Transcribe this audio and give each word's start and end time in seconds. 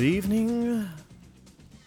Good 0.00 0.06
evening, 0.06 0.88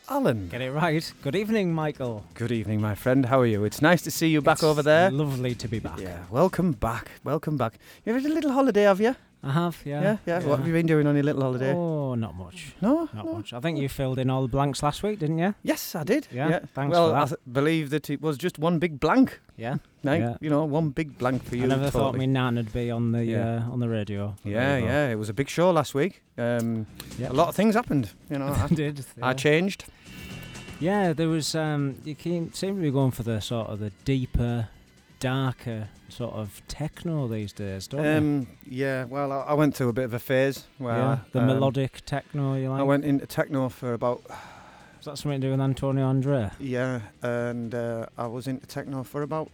Alan. 0.08 0.48
Get 0.50 0.62
it 0.62 0.70
right. 0.70 1.14
Good 1.24 1.36
evening, 1.36 1.74
Michael. 1.74 2.24
Good 2.36 2.52
evening, 2.52 2.80
my 2.80 2.94
friend. 2.94 3.26
How 3.26 3.40
are 3.40 3.48
you? 3.48 3.64
It's 3.64 3.82
nice 3.82 4.04
to 4.04 4.12
see 4.12 4.28
you 4.28 4.40
back 4.40 4.58
It's 4.58 4.64
over 4.64 4.84
there. 4.84 5.10
Lovely 5.10 5.56
to 5.56 5.68
be 5.68 5.80
back. 5.80 6.00
Yeah, 6.00 6.20
welcome 6.30 6.74
back. 6.74 7.10
Welcome 7.24 7.58
back. 7.58 7.80
You 8.06 8.14
had 8.14 8.24
a 8.24 8.30
little 8.30 8.52
holiday, 8.52 8.84
have 8.84 9.02
you? 9.02 9.16
I 9.46 9.52
have, 9.52 9.82
yeah. 9.84 10.02
Yeah, 10.02 10.18
yeah. 10.26 10.40
What 10.48 10.60
have 10.60 10.68
you 10.68 10.74
been 10.74 10.86
doing 10.86 11.06
on 11.06 11.16
your 11.16 11.24
little 11.24 11.42
holiday? 11.42 11.74
Oh, 11.74 12.16
not 12.16 12.36
much. 12.36 12.74
no, 12.82 13.10
Not 13.14 13.26
no. 13.26 13.34
much. 13.34 13.52
I 13.52 13.60
think 13.60 13.78
you 13.78 13.90
filled 13.90 14.18
in 14.18 14.30
all 14.30 14.42
the 14.44 14.48
blanks 14.48 14.82
last 14.82 15.04
week, 15.04 15.20
didn't 15.20 15.38
you? 15.38 15.54
Yes, 15.64 15.96
I 15.96 16.04
did. 16.06 16.28
Yeah, 16.32 16.60
thanks 16.74 16.94
well, 16.94 17.10
for 17.10 17.16
I 17.16 17.20
that. 17.26 17.28
th- 17.30 17.40
believe 17.52 17.90
that 17.90 18.10
it 18.10 18.22
was 18.22 18.38
just 18.38 18.58
one 18.58 18.80
big 18.80 19.00
blank. 19.02 19.42
Yeah. 19.58 19.78
Like, 20.04 20.22
Yeah. 20.22 20.38
You 20.40 20.50
know, 20.50 20.64
one 20.64 20.90
big 20.92 21.18
blank 21.18 21.44
for 21.44 21.58
you. 21.58 21.64
I 21.64 21.68
never 21.68 21.90
thought 21.90 22.16
my 22.16 22.26
nan 22.26 22.56
would 22.56 22.72
be 22.72 22.90
on 22.90 23.12
the 23.12 23.26
Yeah. 23.26 23.66
uh, 23.68 23.72
on 23.74 23.80
the 23.82 23.90
radio. 23.90 24.36
Yeah, 24.46 24.78
yeah. 24.78 25.10
It 25.10 25.16
was 25.16 25.28
a 25.30 25.34
big 25.34 25.50
show 25.50 25.72
last 25.72 25.94
week. 25.94 26.24
Um, 26.38 26.86
Yeah. 27.18 27.30
A 27.32 27.34
lot 27.34 27.50
of 27.50 27.56
things 27.56 27.76
happened. 27.76 28.12
You 28.30 28.40
know, 28.40 28.48
I 28.58 28.64
I, 28.64 28.68
did. 28.68 29.06
I 29.22 29.34
changed. 29.34 29.84
Yeah, 30.80 31.14
there 31.14 31.28
was. 31.30 31.54
Um, 31.56 31.96
you 32.06 32.16
seem 32.22 32.50
to 32.76 32.82
be 32.82 32.92
going 32.92 33.12
for 33.12 33.24
the 33.24 33.40
sort 33.42 33.68
of 33.70 33.80
the 33.80 33.92
deeper, 34.06 34.68
darker 35.24 35.88
sort 36.10 36.34
of 36.34 36.62
techno 36.68 37.28
these 37.30 37.54
days, 37.54 37.88
don't 37.88 38.04
you? 38.04 38.10
Um, 38.10 38.48
yeah. 38.70 39.06
Well, 39.06 39.32
I, 39.32 39.38
I 39.38 39.54
went 39.54 39.74
through 39.74 39.88
a 39.88 39.94
bit 39.94 40.04
of 40.04 40.14
a 40.14 40.20
phase 40.20 40.66
where 40.78 40.98
yeah, 40.98 41.18
the 41.32 41.40
um, 41.40 41.48
melodic 41.48 42.04
techno. 42.06 42.56
You 42.56 42.70
like? 42.70 42.82
I 42.82 42.84
went 42.84 43.06
into 43.06 43.26
techno 43.26 43.70
for 43.70 43.94
about 43.94 44.22
Is 45.00 45.06
that 45.06 45.18
something 45.18 45.40
to 45.40 45.48
do 45.48 45.52
with 45.52 45.62
Antonio 45.62 46.06
Andrea? 46.08 46.52
Yeah, 46.60 47.00
and 47.22 47.74
uh, 47.74 48.08
I 48.18 48.28
was 48.28 48.48
into 48.48 48.68
techno 48.68 49.04
for 49.04 49.22
about 49.22 49.50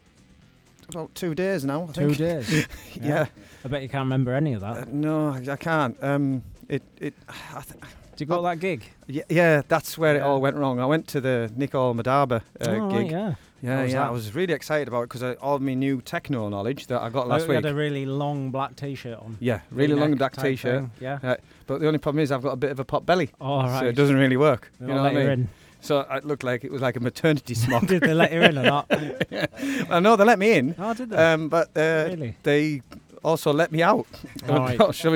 about 0.90 1.14
two 1.14 1.36
days 1.36 1.64
now. 1.64 1.84
I 1.84 1.92
Two 1.92 2.14
think. 2.14 2.18
days. 2.18 2.68
yeah. 3.00 3.28
I 3.64 3.68
bet 3.68 3.84
you 3.84 3.90
can't 3.90 4.06
remember 4.06 4.34
any 4.34 4.54
of 4.54 4.62
that. 4.62 4.78
Uh, 4.78 4.86
no, 4.92 5.30
I 5.30 5.52
I 5.52 5.56
can't. 5.56 5.96
Um, 6.04 6.42
it 6.68 6.82
it. 6.98 7.14
I 7.30 7.62
th- 7.62 7.84
Did 8.20 8.28
you 8.28 8.36
go 8.36 8.42
to 8.42 8.50
that 8.50 8.60
gig? 8.60 8.84
yeah, 9.08 9.24
yeah, 9.30 9.62
that's 9.66 9.98
where 9.98 10.18
it 10.18 10.22
all 10.22 10.42
went 10.42 10.58
wrong. 10.58 10.78
I 10.82 10.86
went 10.86 11.08
to 11.08 11.22
the 11.22 11.50
Nicole 11.56 11.94
Moudaber 11.96 12.42
uh, 12.60 12.66
oh, 12.68 12.78
right, 12.88 13.04
gig. 13.04 13.12
yeah. 13.12 13.36
Yeah, 13.62 13.84
was 13.84 13.94
yeah. 13.94 14.08
I 14.08 14.12
was 14.12 14.36
really 14.36 14.54
excited 14.54 14.90
about 14.90 15.04
it 15.04 15.10
because 15.10 15.38
all 15.42 15.58
my 15.60 15.74
new 15.74 16.02
techno 16.02 16.50
knowledge 16.50 16.88
that 16.88 17.02
I 17.02 17.08
got 17.10 17.28
Oh, 17.28 17.30
last 17.30 17.44
you 17.44 17.48
week. 17.50 17.56
had 17.64 17.66
a 17.66 17.74
really 17.74 18.06
long 18.06 18.52
black 18.52 18.76
t-shirt 18.76 19.18
on. 19.20 19.38
yeah, 19.40 19.62
really 19.72 19.96
long 19.96 20.16
black 20.16 20.36
t-shirt. 20.36 20.82
thing, 20.82 20.92
Yeah. 21.00 21.20
Uh, 21.24 21.36
but 21.66 21.80
the 21.80 21.88
only 21.88 22.00
problem 22.00 22.22
is 22.22 22.30
I've 22.34 22.42
got 22.44 22.52
a 22.52 22.58
bit 22.58 22.72
of 22.72 22.80
a 22.82 22.84
pot 22.86 23.06
belly, 23.06 23.30
Oh, 23.40 23.62
right. 23.62 23.80
so 23.80 23.86
it 23.86 23.96
doesn't 23.96 24.18
really 24.18 24.38
work. 24.38 24.70
They 24.82 24.88
you 24.88 24.94
know 24.94 25.02
let 25.02 25.14
what 25.14 25.22
I 25.22 25.24
mean? 25.24 25.32
in. 25.32 25.50
So 25.80 26.02
it 26.02 26.26
looked 26.26 26.44
like 26.44 26.66
it 26.66 26.72
was 26.74 26.82
like 26.82 26.98
a 26.98 27.00
maternity 27.00 27.54
smock. 27.66 27.86
did 27.88 28.02
they 28.04 28.14
let 28.14 28.34
you 28.34 28.42
in 28.42 28.58
or 28.58 28.64
not? 28.64 28.86
I 29.90 30.02
know 30.02 30.18
they 30.18 30.26
let 30.26 30.40
me 30.40 30.58
in, 30.58 30.76
Oh, 30.78 30.94
did 30.94 31.10
they? 31.10 31.16
um, 31.18 31.48
but 31.48 31.70
uh, 31.78 32.08
really? 32.10 32.36
they 32.44 32.82
also 33.24 33.52
let 33.54 33.72
me 33.72 33.82
out. 33.82 34.06
All 34.50 34.56
I'm 34.56 34.62
right. 34.62 34.80
not 34.80 34.96
sure 34.96 35.16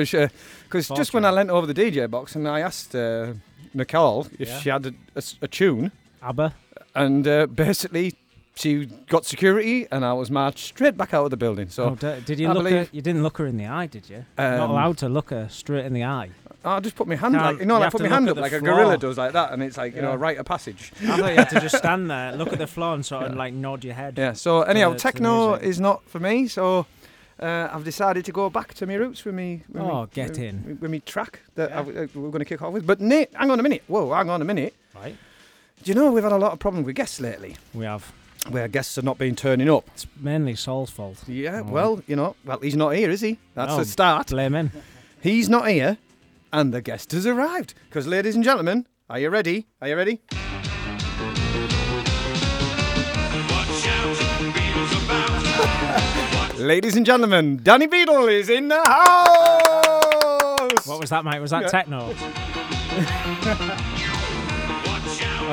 because 0.74 0.88
just 0.96 1.14
when 1.14 1.24
I 1.24 1.30
leant 1.30 1.50
over 1.50 1.66
the 1.72 1.74
DJ 1.74 2.10
box 2.10 2.34
and 2.34 2.48
I 2.48 2.60
asked 2.60 2.94
uh, 2.94 3.34
Nicole 3.72 4.26
if 4.38 4.48
Yeah. 4.48 4.58
she 4.60 4.70
had 4.70 4.86
a, 4.86 4.92
a 5.14 5.18
s- 5.18 5.36
a 5.40 5.46
tune, 5.48 5.92
ABBA? 6.20 6.52
and 6.94 7.26
uh, 7.28 7.46
basically 7.46 8.14
she 8.56 8.86
got 9.08 9.24
security, 9.24 9.86
and 9.90 10.04
I 10.04 10.12
was 10.12 10.30
marched 10.30 10.58
straight 10.58 10.96
back 10.96 11.12
out 11.14 11.24
of 11.24 11.30
the 11.30 11.36
building. 11.36 11.68
So 11.70 11.84
oh, 11.84 11.94
d- 11.94 12.20
did 12.24 12.38
you 12.40 12.48
I 12.48 12.52
look 12.52 12.64
believe- 12.64 12.86
her, 12.86 12.96
You 12.96 13.02
didn't 13.02 13.22
look 13.22 13.38
her 13.38 13.46
in 13.46 13.56
the 13.56 13.66
eye, 13.66 13.86
did 13.86 14.08
you? 14.10 14.24
Not 14.38 14.60
Um, 14.60 14.70
allowed 14.70 14.98
to 14.98 15.08
look 15.08 15.30
her 15.30 15.48
straight 15.48 15.84
in 15.86 15.92
the 15.92 16.04
eye. 16.04 16.30
I 16.64 16.80
just 16.80 16.96
put 16.96 17.06
my 17.06 17.16
hand 17.16 17.34
Can't- 17.34 17.44
like 17.46 17.58
you 17.60 17.66
know, 17.66 17.74
you 17.74 17.80
like 17.80 17.84
have 17.86 17.92
put 17.92 17.98
to 17.98 18.04
my 18.04 18.08
look 18.10 18.14
hand 18.14 18.28
at 18.28 18.30
up 18.30 18.36
the 18.36 18.40
like 18.42 18.52
a 18.52 18.58
floor. 18.60 18.74
gorilla 18.76 18.96
does, 18.98 19.18
like 19.18 19.32
that, 19.32 19.52
and 19.52 19.62
it's 19.62 19.76
like 19.76 19.94
you 19.94 20.02
know, 20.02 20.10
Yeah. 20.10 20.14
a 20.14 20.26
rite 20.26 20.38
of 20.38 20.46
passage. 20.46 20.92
I 21.02 21.16
thought 21.18 21.30
you 21.30 21.36
had 21.36 21.50
to 21.50 21.60
just 21.60 21.76
stand 21.84 22.10
there, 22.10 22.32
look 22.36 22.52
at 22.52 22.58
the 22.58 22.66
floor, 22.66 22.94
and 22.94 23.04
sort 23.04 23.26
of 23.26 23.34
like 23.36 23.52
nod 23.54 23.84
your 23.84 23.94
head. 23.94 24.14
Yeah. 24.16 24.32
So 24.34 24.62
anyhow, 24.62 24.88
to 24.90 24.94
the 24.94 25.00
techno 25.00 25.50
music. 25.50 25.66
is 25.68 25.78
not 25.80 26.02
for 26.08 26.18
me. 26.20 26.48
So. 26.48 26.86
Uh, 27.44 27.68
I've 27.74 27.84
decided 27.84 28.24
to 28.24 28.32
go 28.32 28.48
back 28.48 28.72
to 28.74 28.86
my 28.86 28.94
roots 28.94 29.24
with 29.24 29.34
me. 29.34 29.62
With 29.68 29.82
Oh, 29.82 30.02
me, 30.02 30.08
get 30.14 30.30
with, 30.30 30.38
in. 30.38 30.78
with 30.80 30.90
me 30.90 31.00
track 31.00 31.40
that 31.56 31.68
Yeah. 31.70 31.80
Uh, 31.80 31.84
we're 32.14 32.30
going 32.34 32.38
to 32.38 32.44
kick 32.52 32.62
off 32.62 32.72
with. 32.72 32.86
But 32.86 33.00
Nate, 33.00 33.30
hang 33.34 33.50
on 33.50 33.60
a 33.60 33.62
minute. 33.62 33.82
Whoa, 33.86 34.12
hang 34.14 34.30
on 34.30 34.40
a 34.40 34.44
minute. 34.44 34.74
Right. 34.94 35.16
Do 35.82 35.90
you 35.90 35.94
know 35.94 36.10
we've 36.12 36.22
had 36.22 36.32
a 36.32 36.38
lot 36.38 36.52
of 36.52 36.58
problems 36.58 36.86
with 36.86 36.96
guests 36.96 37.20
lately, 37.20 37.56
We 37.74 37.84
have. 37.84 38.10
where 38.48 38.68
guests 38.68 38.96
have 38.96 39.04
not 39.04 39.18
been 39.18 39.36
turning 39.36 39.68
up? 39.68 39.84
It's 39.94 40.06
mainly 40.18 40.54
Saul's 40.54 40.90
fault. 40.90 41.22
Yeah, 41.28 41.60
Oh. 41.60 41.70
well, 41.70 42.02
you 42.06 42.16
know, 42.16 42.34
well, 42.46 42.60
he's 42.60 42.76
not 42.76 42.90
here, 42.96 43.10
is 43.10 43.20
he? 43.20 43.38
That's 43.54 43.76
a 43.76 43.84
start. 43.84 44.28
Blame 44.28 44.54
him. 44.54 44.70
He's 45.20 45.48
not 45.50 45.68
here, 45.68 45.98
and 46.52 46.72
the 46.72 46.80
guest 46.80 47.12
has 47.12 47.26
arrived. 47.26 47.74
Because, 47.90 48.06
ladies 48.06 48.34
and 48.36 48.44
gentlemen, 48.44 48.86
are 49.10 49.18
you 49.18 49.28
ready? 49.28 49.66
Are 49.82 49.88
you 49.88 49.96
ready? 49.96 50.20
Ladies 56.58 56.96
and 56.96 57.06
gentlemen, 57.06 57.60
Danny 57.62 57.86
Beadle 57.86 58.28
is 58.28 58.48
in 58.48 58.68
the 58.68 58.82
house. 58.86 60.86
What 60.86 61.00
was 61.00 61.10
that, 61.10 61.24
mate? 61.24 61.40
Was 61.40 61.50
that 61.50 61.68
techno? 61.70 62.10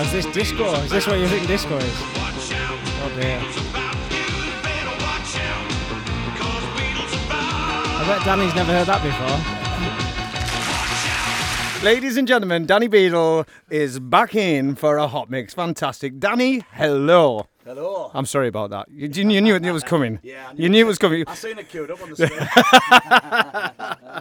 Is 0.02 0.12
this 0.12 0.26
disco? 0.28 0.74
Is 0.82 0.90
this 0.90 1.06
what 1.06 1.20
you 1.20 1.28
think 1.28 1.46
disco 1.48 1.78
is? 1.78 1.84
Oh 1.84 3.12
dear. 3.20 3.40
I 7.98 8.04
bet 8.08 8.26
Danny's 8.26 8.56
never 8.56 8.72
heard 8.72 8.88
that 8.88 9.04
before. 9.04 9.61
Ladies 11.84 12.16
and 12.16 12.28
gentlemen, 12.28 12.68
Danny 12.68 12.88
Beadle 12.88 13.44
is 13.72 14.00
back 14.00 14.36
in 14.36 14.76
for 14.76 14.98
a 14.98 15.08
hot 15.08 15.32
mix. 15.32 15.56
Fantastic. 15.56 16.20
Danny, 16.20 16.64
hello. 16.74 17.48
Hello. 17.66 18.12
I'm 18.14 18.28
sorry 18.28 18.50
about 18.50 18.70
that. 18.70 18.88
You, 18.92 19.08
you 19.08 19.42
knew 19.42 19.56
it 19.56 19.72
was 19.72 19.84
coming. 19.84 20.20
Yeah, 20.22 20.50
I 20.50 20.54
You 20.54 20.70
knew 20.70 20.86
it 20.86 20.88
was 20.88 21.00
coming. 21.00 21.24
I 21.26 21.34
seen 21.34 21.58
it 21.58 21.70
queued 21.70 21.90
up 21.90 22.00
on 22.04 22.12
the 22.12 22.18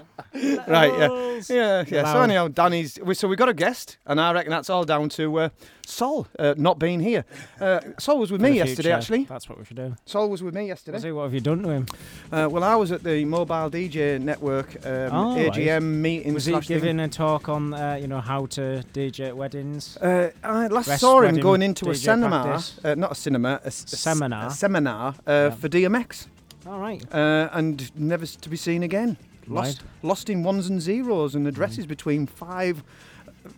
screen. 0.11 0.11
Right, 0.69 0.93
yeah. 0.99 1.41
Yeah, 1.49 1.85
yeah. 1.89 2.13
So 2.13 2.23
anyhow, 2.23 2.49
Danny's. 2.49 2.99
we- 3.03 3.15
So 3.15 3.27
we 3.29 3.35
got 3.37 3.49
a 3.49 3.55
guest, 3.55 3.99
and 4.07 4.21
I 4.21 4.33
reckon 4.33 4.51
that's 4.51 4.71
all 4.71 4.85
down 4.85 5.09
to 5.11 5.39
uh, 5.41 5.49
Sol 5.87 6.27
uh, 6.39 6.55
not 6.57 6.79
being 6.79 7.01
here. 7.01 7.25
Uh, 7.61 7.81
Sol 7.99 8.19
was 8.19 8.31
with 8.31 8.41
me 8.41 8.51
yesterday, 8.51 8.83
future. 8.83 8.95
actually. 8.95 9.25
That's 9.25 9.49
what 9.49 9.59
we 9.59 9.65
should 9.65 9.77
do. 9.77 9.97
Sol 10.07 10.29
was 10.31 10.43
with 10.43 10.55
me 10.55 10.67
yesterday. 10.69 10.99
see 10.99 11.11
what 11.13 11.25
have 11.25 11.35
you 11.35 11.41
done 11.41 11.63
to 11.63 11.71
him? 11.71 11.87
Uh, 12.31 12.47
well, 12.51 12.63
I 12.63 12.77
was 12.77 12.93
at 12.93 13.03
the 13.03 13.25
Mobile 13.25 13.71
DJ 13.71 14.21
Network 14.21 14.77
um, 14.87 15.11
Oh, 15.13 15.35
right. 15.35 15.53
AGM 15.53 15.83
meeting. 15.83 16.35
Was 16.35 16.45
he 16.47 16.53
slash 16.53 16.67
thing. 16.69 16.77
giving 16.77 17.01
a 17.01 17.09
talk 17.09 17.49
on, 17.49 17.75
uh, 17.75 17.99
you 18.01 18.07
know, 18.07 18.21
how 18.21 18.47
to 18.47 18.85
DJ 18.93 19.29
at 19.29 19.37
weddings? 19.37 19.97
Uh, 19.97 20.31
I 20.45 20.69
last 20.69 20.89
Rest 20.89 21.01
saw 21.01 21.23
him 21.23 21.37
going 21.41 21.63
into 21.63 21.91
a 21.91 21.95
cinema, 21.95 22.63
uh, 22.85 22.95
not 22.95 23.13
a 23.13 23.15
cinema, 23.17 23.61
a 23.65 23.71
Seminar. 23.71 24.47
a 24.47 24.51
seminar 24.51 25.15
uh, 25.27 25.31
Yeah. 25.33 25.51
for 25.51 25.69
DMX, 25.69 26.29
All 26.67 26.79
right. 26.79 27.03
uh, 27.13 27.49
and 27.53 27.91
never 27.99 28.27
to 28.27 28.49
be 28.49 28.57
seen 28.57 28.83
again. 28.85 29.17
Lost, 29.55 29.83
lost 30.03 30.31
in 30.31 30.43
ones 30.43 30.69
and 30.69 30.81
zeros, 30.81 31.35
and 31.35 31.47
addresses 31.47 31.87
between 31.87 32.27
five, 32.27 32.83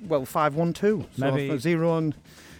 well, 0.06 0.25
five 0.25 0.54
one 0.54 0.72
two. 0.72 1.06
So 1.16 1.30
Maybe- 1.30 1.58
zero 1.58 1.97
and 1.98 2.14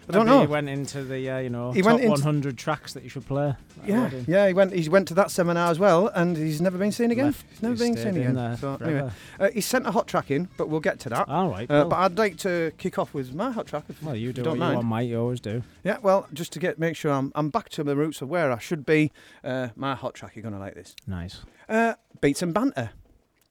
I 0.09 0.13
don't 0.13 0.27
Maybe 0.27 0.37
know. 0.37 0.41
He 0.43 0.47
went 0.49 0.69
into 0.69 1.05
the, 1.05 1.31
uh, 1.31 1.39
you 1.39 1.49
know, 1.49 1.71
He 1.71 1.81
top 1.81 2.01
went 2.01 2.09
100 2.11 2.59
tracks 2.59 2.93
that 2.95 3.05
you 3.05 3.09
should 3.09 3.25
play. 3.25 3.55
Yeah, 3.87 4.11
yeah, 4.27 4.49
he 4.49 4.53
went. 4.53 4.73
He 4.73 4.89
went 4.89 5.07
to 5.09 5.15
that 5.15 5.31
seminar 5.31 5.71
as 5.71 5.79
well, 5.79 6.09
and 6.09 6.37
he's 6.37 6.61
never 6.61 6.77
been 6.77 6.91
seen 6.91 7.13
again. 7.13 7.27
Left- 7.27 7.45
he's 7.51 7.63
never 7.63 7.77
been 7.77 7.97
seen 7.97 8.17
again. 8.17 8.57
So 8.59 8.79
anyway, 8.85 9.11
uh, 9.39 9.51
he 9.51 9.61
sent 9.61 9.87
a 9.87 9.93
hot 9.93 10.09
track 10.09 10.31
in, 10.33 10.49
but 10.57 10.69
we'll 10.69 10.81
get 10.81 10.99
to 11.01 11.09
that. 11.11 11.29
All 11.29 11.49
right. 11.49 11.71
Uh, 11.71 11.85
but 11.85 11.97
I'd 11.97 12.19
like 12.19 12.37
to 12.39 12.73
kick 12.79 12.99
off 12.99 13.15
with 13.15 13.33
my 13.33 13.53
hot 13.53 13.69
track. 13.69 13.85
Well, 14.03 14.17
you 14.17 14.33
do 14.33 14.43
don't 14.43 14.59
what 14.59 14.69
you 14.71 14.75
want, 14.77 14.89
mate. 14.89 15.05
You 15.09 15.21
always 15.21 15.41
do. 15.41 15.63
Yeah, 15.85 15.99
well, 16.03 16.27
just 16.33 16.53
to 16.55 16.59
get 16.59 16.81
make 16.81 16.97
sure 16.97 17.13
I'm 17.13 17.31
I'm 17.37 17.51
back 17.51 17.69
to 17.71 17.85
the 17.85 17.95
roots 17.97 18.21
of 18.23 18.29
where 18.29 18.51
I 18.51 18.59
should 18.59 18.85
be. 18.85 19.13
Uh, 19.45 19.69
my 19.77 19.95
hot 19.95 20.15
track, 20.15 20.35
you're 20.35 20.43
gonna 20.43 20.59
like 20.59 20.75
this. 20.75 20.97
Nice. 21.07 21.43
Uh, 21.69 21.95
beats 22.21 22.43
and 22.43 22.53
banter, 22.53 22.91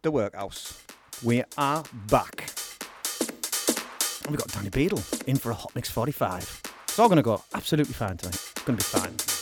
the 0.02 0.12
workhouse. 0.12 0.82
We 1.24 1.44
are 1.58 1.84
back. 2.08 2.50
And 4.24 4.32
we've 4.32 4.40
got 4.40 4.48
Danny 4.50 4.70
Beadle 4.70 5.02
in 5.28 5.38
for 5.38 5.52
a 5.52 5.54
hot 5.54 5.74
mix 5.76 5.90
45. 5.90 6.62
It's 6.86 7.00
all 7.00 7.10
gonna 7.10 7.22
go 7.22 7.44
absolutely 7.54 7.94
fine 7.94 8.18
tonight. 8.18 8.36
It's 8.36 8.64
gonna 8.64 8.78
be 8.78 8.84
fine. 8.84 9.41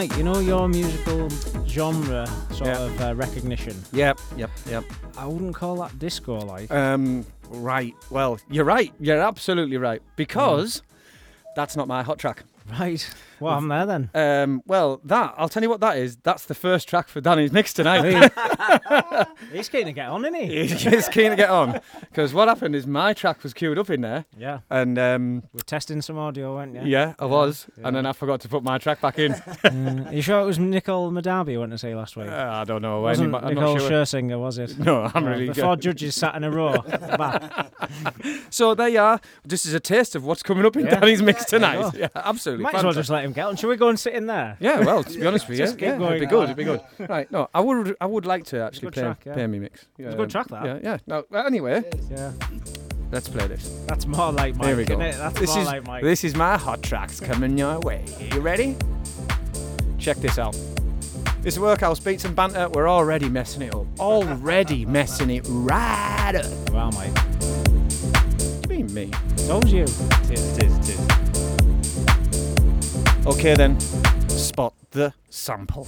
Mike, 0.00 0.16
you 0.16 0.22
know 0.22 0.38
your 0.38 0.66
musical 0.66 1.28
genre 1.66 2.26
sort 2.52 2.68
Yeah. 2.68 2.78
of 2.84 3.00
uh, 3.02 3.14
recognition. 3.16 3.76
Yep, 3.92 4.18
yep, 4.34 4.50
yep. 4.66 4.84
I 5.18 5.26
wouldn't 5.26 5.54
call 5.54 5.76
that 5.76 5.98
disco 5.98 6.38
like. 6.38 6.70
Um, 6.70 7.26
right. 7.50 7.92
Well, 8.08 8.38
you're 8.48 8.64
right. 8.64 8.94
You're 8.98 9.20
absolutely 9.20 9.76
right. 9.76 10.00
Because 10.16 10.80
that's 11.54 11.76
not 11.76 11.86
my 11.86 12.02
hot 12.02 12.18
track. 12.18 12.44
right. 12.80 13.14
What 13.40 13.52
happened 13.52 13.70
there 13.72 13.84
then? 13.86 14.10
Um, 14.14 14.62
well, 14.66 15.02
that 15.04 15.34
I'll 15.36 15.50
tell 15.50 15.62
you 15.62 15.68
what 15.68 15.80
that 15.80 15.98
is. 15.98 16.16
That's 16.16 16.46
the 16.46 16.54
first 16.54 16.88
track 16.88 17.08
for 17.08 17.20
Danny's 17.20 17.52
mix 17.52 17.74
tonight. 17.74 18.32
He's 19.52 19.68
keen 19.68 19.86
to 19.86 19.92
get 19.92 20.08
on, 20.08 20.24
isn't 20.24 20.34
he? 20.34 20.66
He's 20.66 21.08
keen 21.08 21.30
to 21.30 21.36
get 21.36 21.50
on 21.50 21.80
because 22.00 22.32
what 22.34 22.48
happened 22.48 22.74
is 22.74 22.86
my 22.86 23.12
track 23.12 23.42
was 23.42 23.54
queued 23.54 23.78
up 23.78 23.90
in 23.90 24.00
there, 24.00 24.24
Yeah. 24.36 24.60
and 24.70 24.98
um, 24.98 25.42
We're 25.52 25.60
testing 25.60 26.02
some 26.02 26.18
audio, 26.18 26.54
weren't 26.56 26.74
you? 26.74 26.82
yeah, 26.84 27.14
I 27.18 27.26
was, 27.26 27.66
yeah. 27.78 27.86
and 27.88 27.96
then 27.96 28.06
I 28.06 28.12
forgot 28.12 28.40
to 28.42 28.48
put 28.48 28.62
my 28.62 28.78
track 28.78 29.00
back 29.00 29.18
in. 29.18 29.32
Uh, 29.32 30.04
are 30.08 30.12
you 30.14 30.22
sure 30.22 30.40
it 30.40 30.44
was 30.44 30.58
Nicole 30.58 31.10
Moudaber 31.10 31.52
you 31.52 31.60
went 31.60 31.72
to 31.72 31.78
see 31.78 31.94
last 31.94 32.16
week? 32.16 32.28
Uh, 32.28 32.48
I 32.52 32.64
don't 32.64 32.82
know. 32.82 33.00
Wasn't 33.02 33.34
any- 33.34 33.54
Nicole 33.54 33.74
not 33.74 33.80
sure. 33.80 33.90
Scherzinger, 33.90 34.38
was 34.38 34.58
it? 34.58 34.78
No, 34.78 35.10
I'm 35.14 35.24
really 35.24 35.46
The 35.48 35.54
good. 35.54 35.62
four 35.62 35.76
judges 35.76 36.14
sat 36.14 36.34
in 36.34 36.44
a 36.44 36.50
row 36.50 36.74
at 36.74 37.00
the 37.00 37.18
back. 37.18 37.72
So 38.50 38.74
there 38.74 38.88
you 38.88 38.98
are. 39.00 39.20
This 39.44 39.64
is 39.64 39.74
a 39.74 39.80
taste 39.80 40.16
of 40.16 40.24
what's 40.24 40.42
coming 40.42 40.66
up 40.66 40.76
in 40.76 40.84
Yeah. 40.86 40.98
Danny's 40.98 41.22
mix 41.22 41.44
tonight. 41.44 41.92
Yeah, 41.94 42.08
absolutely. 42.14 42.64
Might 42.64 42.70
as 42.74 42.82
well 42.84 42.92
fantastic. 42.92 43.00
just 43.00 43.10
let 43.10 43.24
him 43.24 43.32
get 43.32 43.46
on. 43.46 43.56
Shall 43.56 43.70
we 43.70 43.76
go 43.76 43.88
and 43.88 43.98
sit 43.98 44.14
in 44.14 44.26
there? 44.26 44.56
Yeah, 44.60 44.80
well, 44.84 45.04
to 45.04 45.18
be 45.18 45.24
honest 45.26 45.48
with 45.48 45.58
you, 45.58 45.66
yeah, 45.78 45.94
it'd 45.96 46.20
be 46.20 46.26
good. 46.26 46.44
It'd 46.44 46.56
be 46.56 46.64
good. 46.64 46.80
Right, 46.98 47.30
no, 47.30 47.48
I 47.54 47.60
would, 47.60 47.96
I 48.00 48.06
would 48.06 48.26
like 48.26 48.44
to 48.46 48.60
actually 48.62 48.79
good 48.86 48.92
play, 48.94 49.02
track, 49.02 49.22
yeah. 49.26 49.32
play 49.34 49.46
me 49.46 49.58
mix. 49.58 49.86
Yeah, 49.98 50.06
It's 50.06 50.14
a 50.14 50.18
good 50.18 50.30
track, 50.30 50.48
that. 50.48 50.64
Yeah, 50.64 50.78
yeah. 50.82 50.98
No, 51.06 51.24
well, 51.30 51.46
anyway, 51.46 51.82
Yeah. 52.10 52.32
let's 53.12 53.28
play 53.28 53.46
this. 53.46 53.68
That's 53.86 54.06
more 54.06 54.32
like 54.32 54.56
Mike, 54.56 54.66
Here 54.68 54.76
we 54.76 54.84
go. 54.84 54.96
this 54.98 55.56
is 55.56 55.66
like 55.66 56.02
this 56.02 56.24
is 56.24 56.34
my 56.34 56.56
hot 56.56 56.82
tracks 56.82 57.20
coming 57.20 57.56
your 57.58 57.78
way. 57.80 58.04
You 58.32 58.40
ready? 58.40 58.76
Check 59.98 60.16
this 60.18 60.38
out. 60.38 60.56
This 61.42 61.54
is 61.54 61.60
workhouse 61.60 61.98
beats 62.00 62.24
and 62.26 62.36
banter. 62.36 62.68
We're 62.68 62.88
already 62.88 63.28
messing 63.30 63.62
it 63.62 63.74
up. 63.74 63.86
Already 63.98 64.84
messing 64.98 65.30
it 65.30 65.44
right 65.48 66.34
up. 66.34 66.70
Wow, 66.70 66.90
Mike. 66.90 67.16
What 67.16 68.68
do 68.68 68.74
you 68.74 68.84
mean 68.84 68.92
me? 68.94 69.10
Told 69.46 69.68
you. 69.68 69.84
It 69.84 70.30
is, 70.32 70.58
it 70.58 70.64
is, 70.64 70.78
it 70.78 70.88
is. 70.90 71.00
Okay 73.26 73.54
then, 73.54 73.78
spot 74.28 74.74
the 74.90 75.12
sample. 75.30 75.86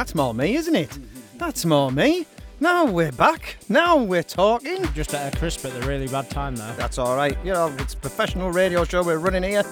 That's 0.00 0.14
more 0.14 0.32
me, 0.32 0.56
isn't 0.56 0.74
it? 0.76 0.98
That's 1.36 1.66
more 1.66 1.92
me. 1.92 2.24
Now 2.58 2.86
we're 2.86 3.12
back. 3.12 3.58
Now 3.68 3.98
we're 3.98 4.22
talking. 4.22 4.82
Just 4.94 5.12
at 5.12 5.34
a 5.34 5.38
crisp 5.38 5.66
at 5.66 5.74
the 5.78 5.86
really 5.86 6.08
bad 6.08 6.30
time 6.30 6.56
there. 6.56 6.72
That's 6.78 6.96
all 6.96 7.14
right. 7.16 7.36
You 7.44 7.52
know, 7.52 7.70
it's 7.78 7.92
a 7.92 7.98
professional 7.98 8.50
radio 8.50 8.84
show 8.84 9.02
we're 9.02 9.18
running 9.18 9.42
here. 9.42 9.62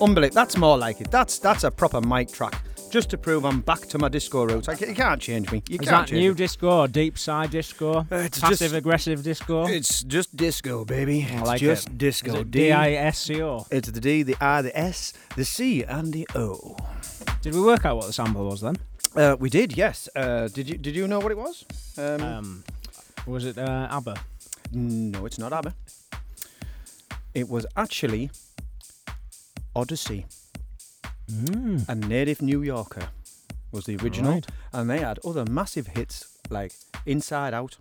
Unbelievable. 0.00 0.34
That's 0.36 0.56
more 0.56 0.78
like 0.78 1.00
it. 1.00 1.10
That's 1.10 1.40
that's 1.40 1.64
a 1.64 1.70
proper 1.72 2.00
mic 2.00 2.30
track. 2.30 2.62
Just 2.90 3.10
to 3.10 3.18
prove 3.18 3.44
I'm 3.44 3.60
back 3.60 3.80
to 3.88 3.98
my 3.98 4.08
disco 4.08 4.44
roots. 4.44 4.68
I, 4.68 4.74
you 4.74 4.94
can't 4.94 5.20
change 5.20 5.50
me. 5.50 5.64
You 5.68 5.78
Is 5.82 5.88
can't 5.88 6.06
that 6.08 6.14
new 6.14 6.28
me. 6.30 6.34
disco 6.36 6.70
or 6.82 6.86
deep 6.88 7.18
side 7.18 7.50
disco? 7.50 8.06
it's 8.08 8.38
Passive 8.38 8.58
just- 8.58 8.74
aggressive 8.74 9.22
disco? 9.24 9.66
It's 9.66 10.04
just 10.04 10.36
disco, 10.36 10.84
baby. 10.84 11.26
I 11.28 11.38
it's 11.38 11.46
like 11.48 11.60
just 11.60 11.88
it. 11.88 11.98
disco. 11.98 12.34
Is 12.34 12.40
it 12.42 12.50
D- 12.52 12.58
D-I-S-C-O? 12.68 13.66
It's 13.72 13.90
the 13.90 14.00
D, 14.00 14.22
the 14.22 14.36
I, 14.40 14.62
the 14.62 14.78
S, 14.78 15.12
the 15.34 15.44
C, 15.44 15.82
and 15.82 16.12
the 16.12 16.28
O. 16.36 16.76
Did 17.40 17.54
we 17.54 17.62
work 17.62 17.84
out 17.84 17.96
what 17.96 18.06
the 18.06 18.12
sample 18.12 18.44
was 18.46 18.60
then? 18.60 18.76
Uh, 19.14 19.36
we 19.38 19.50
did, 19.50 19.76
yes. 19.76 20.08
Uh, 20.16 20.48
did 20.48 20.68
you 20.68 20.78
did 20.78 20.96
you 20.96 21.06
know 21.06 21.18
what 21.20 21.32
it 21.32 21.38
was? 21.38 21.64
Um, 21.98 22.22
Um, 22.22 22.64
was 23.26 23.44
it 23.44 23.58
uh, 23.58 23.88
ABBA? 23.90 24.14
no, 24.72 25.26
it's 25.26 25.38
not 25.38 25.52
ABBA. 25.52 25.74
It 27.34 27.48
was 27.48 27.66
actually 27.76 28.30
Odyssey. 29.74 30.26
Mm. 31.30 31.88
A 31.88 31.94
native 31.94 32.42
New 32.42 32.62
Yorker 32.62 33.08
was 33.70 33.84
the 33.84 33.96
original, 33.96 34.32
Right. 34.32 34.46
and 34.72 34.88
they 34.90 34.98
had 35.00 35.18
other 35.24 35.44
massive 35.44 35.88
hits 35.88 36.26
like 36.50 36.72
Inside 37.06 37.54
Out 37.54 37.76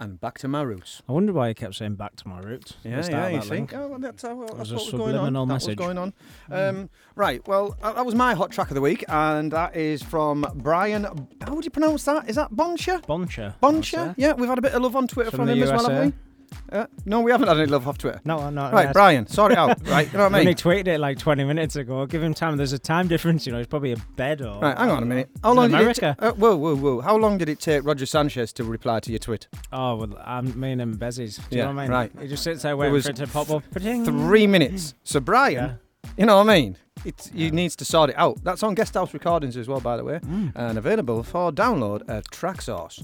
and 0.00 0.18
Back 0.18 0.38
to 0.38 0.48
My 0.48 0.62
Roots. 0.62 1.02
I 1.08 1.12
wonder 1.12 1.32
why 1.32 1.48
he 1.48 1.54
kept 1.54 1.74
saying 1.74 1.96
back 1.96 2.16
to 2.16 2.28
my 2.28 2.40
roots. 2.40 2.74
Yeah, 2.82 3.06
yeah, 3.08 3.28
you 3.28 3.42
think? 3.42 3.74
Oh, 3.74 3.88
well, 3.88 3.98
that's, 3.98 4.22
how, 4.22 4.46
that's 4.56 4.70
a 4.70 4.74
what 4.74 4.84
was 4.84 4.90
going 4.92 5.14
on. 5.14 5.32
That 5.34 5.46
message. 5.46 5.78
was 5.78 5.86
going 5.86 5.98
on. 5.98 6.14
Um, 6.50 6.88
right, 7.14 7.46
well, 7.46 7.76
uh, 7.82 7.92
that 7.92 8.06
was 8.06 8.14
my 8.14 8.34
hot 8.34 8.50
track 8.50 8.68
of 8.68 8.74
the 8.74 8.80
week, 8.80 9.04
and 9.08 9.52
that 9.52 9.76
is 9.76 10.02
from 10.02 10.46
Brian. 10.54 11.04
How 11.42 11.54
would 11.54 11.64
you 11.64 11.70
pronounce 11.70 12.04
that? 12.04 12.28
Is 12.28 12.36
that 12.36 12.50
Boncher? 12.50 13.04
Boncher. 13.04 13.54
Boncher? 13.62 14.14
Yeah, 14.16 14.32
we've 14.32 14.48
had 14.48 14.58
a 14.58 14.62
bit 14.62 14.72
of 14.72 14.82
love 14.82 14.96
on 14.96 15.06
Twitter 15.06 15.30
From 15.30 15.40
from, 15.40 15.48
him 15.50 15.62
as 15.62 15.70
well, 15.70 15.88
haven't 15.90 16.06
we? 16.06 16.29
Uh, 16.72 16.86
no, 17.04 17.20
we 17.20 17.30
haven't 17.32 17.48
had 17.48 17.56
any 17.58 17.66
love 17.66 17.86
off 17.88 17.98
Twitter. 17.98 18.20
No, 18.24 18.48
no. 18.50 18.70
Right. 18.70 18.92
Brian, 18.92 19.26
sort 19.26 19.52
it 19.52 19.58
out. 19.58 19.80
Right, 19.90 20.06
you 20.12 20.18
know 20.18 20.24
what 20.24 20.34
I 20.34 20.38
When 20.38 20.46
he 20.46 20.54
tweeted 20.54 20.86
it 20.86 20.98
like 21.00 21.18
20 21.18 21.42
minutes 21.44 21.74
ago, 21.76 22.06
give 22.06 22.22
him 22.22 22.32
time. 22.32 22.56
There's 22.56 22.72
a 22.72 22.78
time 22.78 23.08
difference, 23.08 23.44
you 23.46 23.52
know. 23.52 23.58
He's 23.58 23.66
probably 23.66 23.92
in 23.92 24.02
bed 24.16 24.40
or. 24.42 24.60
Right, 24.60 24.76
hang 24.78 24.90
on 24.90 25.02
a 25.02 25.06
minute. 25.06 25.30
How 25.42 25.52
it 25.52 25.54
long 25.56 25.70
did 25.70 25.76
it? 25.76 25.80
America? 25.80 26.16
uh, 26.20 26.32
whoa, 26.32 26.56
whoa, 26.56 26.76
whoa! 26.76 27.00
How 27.00 27.16
long 27.16 27.38
did 27.38 27.48
it 27.48 27.58
take 27.60 27.84
Roger 27.84 28.06
Sanchez 28.06 28.52
to 28.54 28.64
reply 28.64 29.00
to 29.00 29.10
your 29.10 29.18
tweet? 29.18 29.48
Oh, 29.72 29.96
well, 29.96 30.16
I'm 30.24 30.58
meaning 30.58 30.80
him 30.80 30.96
Bezzies. 30.96 31.36
Do 31.36 31.42
you 31.56 31.58
Yeah, 31.62 31.64
know 31.70 31.74
what 31.74 31.80
I 31.80 31.82
mean? 31.84 31.90
right. 31.90 32.12
He 32.20 32.28
just 32.28 32.44
sits 32.44 32.62
there 32.62 32.76
waiting 32.76 32.92
was 32.92 33.04
for 33.06 33.10
it 33.10 33.16
to 33.16 33.26
pop 33.26 33.50
up. 33.50 33.62
Ba-ding. 33.72 34.04
Three 34.04 34.46
minutes. 34.46 34.94
So 35.02 35.18
Brian, 35.20 35.54
Yeah. 35.54 35.72
you 36.16 36.26
know 36.26 36.36
what 36.38 36.48
I 36.48 36.54
mean? 36.60 36.76
It 37.04 37.30
he 37.34 37.50
needs 37.50 37.74
to 37.76 37.84
sort 37.84 38.10
it 38.10 38.18
out. 38.18 38.44
That's 38.44 38.62
on 38.62 38.74
Guest 38.74 38.94
House 38.94 39.12
Recordings 39.14 39.56
as 39.56 39.66
well, 39.66 39.80
by 39.80 39.96
the 39.96 40.04
way, 40.04 40.18
Mm. 40.20 40.52
and 40.54 40.78
available 40.78 41.22
for 41.22 41.50
download 41.50 42.02
at 42.08 42.24
Traxsource. 42.30 43.02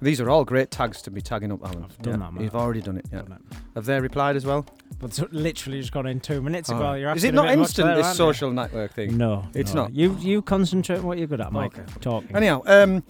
These 0.00 0.20
are 0.20 0.28
all 0.30 0.44
great 0.44 0.70
tags 0.70 1.00
to 1.02 1.10
be 1.10 1.20
tagging 1.20 1.50
up, 1.52 1.64
Alan. 1.64 1.84
I've 1.84 1.98
done 2.02 2.14
Yeah, 2.20 2.26
that, 2.26 2.32
mate. 2.34 2.42
You've 2.44 2.54
already 2.56 2.80
done 2.82 2.96
it. 2.98 3.06
Yeah. 3.12 3.22
Done 3.22 3.32
it. 3.50 3.56
Have 3.74 3.84
they 3.86 4.00
replied 4.00 4.36
as 4.36 4.44
well? 4.44 4.66
But 5.00 5.18
literally 5.32 5.80
just 5.80 5.92
gone 5.92 6.06
in 6.06 6.20
two 6.20 6.42
minutes 6.42 6.68
ago. 6.68 6.90
Oh. 6.90 6.94
You're 6.94 7.12
Is 7.14 7.24
it 7.24 7.34
not 7.34 7.50
instant? 7.50 7.86
there, 7.88 7.96
this 7.96 8.08
you? 8.08 8.14
social 8.14 8.50
network 8.50 8.92
thing. 8.94 9.16
No, 9.16 9.44
It's 9.54 9.74
no. 9.74 9.82
not. 9.82 9.94
You 9.94 10.16
you 10.20 10.42
concentrate 10.42 10.98
on 10.98 11.04
what 11.06 11.18
you're 11.18 11.26
good 11.26 11.40
at, 11.40 11.52
Mike. 11.52 11.78
Okay. 11.78 11.92
Talking. 12.00 12.36
Anyhow, 12.36 12.62
um, 12.66 13.02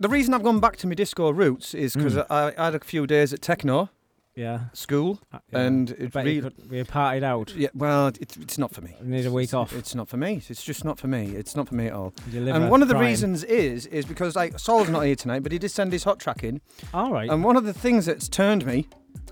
the 0.00 0.08
reason 0.08 0.32
I've 0.34 0.42
gone 0.44 0.60
back 0.60 0.76
to 0.78 0.86
my 0.86 0.94
disco 0.94 1.30
roots 1.30 1.74
is 1.74 1.94
because 1.94 2.14
Mm. 2.14 2.26
I, 2.30 2.52
I 2.56 2.64
had 2.66 2.74
a 2.74 2.80
few 2.80 3.06
days 3.06 3.32
at 3.32 3.40
techno 3.42 3.90
yeah. 4.38 4.60
school, 4.72 5.18
Uh, 5.32 5.38
yeah. 5.52 5.58
and 5.60 5.90
I 5.90 6.04
it 6.04 6.12
bet 6.12 6.24
really, 6.24 6.40
could, 6.42 6.70
we 6.70 6.82
partied 6.84 7.22
out. 7.22 7.54
yeah, 7.56 7.68
well, 7.74 8.06
it, 8.08 8.36
it's 8.36 8.56
not 8.58 8.72
for 8.74 8.80
me. 8.80 8.94
You 9.02 9.08
need 9.08 9.26
a 9.26 9.30
week 9.32 9.50
It's- 9.50 9.54
off. 9.54 9.72
It's 9.74 9.94
not 9.94 10.08
for 10.08 10.16
me. 10.16 10.40
It's 10.48 10.62
just 10.62 10.84
not 10.84 10.98
for 10.98 11.08
me. 11.08 11.22
It's 11.40 11.54
not 11.56 11.68
for 11.68 11.74
me 11.74 11.86
at 11.88 11.92
all. 11.92 12.12
Your 12.30 12.42
liver 12.44 12.56
And 12.58 12.70
one 12.70 12.82
of 12.82 12.88
the 12.88 12.94
crying. 12.94 13.08
reasons 13.10 13.44
is 13.44 13.86
is 13.86 14.04
because 14.06 14.36
like 14.36 14.58
Saul's 14.58 14.88
not 14.88 15.00
here 15.00 15.16
tonight, 15.16 15.42
but 15.42 15.52
he 15.52 15.58
did 15.58 15.70
send 15.70 15.92
his 15.92 16.04
hot 16.04 16.18
track 16.20 16.44
in, 16.44 16.60
All 16.94 17.12
right. 17.12 17.28
and 17.30 17.42
one 17.44 17.56
of 17.56 17.64
the 17.64 17.74
things 17.74 18.06
that's 18.06 18.28
turned 18.28 18.64
me 18.64 18.86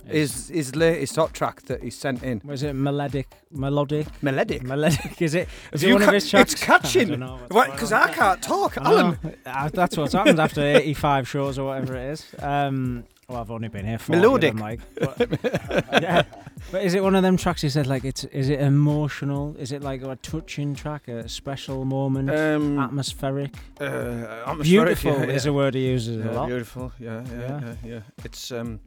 is 0.08 0.48
his 0.50 0.76
latest 0.76 1.16
hot 1.16 1.34
track 1.34 1.62
that 1.62 1.82
he 1.82 1.90
sent 1.90 2.22
in. 2.22 2.40
was 2.44 2.62
it 2.62 2.74
melodic? 2.74 3.26
Melodic? 3.50 4.06
Melodic. 4.22 4.62
Melodic? 4.62 5.20
Is 5.20 5.34
it? 5.34 5.48
Is 5.72 5.82
You 5.82 5.90
it 5.90 5.92
one 5.94 6.02
ca- 6.02 6.08
of 6.08 6.14
his 6.14 6.30
tracks? 6.30 6.52
It's 6.52 6.62
catching. 6.62 7.08
I 7.08 7.10
don't 7.10 7.20
know 7.20 7.32
what's 7.40 7.54
What? 7.54 7.66
going 7.66 7.76
Because 7.76 7.92
on. 7.92 8.02
I 8.08 8.12
can't 8.12 8.40
talk, 8.42 8.78
I 8.78 8.84
Alan. 8.84 9.18
know. 9.24 9.32
Uh, 9.44 9.68
That's 9.72 9.96
what 9.96 10.12
happens 10.12 10.38
after 10.38 10.60
85 10.62 11.28
shows 11.28 11.58
or 11.58 11.66
whatever 11.68 11.96
it 11.96 12.10
is. 12.12 12.24
Um, 12.38 13.02
well, 13.28 13.40
I've 13.40 13.50
only 13.50 13.68
been 13.68 13.84
here 13.86 13.98
for 13.98 14.12
Melodic. 14.12 14.54
Like, 14.58 14.80
but, 14.94 15.18
yeah. 16.02 16.22
But 16.70 16.84
is 16.84 16.94
it 16.94 17.02
one 17.02 17.14
of 17.14 17.22
them 17.22 17.36
tracks? 17.36 17.62
He 17.62 17.68
said 17.68 17.86
like 17.86 18.04
it's. 18.04 18.24
Is 18.24 18.48
it 18.48 18.60
emotional? 18.60 19.56
Is 19.58 19.72
it 19.72 19.82
like 19.82 20.02
a 20.02 20.16
touching 20.16 20.74
track, 20.74 21.08
a 21.08 21.28
special 21.28 21.84
moment, 21.84 22.30
Um, 22.30 22.78
atmospheric? 22.78 23.54
uh, 23.80 23.84
atmospheric, 23.84 24.62
Beautiful 24.62 25.12
yeah, 25.12 25.34
is 25.34 25.46
a 25.46 25.52
word 25.52 25.74
he 25.74 25.86
uses 25.88 26.24
a 26.24 26.32
lot. 26.32 26.46
beautiful. 26.46 26.92
Yeah, 26.98 27.22
yeah, 27.30 27.38
Yeah. 27.40 27.60
yeah, 27.60 27.74
yeah. 27.94 28.00
It's 28.24 28.50
um. 28.52 28.80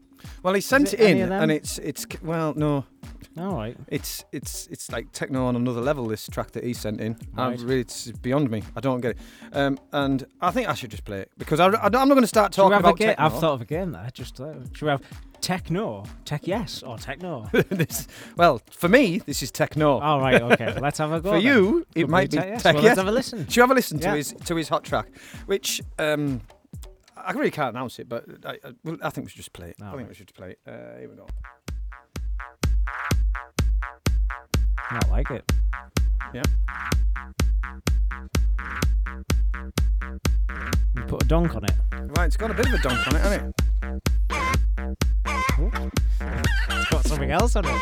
Well, 0.43 0.54
he 0.54 0.62
sent 0.62 0.93
it 0.93 0.99
it, 0.99 1.17
in, 1.17 1.32
and 1.32 1.52
it's 1.52 1.78
it's 1.80 2.06
well, 2.21 2.54
no, 2.56 2.86
All 3.39 3.56
right. 3.56 3.78
it's 3.88 4.25
it's 4.32 4.67
it's 4.67 4.91
like 4.91 5.12
techno 5.12 5.45
on 5.45 5.56
another 5.56 5.82
level. 5.82 6.08
This 6.08 6.28
track 6.28 6.52
that 6.52 6.63
he 6.63 6.73
sent 6.73 6.99
in, 7.02 7.17
I 7.38 7.49
Right. 7.49 7.60
really, 7.62 7.82
it's 7.82 8.12
beyond 8.12 8.49
me. 8.52 8.63
I 8.75 8.80
don't 8.82 9.02
get 9.02 9.12
it. 9.12 9.17
Um, 9.54 9.80
and 9.93 10.25
I 10.41 10.52
think 10.52 10.67
I 10.67 10.73
should 10.73 10.91
just 10.91 11.06
play 11.06 11.19
it 11.21 11.32
because 11.38 11.60
I, 11.60 11.67
I, 11.67 11.86
am 11.86 11.91
not 11.91 12.10
going 12.10 12.21
to 12.21 12.28
start 12.28 12.52
talking 12.52 12.78
about 12.78 12.97
game? 12.97 13.10
techno. 13.10 13.25
I've 13.25 13.34
thought 13.39 13.54
of 13.54 13.62
a 13.62 13.65
game 13.65 13.91
there. 13.91 14.10
Just 14.13 14.39
uh, 14.39 14.54
should 14.73 14.84
we 14.86 14.89
have 14.89 15.02
techno, 15.41 16.04
tech 16.25 16.45
yes, 16.45 16.84
or 16.84 16.97
techno? 16.97 17.47
this, 17.69 18.08
well, 18.36 18.62
for 18.71 18.89
me, 18.89 19.19
this 19.19 19.41
is 19.41 19.52
techno. 19.52 19.99
All 19.99 20.19
right. 20.19 20.41
Okay. 20.41 20.73
Let's 20.82 20.97
have 20.97 21.12
a 21.12 21.21
go. 21.21 21.30
for 21.30 21.36
then. 21.36 21.45
you, 21.45 21.86
it 21.95 22.02
Could 22.02 22.10
might 22.10 22.32
be 22.32 22.38
tech 22.38 22.47
yes. 22.47 22.63
tech 22.63 22.75
Well, 22.75 22.84
yes. 22.84 22.89
Let's 22.97 22.99
have 22.99 23.08
a 23.08 23.12
listen. 23.12 23.45
Should 23.45 23.56
you 23.56 23.62
have 23.63 23.71
a 23.71 23.75
listen 23.75 23.99
Yeah. 23.99 24.12
to 24.12 24.17
his 24.17 24.34
to 24.34 24.56
his 24.56 24.69
hot 24.69 24.84
track, 24.84 25.08
which 25.45 25.82
um, 25.97 26.41
I 27.15 27.32
really 27.34 27.52
can't 27.52 27.75
announce 27.75 27.99
it, 27.99 28.10
but 28.10 28.25
I, 28.45 28.52
I, 28.63 28.97
I 29.04 29.10
think 29.10 29.25
we 29.25 29.30
should 29.30 29.38
just 29.38 29.54
play 29.54 29.69
it. 29.69 29.75
I 29.82 29.86
All 29.86 29.91
think 29.91 30.02
right. 30.02 30.10
we 30.10 30.15
should 30.15 30.28
just 30.28 30.38
play 30.38 30.52
it. 30.52 30.60
Uh, 30.67 30.99
here 30.99 31.10
we 31.10 31.15
go. 31.15 31.28
I 34.91 35.08
like 35.10 35.30
it. 35.32 35.52
Yeah. 36.34 36.43
You 40.95 41.02
put 41.04 41.23
a 41.23 41.28
donk 41.28 41.56
on 41.56 41.63
it. 41.65 41.71
Right, 42.17 42.25
it's 42.25 42.38
got 42.38 42.52
a 42.52 42.54
bit 42.54 42.67
of 42.67 42.73
a 42.73 42.78
dunk 42.80 43.08
on 43.08 43.15
it, 43.15 43.21
hasn't 43.21 43.56
it? 43.56 43.63
It's 46.69 46.89
got 46.89 47.06
something 47.06 47.32
else 47.32 47.56
on 47.56 47.65
it. 47.65 47.82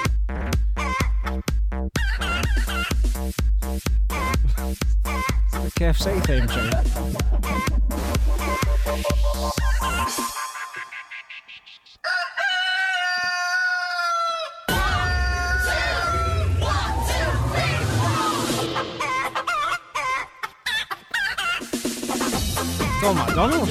KFC 5.77 6.19
theme 6.25 6.47
tune. 6.47 6.71
Phil 23.07 23.13
McDonald. 23.15 23.69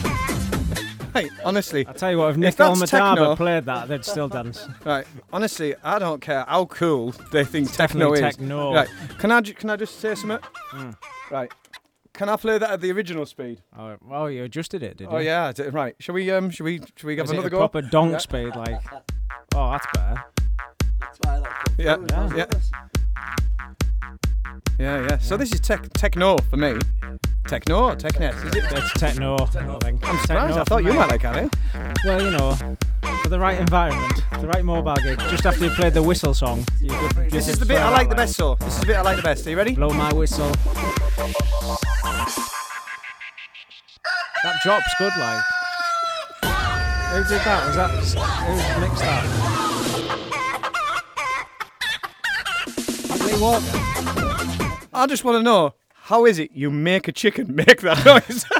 Hey, 1.12 1.29
honestly, 1.44 1.87
I 1.87 1.92
tell 1.92 2.11
you 2.11 2.16
what, 2.16 2.31
if 2.31 2.37
Nicole 2.38 2.75
that's 2.75 2.90
techno- 2.90 3.37
played 3.37 3.66
that, 3.66 3.87
they'd 3.87 4.03
still 4.03 4.29
dance. 4.29 4.66
right, 4.83 5.07
honestly, 5.31 5.75
I 5.85 5.99
don't 5.99 6.22
care 6.22 6.46
how 6.49 6.64
cool 6.64 7.12
they 7.33 7.44
think 7.44 7.70
techno 7.70 8.14
definitely 8.14 8.29
is. 8.29 8.37
techno. 8.37 8.72
Right, 8.72 8.88
can 9.18 9.31
I 9.31 9.42
ju- 9.42 9.53
can 9.53 9.68
I 9.68 9.77
just 9.77 10.01
say 10.01 10.14
something? 10.14 10.38
Mm. 10.72 10.96
Right, 11.31 11.53
can 12.14 12.31
I 12.31 12.37
play 12.37 12.57
that 12.57 12.70
at 12.70 12.81
the 12.81 12.90
original 12.92 13.27
speed? 13.27 13.61
Oh, 13.79 13.96
well, 14.01 14.31
you 14.31 14.42
adjusted 14.42 14.83
it, 14.83 14.96
did 14.96 15.05
you? 15.05 15.11
Oh 15.11 15.18
yeah, 15.18 15.49
I 15.49 15.53
did- 15.53 15.75
right. 15.75 15.94
Shall 16.01 16.14
we 16.14 16.31
um, 16.31 16.49
shall 16.49 16.64
we, 16.64 16.79
shall 16.96 17.09
we 17.09 17.18
have 17.18 17.27
Is 17.27 17.33
it 17.33 17.35
another 17.35 17.49
a 17.49 17.51
go? 17.51 17.59
proper 17.59 17.83
donk 17.83 18.12
Yeah. 18.12 18.18
speed, 18.18 18.57
like? 18.57 18.81
Oh, 19.55 19.72
that's 19.72 19.87
better. 19.92 20.25
Yeah, 21.77 21.96
Yeah. 22.09 22.31
yeah, 22.37 22.46
yeah, 24.79 25.07
yeah. 25.11 25.18
So 25.18 25.37
this 25.37 25.53
is 25.53 25.61
tech 25.61 25.92
techno 25.92 26.38
for 26.49 26.57
me. 26.57 26.79
Techno, 27.47 27.95
technet, 27.95 28.35
is 28.45 28.55
it? 28.57 28.64
It's 28.73 28.92
techno, 28.95 29.37
I 29.37 29.47
think. 29.47 30.05
I'm 30.07 30.19
surprised. 30.19 30.27
Techno 30.27 30.61
I 30.61 30.64
thought 30.64 30.83
you 30.85 30.92
might 30.92 31.09
like 31.11 31.25
it. 31.25 31.55
Well, 32.05 32.21
you 32.21 32.31
know, 32.33 32.57
for 33.23 33.29
the 33.29 33.38
right 33.38 33.59
environment, 33.61 34.25
the 34.40 34.49
right 34.49 34.64
mobile 34.64 34.97
gig. 34.97 35.19
Just 35.31 35.47
after 35.47 35.64
you 35.64 35.71
played 35.71 35.95
the 35.95 36.03
whistle 36.03 36.35
song, 36.35 36.64
you 36.81 36.90
could. 36.90 37.31
This 37.31 37.47
is 37.49 37.59
the 37.59 37.66
bit 37.66 37.79
I 37.79 37.90
like 37.90 38.09
the 38.09 38.16
best. 38.16 38.35
So 38.35 38.57
this 38.57 38.75
is 38.75 38.81
the 38.81 38.87
bit 38.87 38.97
I 38.97 39.03
like 39.03 39.16
the 39.16 39.23
best. 39.23 39.47
Are 39.47 39.51
you 39.51 39.57
ready? 39.57 39.75
Blow 39.75 39.90
my 39.90 40.12
whistle. 40.12 40.51
That 44.42 44.61
drop's 44.62 44.95
good, 44.99 45.12
like. 45.16 45.42
Who 47.12 47.23
did 47.25 47.40
that? 47.42 47.66
Was 47.66 47.77
that 47.77 47.90
who 48.42 48.81
mixed 48.81 49.03
that? 49.03 49.25
Lee 53.25 53.40
Walker. 53.40 53.81
I 54.92 55.07
just 55.07 55.25
want 55.25 55.38
to 55.38 55.42
know 55.42 55.75
how 56.07 56.25
is 56.25 56.38
it 56.38 56.51
you 56.53 56.71
make 56.71 57.09
a 57.09 57.12
chicken 57.12 57.55
make 57.55 57.81
that 57.83 58.05
noise? 58.05 58.45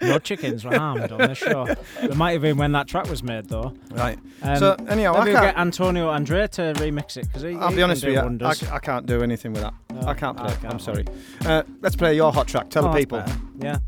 No 0.00 0.18
chickens 0.18 0.64
were 0.66 0.76
harmed 0.76 1.10
on 1.12 1.18
this 1.18 1.38
show. 1.38 1.66
It 2.02 2.14
might 2.14 2.32
have 2.32 2.42
been 2.42 2.58
when 2.58 2.72
that 2.72 2.86
track 2.86 3.08
was 3.08 3.22
made, 3.22 3.48
though. 3.48 3.72
right. 3.92 4.18
Um, 4.42 4.56
so 4.58 4.76
anyhow, 4.86 5.14
I 5.14 5.20
maybe 5.20 5.32
we'll 5.32 5.40
can't. 5.40 5.56
get 5.56 5.58
Antonio 5.58 6.08
Andre 6.10 6.46
to 6.48 6.74
remix 6.76 7.16
it 7.16 7.26
because 7.28 7.40
he. 7.42 7.54
I'll 7.54 7.70
he 7.70 7.76
be 7.76 7.82
honest 7.82 8.04
with 8.04 8.12
you, 8.12 8.46
I, 8.46 8.74
I, 8.74 8.78
can't 8.80 9.06
do 9.06 9.22
anything 9.22 9.54
with 9.54 9.62
that. 9.62 9.72
No, 9.94 10.00
I 10.06 10.12
can't 10.12 10.36
play. 10.36 10.54
I 10.62 10.66
I'm 10.68 10.78
sorry. 10.78 11.06
Uh, 11.46 11.62
let's 11.80 11.96
play 11.96 12.14
your 12.14 12.32
hot 12.34 12.48
track. 12.48 12.68
Tell 12.68 12.84
Oh, 12.86 12.92
the 12.92 12.98
people. 12.98 13.24
Yeah. 13.58 13.78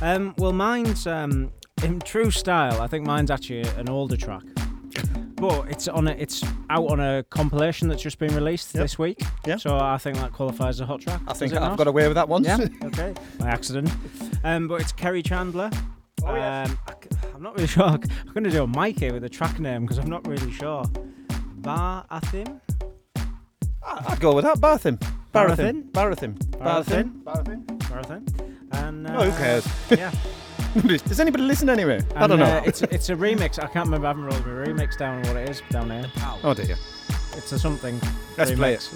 Um, 0.00 0.34
well, 0.38 0.52
mine's 0.54 1.06
um, 1.06 1.52
in 1.82 2.00
true 2.00 2.30
style. 2.30 2.80
I 2.80 2.86
think 2.86 3.04
mine's 3.04 3.30
actually 3.30 3.62
an 3.76 3.90
older 3.90 4.16
track, 4.16 4.44
but 5.36 5.68
it's 5.70 5.86
on 5.88 6.08
a, 6.08 6.12
it's 6.12 6.42
out 6.70 6.86
on 6.90 7.00
a 7.00 7.22
compilation 7.24 7.88
that's 7.88 8.02
just 8.02 8.18
been 8.18 8.34
released 8.34 8.74
Yep. 8.74 8.82
this 8.82 8.98
week. 8.98 9.20
Yep. 9.46 9.60
So 9.60 9.78
I 9.78 9.98
think 9.98 10.16
that 10.18 10.32
qualifies 10.32 10.76
as 10.76 10.80
a 10.80 10.86
hot 10.86 11.00
track. 11.00 11.20
I 11.28 11.32
think 11.34 11.52
I've 11.52 11.60
not? 11.60 11.78
got 11.78 11.86
away 11.86 12.06
with 12.08 12.14
that 12.16 12.28
once. 12.28 12.46
Yeah. 12.46 12.58
okay. 12.84 13.14
By 13.38 13.48
accident. 13.48 13.90
Um, 14.44 14.68
but 14.68 14.80
it's 14.80 14.92
Kerri 14.92 15.24
Chandler. 15.24 15.70
Oh, 16.24 16.34
yes. 16.34 16.70
um, 16.70 16.78
I, 16.88 17.36
am 17.36 17.42
not 17.42 17.54
really 17.54 17.66
sure. 17.76 17.84
I'm 17.84 18.00
going 18.32 18.44
to 18.44 18.50
do 18.50 18.62
a 18.64 18.66
mic 18.66 18.98
here 18.98 19.12
with 19.12 19.22
the 19.22 19.28
track 19.28 19.58
name 19.60 19.82
because 19.82 19.98
I'm 19.98 20.10
not 20.10 20.26
really 20.26 20.50
sure. 20.50 20.84
Bar 21.56 22.06
A 22.10 22.20
Thym. 22.20 22.60
I'd 23.84 24.20
go 24.20 24.34
with 24.34 24.44
that. 24.44 24.58
Barathim. 24.58 24.98
Barathim? 25.32 25.90
Barathim. 25.92 26.36
Barathim? 26.58 27.22
Barathim. 27.22 27.90
Marathon. 27.90 28.26
And 28.72 29.06
uh, 29.06 29.14
Oh, 29.18 29.30
who 29.30 29.36
cares? 29.38 29.66
Yeah. 29.90 30.10
Does 30.86 31.20
anybody 31.20 31.44
listen 31.44 31.70
anyway? 31.70 32.02
I 32.14 32.26
don't 32.26 32.38
know. 32.38 32.44
uh, 32.44 32.62
it's 32.66 32.82
it's 32.82 33.08
a 33.08 33.16
remix. 33.16 33.58
I 33.58 33.66
can't 33.66 33.86
remember. 33.86 34.06
I 34.06 34.10
haven't 34.10 34.24
wrote 34.26 34.44
the 34.44 34.50
remix 34.50 34.98
down 34.98 35.22
what 35.22 35.36
it 35.36 35.48
is 35.48 35.62
down 35.70 35.88
there. 35.88 36.04
oh 36.44 36.52
dear. 36.52 36.76
It's 37.34 37.50
a 37.52 37.58
something. 37.58 37.98
Let's 38.36 38.50
remix. 38.50 38.56
play 38.56 38.74
it. 38.74 38.90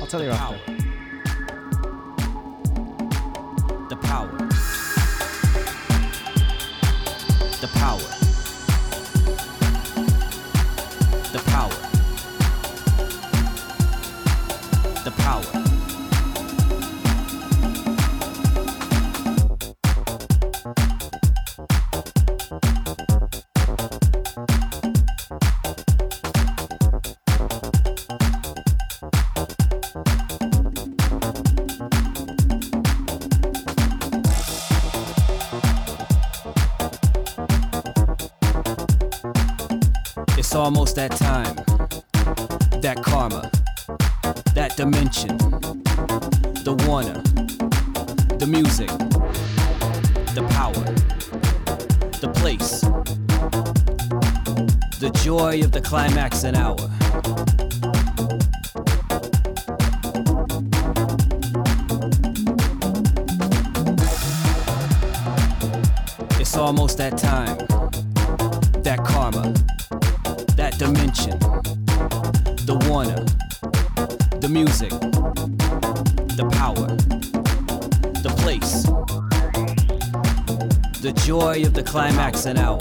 I'll 0.00 0.06
tell 0.06 0.22
you 0.22 0.30
after. 0.30 0.72
The 3.90 3.96
power. 3.96 4.28
The 7.60 7.68
power. 7.74 7.98
The 11.32 11.42
power. 11.50 11.76
The 15.04 15.10
power. 15.18 15.59
Almost 40.70 40.94
that 40.94 41.10
time. 41.10 41.56
That 42.80 43.02
karma. 43.02 43.50
That 44.54 44.76
dimension. 44.76 45.36
The 46.62 46.74
Warner. 46.86 47.20
The 48.38 48.46
music. 48.46 48.86
The 50.36 50.46
power. 50.50 50.84
The 52.20 52.28
place. 52.36 52.82
The 55.00 55.10
joy 55.24 55.60
of 55.64 55.72
the 55.72 55.80
climax 55.80 56.44
and 56.44 56.56
hour. 56.56 56.76
It's 66.38 66.56
almost 66.56 66.96
that 66.98 67.18
time. 67.18 67.58
That 68.84 69.04
karma 69.04 69.59
dimension, 70.80 71.38
the 72.64 72.74
Warner, 72.88 73.22
the 74.40 74.48
music, 74.48 74.88
the 76.38 76.48
power, 76.52 76.86
the 78.22 78.30
place, 78.38 78.84
the 81.02 81.12
joy 81.26 81.66
of 81.66 81.74
the 81.74 81.82
climax 81.82 82.46
and 82.46 82.58
hour, 82.58 82.78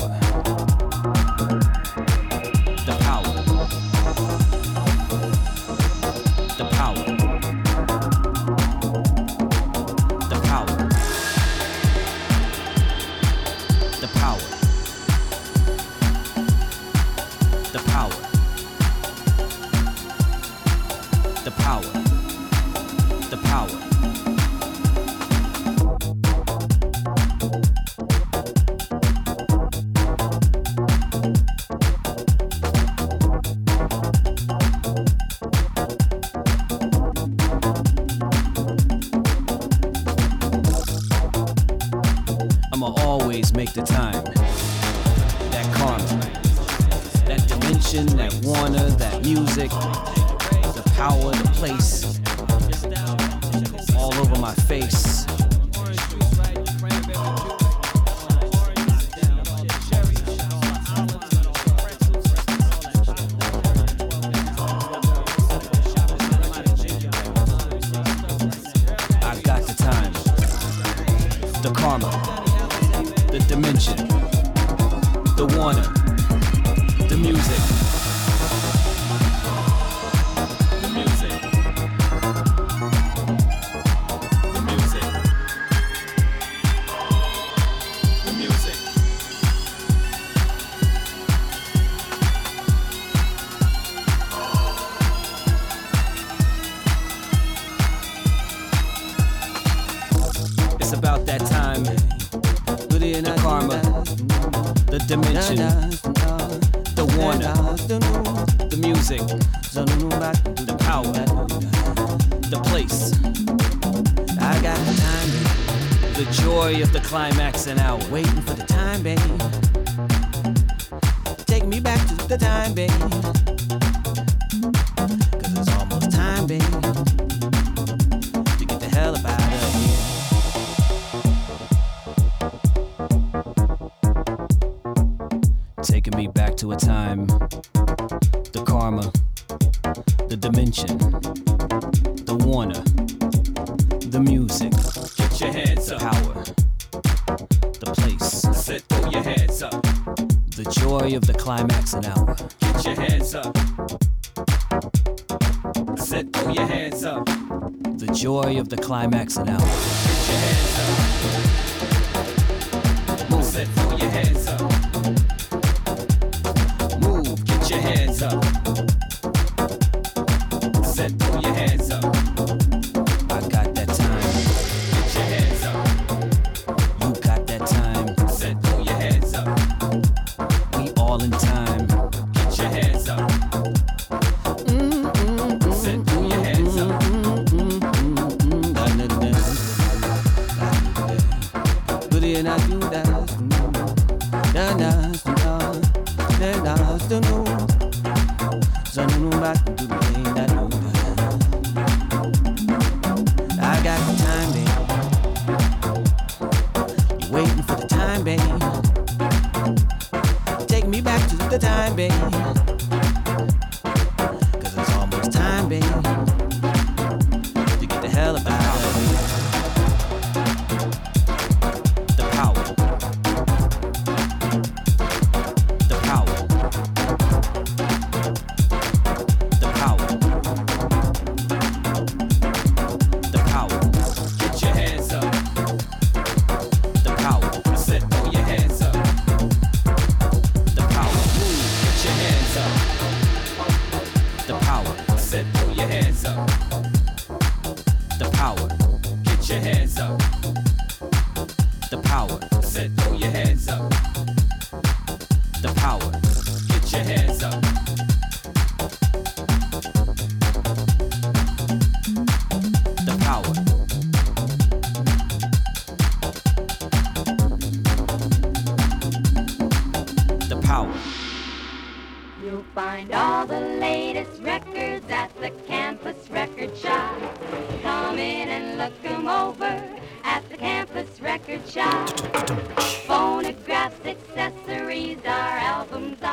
climax 158.89 159.37
and 159.37 159.47
hour, 159.51 159.58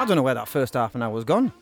don't 0.06 0.16
know 0.16 0.22
where 0.22 0.34
that 0.34 0.48
first 0.48 0.74
half 0.74 0.94
an 0.94 1.02
hour 1.02 1.12
was 1.12 1.24
gone. 1.24 1.52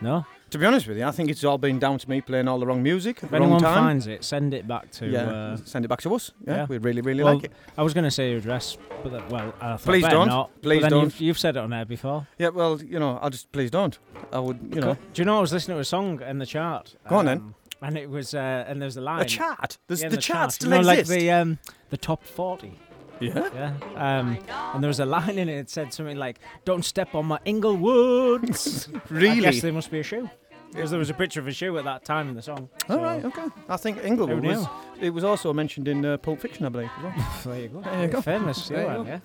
No. 0.00 0.24
To 0.50 0.58
be 0.58 0.66
honest 0.66 0.88
with 0.88 0.98
you, 0.98 1.04
I 1.04 1.12
think 1.12 1.30
it's 1.30 1.44
all 1.44 1.58
been 1.58 1.78
down 1.78 1.98
to 1.98 2.10
me 2.10 2.20
playing 2.20 2.48
all 2.48 2.58
the 2.58 2.66
wrong 2.66 2.82
music 2.82 3.18
at 3.18 3.24
If 3.24 3.30
the 3.30 3.38
wrong 3.38 3.52
anyone 3.52 3.62
finds 3.62 4.08
it, 4.08 4.24
send 4.24 4.52
it 4.52 4.66
back 4.66 4.90
to. 4.92 5.06
yeah, 5.06 5.20
Uh, 5.30 5.56
send 5.64 5.84
it 5.84 5.88
back 5.88 6.00
to 6.02 6.12
us. 6.14 6.32
Yeah, 6.44 6.56
yeah. 6.56 6.66
we 6.68 6.78
really, 6.78 7.02
really 7.02 7.22
well, 7.22 7.34
like 7.36 7.44
it. 7.44 7.52
I 7.78 7.84
was 7.84 7.94
going 7.94 8.02
to 8.04 8.10
say 8.10 8.30
your 8.30 8.38
address, 8.38 8.76
but 9.04 9.12
that, 9.12 9.30
well, 9.30 9.54
I 9.60 9.76
thought 9.76 9.82
Please 9.84 10.02
better 10.02 10.16
don't. 10.16 10.26
Not, 10.28 10.50
Please 10.62 10.82
don't. 10.88 11.04
You've, 11.04 11.20
you've 11.20 11.38
said 11.38 11.56
it 11.56 11.60
on 11.60 11.72
air 11.72 11.84
before. 11.84 12.26
Yeah, 12.38 12.48
well, 12.48 12.82
you 12.82 12.98
know, 12.98 13.18
I'll 13.22 13.30
just 13.30 13.52
please 13.52 13.70
don't. 13.70 13.96
I 14.32 14.40
would, 14.40 14.58
you 14.74 14.80
know, 14.80 14.94
Do 15.12 15.22
you 15.22 15.24
know 15.24 15.38
I 15.38 15.40
was 15.40 15.52
listening 15.52 15.76
to 15.76 15.80
a 15.82 15.84
song 15.84 16.20
in 16.22 16.38
the 16.38 16.46
chart? 16.46 16.96
Go 17.08 17.16
on 17.18 17.26
then. 17.26 17.38
um, 17.38 17.54
And 17.80 17.96
it 17.96 18.10
was, 18.10 18.34
uh, 18.34 18.64
and 18.66 18.82
there's 18.82 18.96
a 18.96 19.00
line. 19.02 19.22
a 19.22 19.24
chart. 19.26 19.78
There's 19.86 20.02
Yeah, 20.02 20.08
the, 20.08 20.16
in 20.16 20.20
chart 20.20 20.38
chart. 20.40 20.52
still 20.52 20.70
you 20.70 20.82
know, 20.82 20.90
exists. 20.90 21.10
like 21.12 21.20
the 21.20 21.30
um, 21.30 21.58
the 21.90 21.96
top 21.96 22.24
forty. 22.24 22.76
Yeah. 23.20 23.48
Yeah. 23.54 24.18
Um, 24.18 24.38
and 24.74 24.82
there 24.82 24.88
was 24.88 25.00
a 25.00 25.06
line 25.06 25.38
in 25.38 25.48
it 25.48 25.56
that 25.58 25.70
said 25.70 25.92
something 25.92 26.16
like, 26.16 26.38
"Don't 26.64 26.84
step 26.84 27.14
on 27.14 27.26
my 27.26 27.38
Inglewoods." 27.44 28.88
I 28.94 29.00
Really? 29.10 29.40
guess 29.42 29.60
there 29.62 29.72
must 29.72 29.90
be 29.90 30.00
a 30.00 30.02
shoe. 30.02 30.28
Because 30.72 30.90
there 30.90 31.00
was 31.00 31.10
a 31.10 31.14
picture 31.14 31.40
of 31.40 31.48
a 31.48 31.52
shoe 31.52 31.76
at 31.78 31.84
that 31.84 32.04
time 32.04 32.28
in 32.28 32.36
the 32.36 32.42
song. 32.42 32.68
All 32.88 32.96
So, 32.96 33.02
right. 33.02 33.24
Okay. 33.24 33.44
I 33.68 33.76
think 33.76 34.04
Inglewood 34.04 34.44
Who 34.44 34.48
was. 34.50 34.60
knew? 34.60 34.68
It 35.06 35.10
was 35.10 35.24
also 35.24 35.52
mentioned 35.52 35.88
in 35.88 36.04
uh, 36.06 36.16
Pulp 36.16 36.40
Fiction, 36.40 36.64
I 36.64 36.68
believe. 36.68 36.90
as 36.96 37.02
well. 37.04 37.14
There 37.44 37.60
you 37.60 37.68
go. 37.68 37.80
There 37.80 38.02
you 38.02 38.08
go. 38.08 38.20
Famous. 38.22 38.68
There 38.68 38.84
yeah, 38.84 38.98
you 38.98 39.04
go. 39.04 39.10
yeah. 39.10 39.18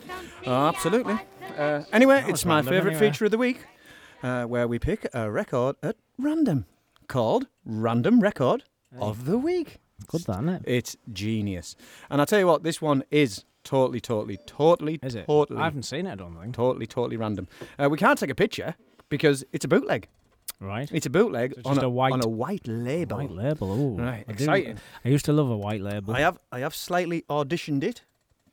Oh, 0.48 0.68
absolutely. 0.70 1.20
Uh, 1.56 1.84
anyway, 1.94 2.24
it's 2.28 2.46
my 2.46 2.56
random 2.56 2.74
favourite 2.74 2.96
anyway. 2.96 3.12
feature 3.12 3.26
of 3.26 3.32
the 3.32 3.38
week, 3.38 3.60
uh, 4.24 4.46
where 4.46 4.68
we 4.68 4.80
pick 4.80 5.06
a 5.14 5.30
record 5.30 5.76
at 5.84 5.98
random, 6.18 6.66
called 7.08 7.46
Random 7.64 8.22
Record 8.22 8.64
of 9.00 9.26
the 9.26 9.38
Week. 9.38 9.78
Good, 10.08 10.22
that, 10.24 10.32
isn't 10.40 10.50
it? 10.50 10.62
It's 10.66 10.98
genius, 11.14 11.76
and 12.10 12.24
I 12.24 12.26
tell 12.26 12.40
you 12.40 12.48
what, 12.48 12.64
this 12.64 12.82
one 12.82 13.04
is 13.12 13.46
totally, 13.66 14.00
totally, 14.00 14.38
totally, 14.46 15.00
Is 15.04 15.16
it? 15.16 15.26
totally, 15.28 15.60
I 15.60 15.66
haven't 15.66 15.84
seen 15.84 16.06
it. 16.06 16.12
I 16.14 16.16
don't 16.16 16.36
think. 16.40 16.56
totally, 16.56 16.88
totally 16.88 17.18
random. 17.18 17.48
Uh, 17.78 17.90
we 17.90 17.98
can't 17.98 18.18
take 18.18 18.30
a 18.30 18.36
picture 18.36 18.76
because 19.10 19.44
it's 19.52 19.66
a 19.66 19.68
bootleg. 19.68 20.08
Right. 20.62 20.90
It's 20.94 21.06
a 21.06 21.10
bootleg 21.10 21.54
it's 21.58 21.68
on, 21.68 21.76
just 21.76 21.84
a, 21.84 21.90
white- 21.90 22.14
on 22.14 22.22
a 22.24 22.30
white 22.30 22.66
label. 22.66 23.18
White 23.18 23.32
label. 23.32 23.74
Ooh. 23.78 23.98
Right, 24.02 24.24
exciting. 24.30 24.78
I 25.04 25.10
used 25.10 25.26
to 25.26 25.34
love 25.34 25.50
a 25.50 25.58
white 25.58 25.82
label. 25.82 26.16
I 26.16 26.22
have 26.22 26.38
I 26.52 26.60
have 26.60 26.74
slightly 26.74 27.24
auditioned 27.30 27.84
it, 27.84 28.04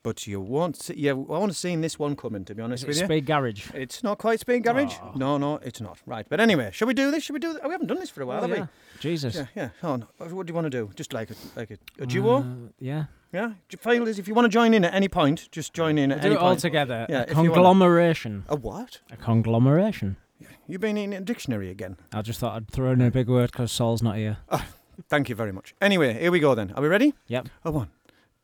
but 0.03 0.27
you 0.27 0.41
won't 0.41 0.75
see. 0.75 0.95
Yeah, 0.97 1.11
I 1.11 1.13
want 1.13 1.51
to 1.53 1.57
see 1.57 1.73
this 1.77 1.97
one 1.97 2.17
coming. 2.17 2.43
To 2.45 2.53
be 2.55 2.61
honest 2.61 2.83
Is 2.83 2.83
it 2.83 2.87
with 2.89 2.97
you, 2.99 3.05
Speed 3.05 3.25
Garage? 3.25 3.71
it's 3.73 4.03
not 4.03 4.17
quite 4.17 4.41
Speed 4.41 4.63
Garage. 4.65 4.95
Oh. 5.01 5.13
No, 5.15 5.37
no, 5.37 5.57
it's 5.63 5.79
not. 5.79 5.97
Right, 6.05 6.25
but 6.27 6.41
anyway, 6.41 6.71
shall 6.73 6.89
we 6.89 6.93
do 6.93 7.09
this? 7.09 7.23
Shall 7.23 7.35
we 7.35 7.39
do? 7.39 7.51
Th- 7.53 7.63
we 7.63 7.71
haven't 7.71 7.87
done 7.87 7.99
this 7.99 8.09
for 8.09 8.21
a 8.21 8.25
while, 8.25 8.43
Oh, 8.43 8.47
have 8.47 8.57
yeah. 8.57 8.67
Jesus. 8.99 9.35
Yeah, 9.35 9.45
yeah. 9.55 9.69
Oh, 9.81 9.95
no. 9.95 10.07
What 10.17 10.33
what 10.33 10.45
do 10.47 10.51
you 10.51 10.55
want 10.55 10.65
to 10.65 10.69
do? 10.69 10.91
Just 10.95 11.13
like 11.13 11.29
a 11.31 11.35
like 11.55 11.71
a, 11.71 11.77
a 12.03 12.05
duo? 12.05 12.39
Uh, 12.39 12.43
yeah. 12.79 13.05
Yeah. 13.33 13.53
J- 13.67 13.77
File 13.77 14.07
is 14.07 14.19
if 14.19 14.27
you 14.27 14.33
want 14.33 14.45
to 14.45 14.49
join 14.49 14.73
in 14.73 14.85
at 14.85 14.93
any 14.93 15.07
point, 15.09 15.49
just 15.51 15.73
join 15.73 15.97
in 15.97 16.11
at 16.11 16.21
Do 16.21 16.27
any 16.27 16.35
it 16.35 16.39
all 16.39 16.55
together. 16.55 17.05
Yeah, 17.09 17.19
a 17.19 17.23
if 17.23 17.29
you 17.31 17.35
wanna- 17.35 17.53
conglomeration. 17.53 18.43
A 18.47 18.55
what? 18.55 19.01
A 19.11 19.17
conglomeration. 19.17 20.17
You've 20.67 20.81
been 20.81 20.97
in 20.97 21.11
a 21.13 21.19
dictionary 21.21 21.69
again. 21.69 21.97
I 22.13 22.21
just 22.21 22.39
thought 22.39 22.55
I'd 22.55 22.69
throw 22.69 22.91
in 22.91 23.01
a 23.01 23.11
big 23.11 23.27
word 23.27 23.51
because 23.51 23.71
Saul's 23.71 24.01
not 24.01 24.15
here. 24.17 24.37
Ah, 24.49 24.65
thank 25.09 25.27
you 25.29 25.35
very 25.35 25.51
much. 25.51 25.73
Anyway, 25.81 26.13
here 26.19 26.31
we 26.31 26.39
go 26.39 26.55
then. 26.55 26.71
Are 26.75 26.81
we 26.81 26.87
ready? 26.87 27.13
Yep. 27.27 27.49
A 27.65 27.71
one, 27.71 27.89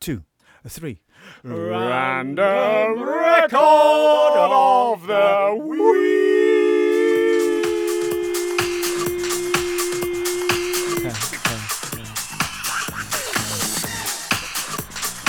two, 0.00 0.24
a 0.64 0.68
three. 0.68 1.00
Random 1.44 3.02
record 3.02 3.52
of 3.54 5.06
the 5.06 5.64
week. 5.66 6.29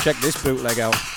Check 0.02 0.16
this 0.18 0.42
bootleg 0.42 0.80
out. 0.80 1.11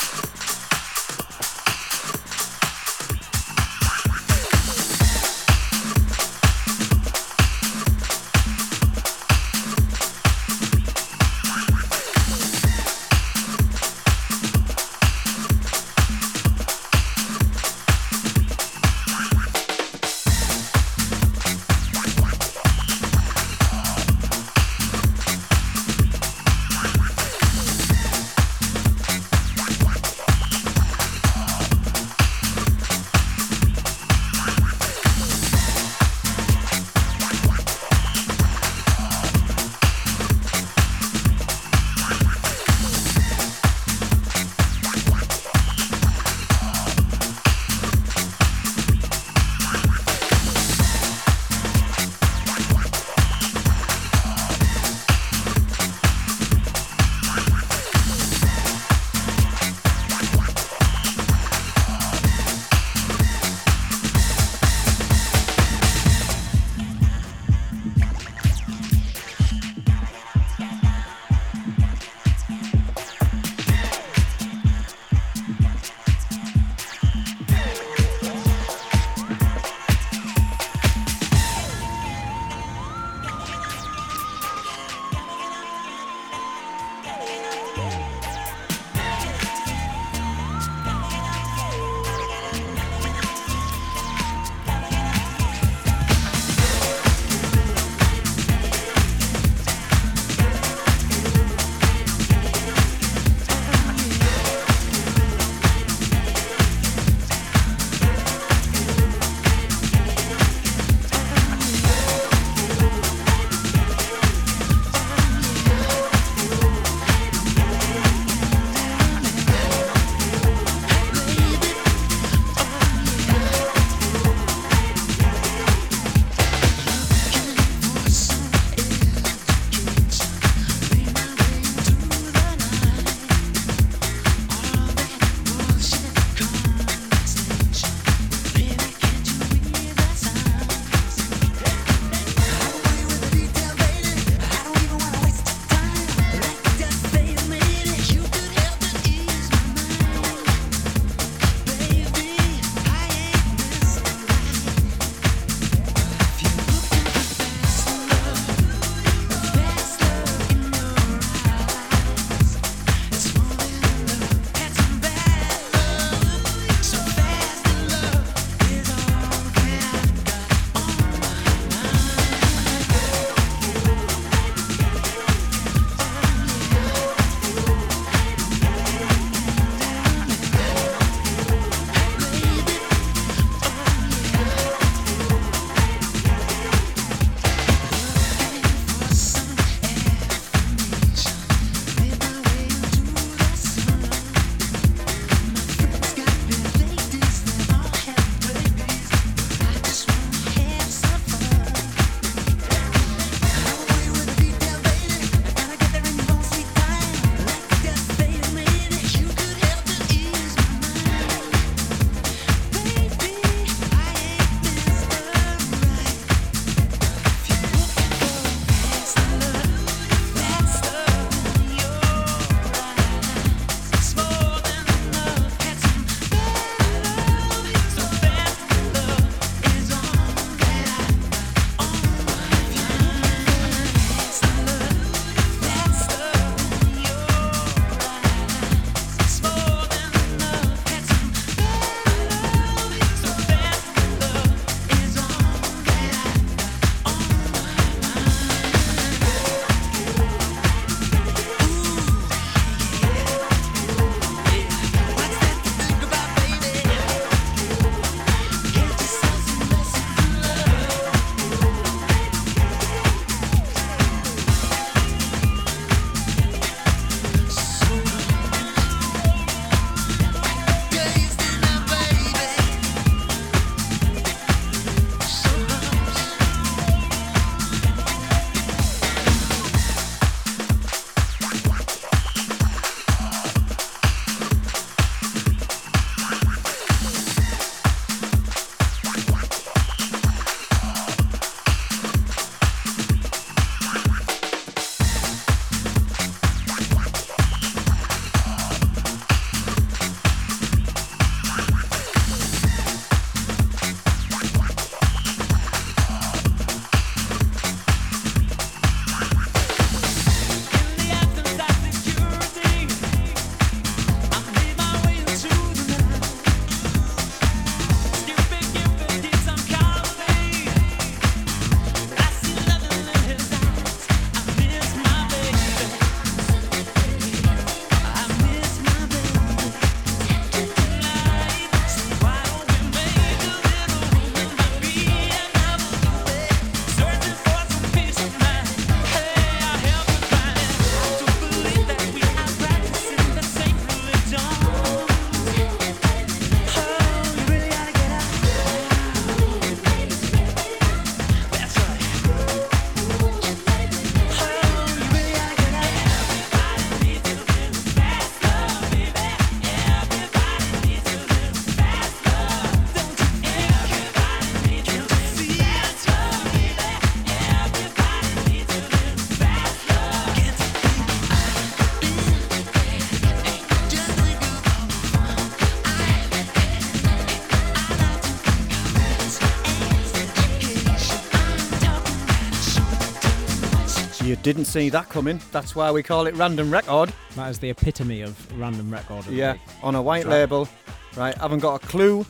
Didn't 384.44 384.66
see 384.66 384.90
that 384.90 385.08
coming. 385.08 385.40
That's 385.52 385.74
why 385.74 385.90
we 385.90 386.02
call 386.02 386.26
it 386.26 386.34
Random 386.34 386.70
Record. 386.70 387.10
That 387.34 387.48
is 387.48 387.58
the 387.58 387.70
epitome 387.70 388.20
of 388.20 388.60
random 388.60 388.90
record. 388.90 389.26
Yeah, 389.26 389.56
on 389.82 389.94
a 389.94 390.02
white 390.02 390.26
label. 390.26 390.68
Right, 391.16 391.34
haven't 391.36 391.60
got 391.60 391.82
a 391.82 391.86
clue 391.86 392.26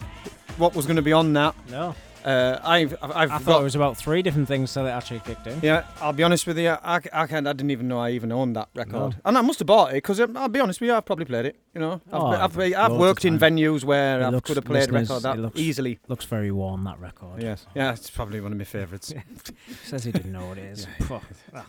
what 0.57 0.77
was 0.77 0.87
going 0.87 0.95
to 0.97 1.03
be 1.03 1.13
on 1.13 1.33
that. 1.33 1.57
No, 1.69 1.95
Uh, 2.25 2.59
I've, 2.65 2.95
I've, 3.03 3.11
I've 3.11 3.17
I 3.17 3.27
got. 3.27 3.43
thought 3.43 3.61
it 3.61 3.65
was 3.65 3.75
about 3.75 3.97
three 3.99 4.23
different 4.23 4.49
things 4.49 4.71
so 4.71 4.87
it 4.87 4.91
actually 4.91 5.21
kicked 5.21 5.47
in. 5.47 5.61
Yeah, 5.63 5.85
I'll 6.01 6.13
be 6.15 6.23
honest 6.23 6.47
with 6.47 6.59
you. 6.59 6.71
I, 6.71 7.01
I, 7.13 7.27
can't, 7.27 7.47
I 7.47 7.53
didn't 7.53 7.71
even 7.71 7.87
know 7.89 7.99
I 7.99 8.11
even 8.11 8.33
owned 8.33 8.57
that 8.57 8.69
record, 8.75 8.93
No. 8.93 9.13
and 9.27 9.37
I 9.37 9.43
must 9.43 9.59
have 9.59 9.67
bought 9.67 9.91
it 9.91 9.95
because 9.97 10.21
I'll 10.21 10.49
be 10.49 10.61
honest 10.61 10.81
with 10.81 10.89
you, 10.89 10.95
I've 10.95 11.05
probably 11.05 11.27
played 11.27 11.47
it. 11.47 11.57
You 11.75 11.81
know, 11.81 11.93
I've, 12.13 12.15
Oh, 12.15 12.27
I've, 12.29 12.59
I've, 12.59 12.93
of 12.93 12.99
worked 12.99 13.25
in 13.25 13.39
venues 13.39 13.85
where 13.85 14.21
It 14.23 14.35
I 14.35 14.41
could 14.41 14.57
have 14.57 14.65
played 14.65 14.89
a 14.89 14.93
record 14.93 15.23
that 15.23 15.37
it 15.37 15.41
looks- 15.43 15.61
easily. 15.61 15.99
Looks 16.09 16.25
very 16.25 16.51
warm 16.51 16.85
that 16.85 16.99
record. 17.01 17.43
Yes, 17.43 17.67
yeah, 17.75 17.93
it's 17.93 18.09
probably 18.11 18.41
one 18.41 18.53
of 18.53 18.59
my 18.59 18.65
favourites. 18.65 19.13
Says 19.85 20.05
he 20.05 20.13
didn't 20.13 20.33
know 20.33 20.47
what 20.47 20.57
it 20.59 20.65
is. 20.65 20.87
Phew. 21.07 21.21
Ah. 21.55 21.67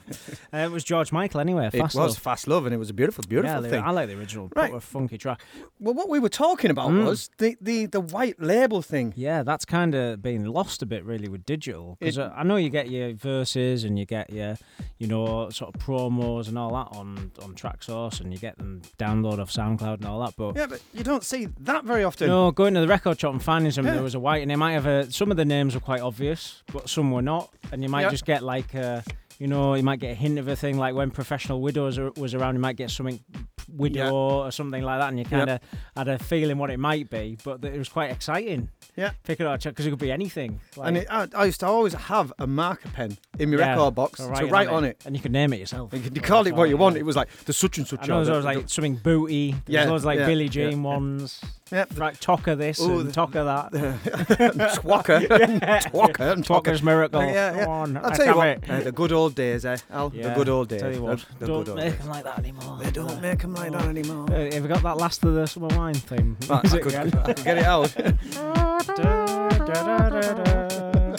uh, 0.54 0.58
it 0.58 0.72
was 0.72 0.84
George 0.84 1.12
Michael 1.12 1.40
anyway. 1.42 1.68
it 1.68 1.72
Fast 1.78 1.96
was 1.96 2.12
Love. 2.12 2.18
Fast 2.18 2.48
Love, 2.48 2.66
and 2.66 2.74
it 2.74 2.78
was 2.78 2.90
a 2.90 2.94
beautiful, 2.94 3.24
beautiful 3.28 3.64
yeah, 3.64 3.70
thing. 3.70 3.84
I 3.84 3.92
like 3.92 4.08
the 4.08 4.18
original, 4.18 4.50
Right. 4.56 4.74
a 4.74 4.80
funky 4.80 5.18
track. 5.18 5.42
Well, 5.80 5.94
what 5.96 6.08
we 6.08 6.20
were 6.20 6.30
talking 6.30 6.72
about 6.72 6.92
Mm. 6.92 7.06
was 7.06 7.30
the, 7.40 7.58
the, 7.60 7.88
the 7.88 8.00
white 8.00 8.40
label 8.42 8.82
thing. 8.82 9.14
Yeah, 9.18 9.44
that's 9.44 9.66
kind 9.66 9.96
of 9.96 10.22
been 10.22 10.45
lost 10.46 10.82
a 10.82 10.86
bit 10.86 11.04
really 11.04 11.28
with 11.28 11.46
digital. 11.46 11.98
Because 12.00 12.18
It- 12.18 12.22
uh, 12.22 12.32
I 12.36 12.44
know 12.44 12.56
you 12.56 12.70
get 12.70 12.90
your 12.90 13.14
verses 13.14 13.84
and 13.84 13.98
you 14.00 14.06
get 14.06 14.32
your, 14.32 14.58
you 14.98 15.08
know, 15.08 15.50
sort 15.50 15.76
of 15.76 15.82
promos 15.82 16.48
and 16.48 16.58
all 16.58 16.72
that 16.74 16.98
on 16.98 17.32
on 17.44 17.54
Traxsource, 17.56 18.20
and 18.22 18.32
you 18.34 18.40
get 18.40 18.58
them 18.58 18.82
download 18.98 19.40
off 19.40 19.52
SoundCloud 19.52 19.96
and 19.96 20.06
all 20.06 20.20
that. 20.26 20.36
But 20.38 20.56
Yeah, 20.56 20.68
but 20.68 20.82
you 20.94 21.04
don't 21.04 21.24
see 21.24 21.48
that 21.62 21.84
very 21.86 22.04
often. 22.04 22.28
no, 22.28 22.52
going 22.52 22.74
to 22.76 22.82
the 22.82 22.88
record 22.88 23.20
shop 23.20 23.34
and 23.34 23.44
finding 23.44 23.72
some, 23.72 23.86
Yeah. 23.86 23.94
there 23.96 24.04
was 24.04 24.16
a 24.16 24.20
white, 24.20 24.42
and 24.42 24.50
they 24.52 24.56
might 24.56 24.74
have 24.74 24.86
a. 24.86 25.12
Some 25.12 25.32
of 25.32 25.38
the 25.38 25.46
names 25.46 25.74
were 25.76 25.82
quite 25.82 26.02
obvious, 26.02 26.64
but 26.74 26.90
some 26.90 27.12
were 27.12 27.22
not, 27.22 27.50
and 27.72 27.84
you 27.84 27.90
might 27.90 28.04
Yeah. 28.04 28.10
just 28.12 28.26
get 28.26 28.44
like. 28.44 28.74
A, 28.74 29.04
you 29.40 29.48
know, 29.48 29.74
you 29.76 29.84
might 29.84 30.00
get 30.00 30.12
a 30.12 30.16
hint 30.16 30.40
of 30.40 30.48
a 30.48 30.56
thing 30.56 30.78
like 30.78 30.96
when 30.96 31.12
Professional 31.12 31.62
Widows 31.62 32.00
was 32.18 32.34
around, 32.34 32.56
you 32.56 32.62
might 32.62 32.76
get 32.78 32.90
something 32.92 33.20
widow 33.68 34.06
Yeah. 34.06 34.12
or 34.12 34.52
something 34.52 34.84
like 34.84 35.00
that, 35.00 35.10
and 35.10 35.20
you 35.20 35.26
kind 35.26 35.50
of 35.50 35.60
had 35.98 36.08
a 36.08 36.20
feeling 36.20 36.58
what 36.58 36.70
it 36.70 36.78
might 36.80 37.10
be, 37.10 37.38
but 37.44 37.64
it 37.66 37.78
was 37.78 37.90
quite 37.90 38.12
exciting. 38.12 38.70
Yeah. 38.96 39.12
Picking 39.24 39.46
out 39.48 39.62
because 39.64 39.86
it 39.86 39.90
could 39.90 40.00
be 40.00 40.12
anything. 40.12 40.62
Like, 40.78 40.88
And 40.88 40.98
it, 40.98 41.08
I, 41.10 41.28
I 41.36 41.46
used 41.46 41.60
to 41.62 41.66
always 41.68 41.94
have 41.94 42.32
a 42.40 42.48
marker 42.48 42.88
pen 42.90 43.18
in 43.40 43.50
my 43.52 43.58
Yeah, 43.58 43.72
record 43.72 43.96
box 43.96 44.20
to 44.20 44.34
to 44.34 44.46
write 44.46 44.68
on 44.70 44.76
on 44.76 44.84
it. 44.86 44.90
it. 45.02 45.06
and 45.06 45.16
you 45.16 45.22
could 45.22 45.32
name 45.34 45.52
it 45.52 45.60
yourself. 45.60 45.92
You 45.94 46.00
could 46.00 46.24
call 46.24 46.48
it 46.48 46.56
what 46.56 46.70
you 46.70 46.76
yeah. 46.76 46.82
want. 46.82 46.96
It 46.96 47.04
was 47.04 47.16
like 47.18 47.30
the 47.46 47.52
such 47.54 47.78
and 47.78 47.86
such. 47.88 48.04
I 48.04 48.08
know 48.08 48.24
there 48.24 48.36
the- 48.36 48.38
was 48.38 48.46
like 48.46 48.70
something 48.70 48.96
booty. 48.96 49.52
There 49.66 49.84
Yeah, 49.86 49.90
was 49.90 50.06
like 50.06 50.20
yeah, 50.20 50.28
Billie 50.28 50.46
yeah. 50.46 50.50
Jean 50.52 50.84
ones. 50.84 51.42
Yeah. 51.72 51.86
Like 51.98 52.20
Tocker 52.20 52.56
this 52.56 52.80
Ooh, 52.80 53.00
and 53.00 53.12
Tocker 53.14 53.44
that. 53.44 53.72
Twacker, 54.76 56.22
and 56.32 56.46
Twocker's 56.46 56.84
Miracle. 56.84 57.22
Yeah, 57.22 57.32
yeah. 57.56 57.60
Come 57.64 57.70
on, 57.70 57.98
I'll 57.98 58.12
tell 58.12 58.26
you 58.28 58.36
what, 58.36 58.62
the 58.84 58.92
good 58.92 59.12
old 59.12 59.25
days, 59.34 59.66
eh, 59.66 59.78
Al? 59.90 60.12
Yeah, 60.14 60.30
the 60.30 60.36
good 60.36 60.50
old 60.50 60.68
days. 60.70 60.82
Tell 60.82 60.94
you 60.94 61.02
what, 61.02 61.18
the, 61.20 61.26
the 61.40 61.48
don't 61.48 61.64
good 61.64 61.76
make 61.76 61.86
days. 61.94 61.98
them 62.00 62.10
like 62.10 62.24
that 62.26 62.38
anymore. 62.38 62.78
They 62.84 62.92
don't 62.92 63.22
make 63.22 63.40
them 63.40 63.54
like 63.56 63.72
that 63.72 63.86
anymore. 63.86 64.28
Uh, 64.32 64.52
have 64.52 64.54
you 64.54 64.68
got 64.68 64.84
that 64.84 64.98
last 64.98 65.24
of 65.24 65.34
the 65.34 65.48
summer 65.48 65.68
wine 65.70 65.96
theme? 65.96 66.38
Right, 66.48 66.64
Is 66.66 66.74
I 66.74 66.78
it 66.78 66.84
could. 66.84 66.96
I 66.96 67.10
could 67.10 67.44
get 67.44 67.58
it 67.58 67.66
out. 67.66 67.96
Da, 68.86 69.60
da, 69.60 70.10
da, 70.10 70.10
da, 70.10 70.68
da. 70.68 71.16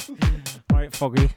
Right, 0.73 0.95
Foggy. 0.95 1.31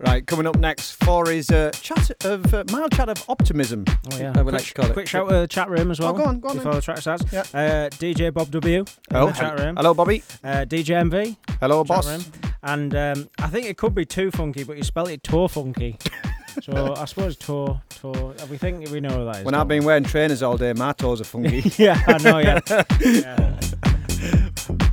Right, 0.00 0.26
coming 0.26 0.46
up 0.46 0.58
next 0.58 1.02
for 1.02 1.30
is 1.30 1.50
a 1.50 1.70
chat 1.72 2.10
of 2.24 2.52
uh, 2.52 2.64
mild 2.72 2.92
chat 2.92 3.08
of 3.08 3.22
optimism. 3.28 3.84
Oh 4.12 4.18
yeah. 4.18 4.32
I 4.34 4.42
would 4.42 4.52
quick, 4.52 4.52
like 4.52 4.64
to 4.64 4.74
call 4.74 4.86
it. 4.86 4.92
quick 4.92 5.08
shout 5.08 5.28
to 5.28 5.34
the 5.34 5.46
chat 5.48 5.68
room 5.68 5.90
as 5.90 6.00
well. 6.00 6.10
Oh, 6.10 6.18
go 6.18 6.24
on, 6.24 6.40
go 6.40 6.48
on 6.48 6.56
Before 6.56 6.74
the 6.74 6.80
track 6.82 6.98
starts. 6.98 7.24
Yeah. 7.32 7.40
Uh, 7.52 7.88
DJ 7.90 8.32
Bob 8.32 8.50
W. 8.50 8.78
in 8.80 9.16
Oh, 9.16 9.26
the 9.26 9.32
chat 9.32 9.58
room. 9.58 9.76
hello, 9.76 9.94
Bobby. 9.94 10.22
Uh, 10.42 10.64
DJ 10.64 11.08
MV. 11.10 11.36
Hello, 11.60 11.84
boss. 11.84 12.08
room. 12.08 12.24
And 12.62 12.94
um, 12.94 13.28
I 13.38 13.46
think 13.46 13.66
it 13.66 13.76
could 13.78 13.94
be 13.94 14.04
too 14.04 14.30
funky, 14.30 14.64
but 14.64 14.76
you 14.76 14.82
spell 14.82 15.06
it 15.06 15.22
toe 15.22 15.48
funky. 15.48 15.96
so 16.62 16.94
I 16.96 17.04
suppose 17.06 17.36
toe, 17.36 17.80
toe. 17.88 18.34
We 18.50 18.58
think 18.58 18.90
we 18.90 19.00
know 19.00 19.24
what 19.24 19.32
that 19.32 19.38
is. 19.40 19.44
When 19.44 19.54
I've 19.54 19.68
been 19.68 19.84
wearing 19.84 20.04
trainers 20.04 20.42
all 20.42 20.56
day, 20.56 20.72
my 20.74 20.92
toes 20.92 21.20
are 21.20 21.24
funky. 21.24 21.62
yeah, 21.82 22.02
I 22.06 22.18
know. 22.18 22.38
Yeah. 22.38 22.60
yeah. 23.00 23.60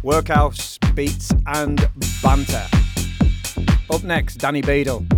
Workhouse, 0.04 0.78
beats, 0.96 1.32
and 1.48 1.90
banter. 2.24 2.66
Up 3.90 4.04
next, 4.04 4.36
Danny 4.36 4.62
Beadle. 4.62 5.17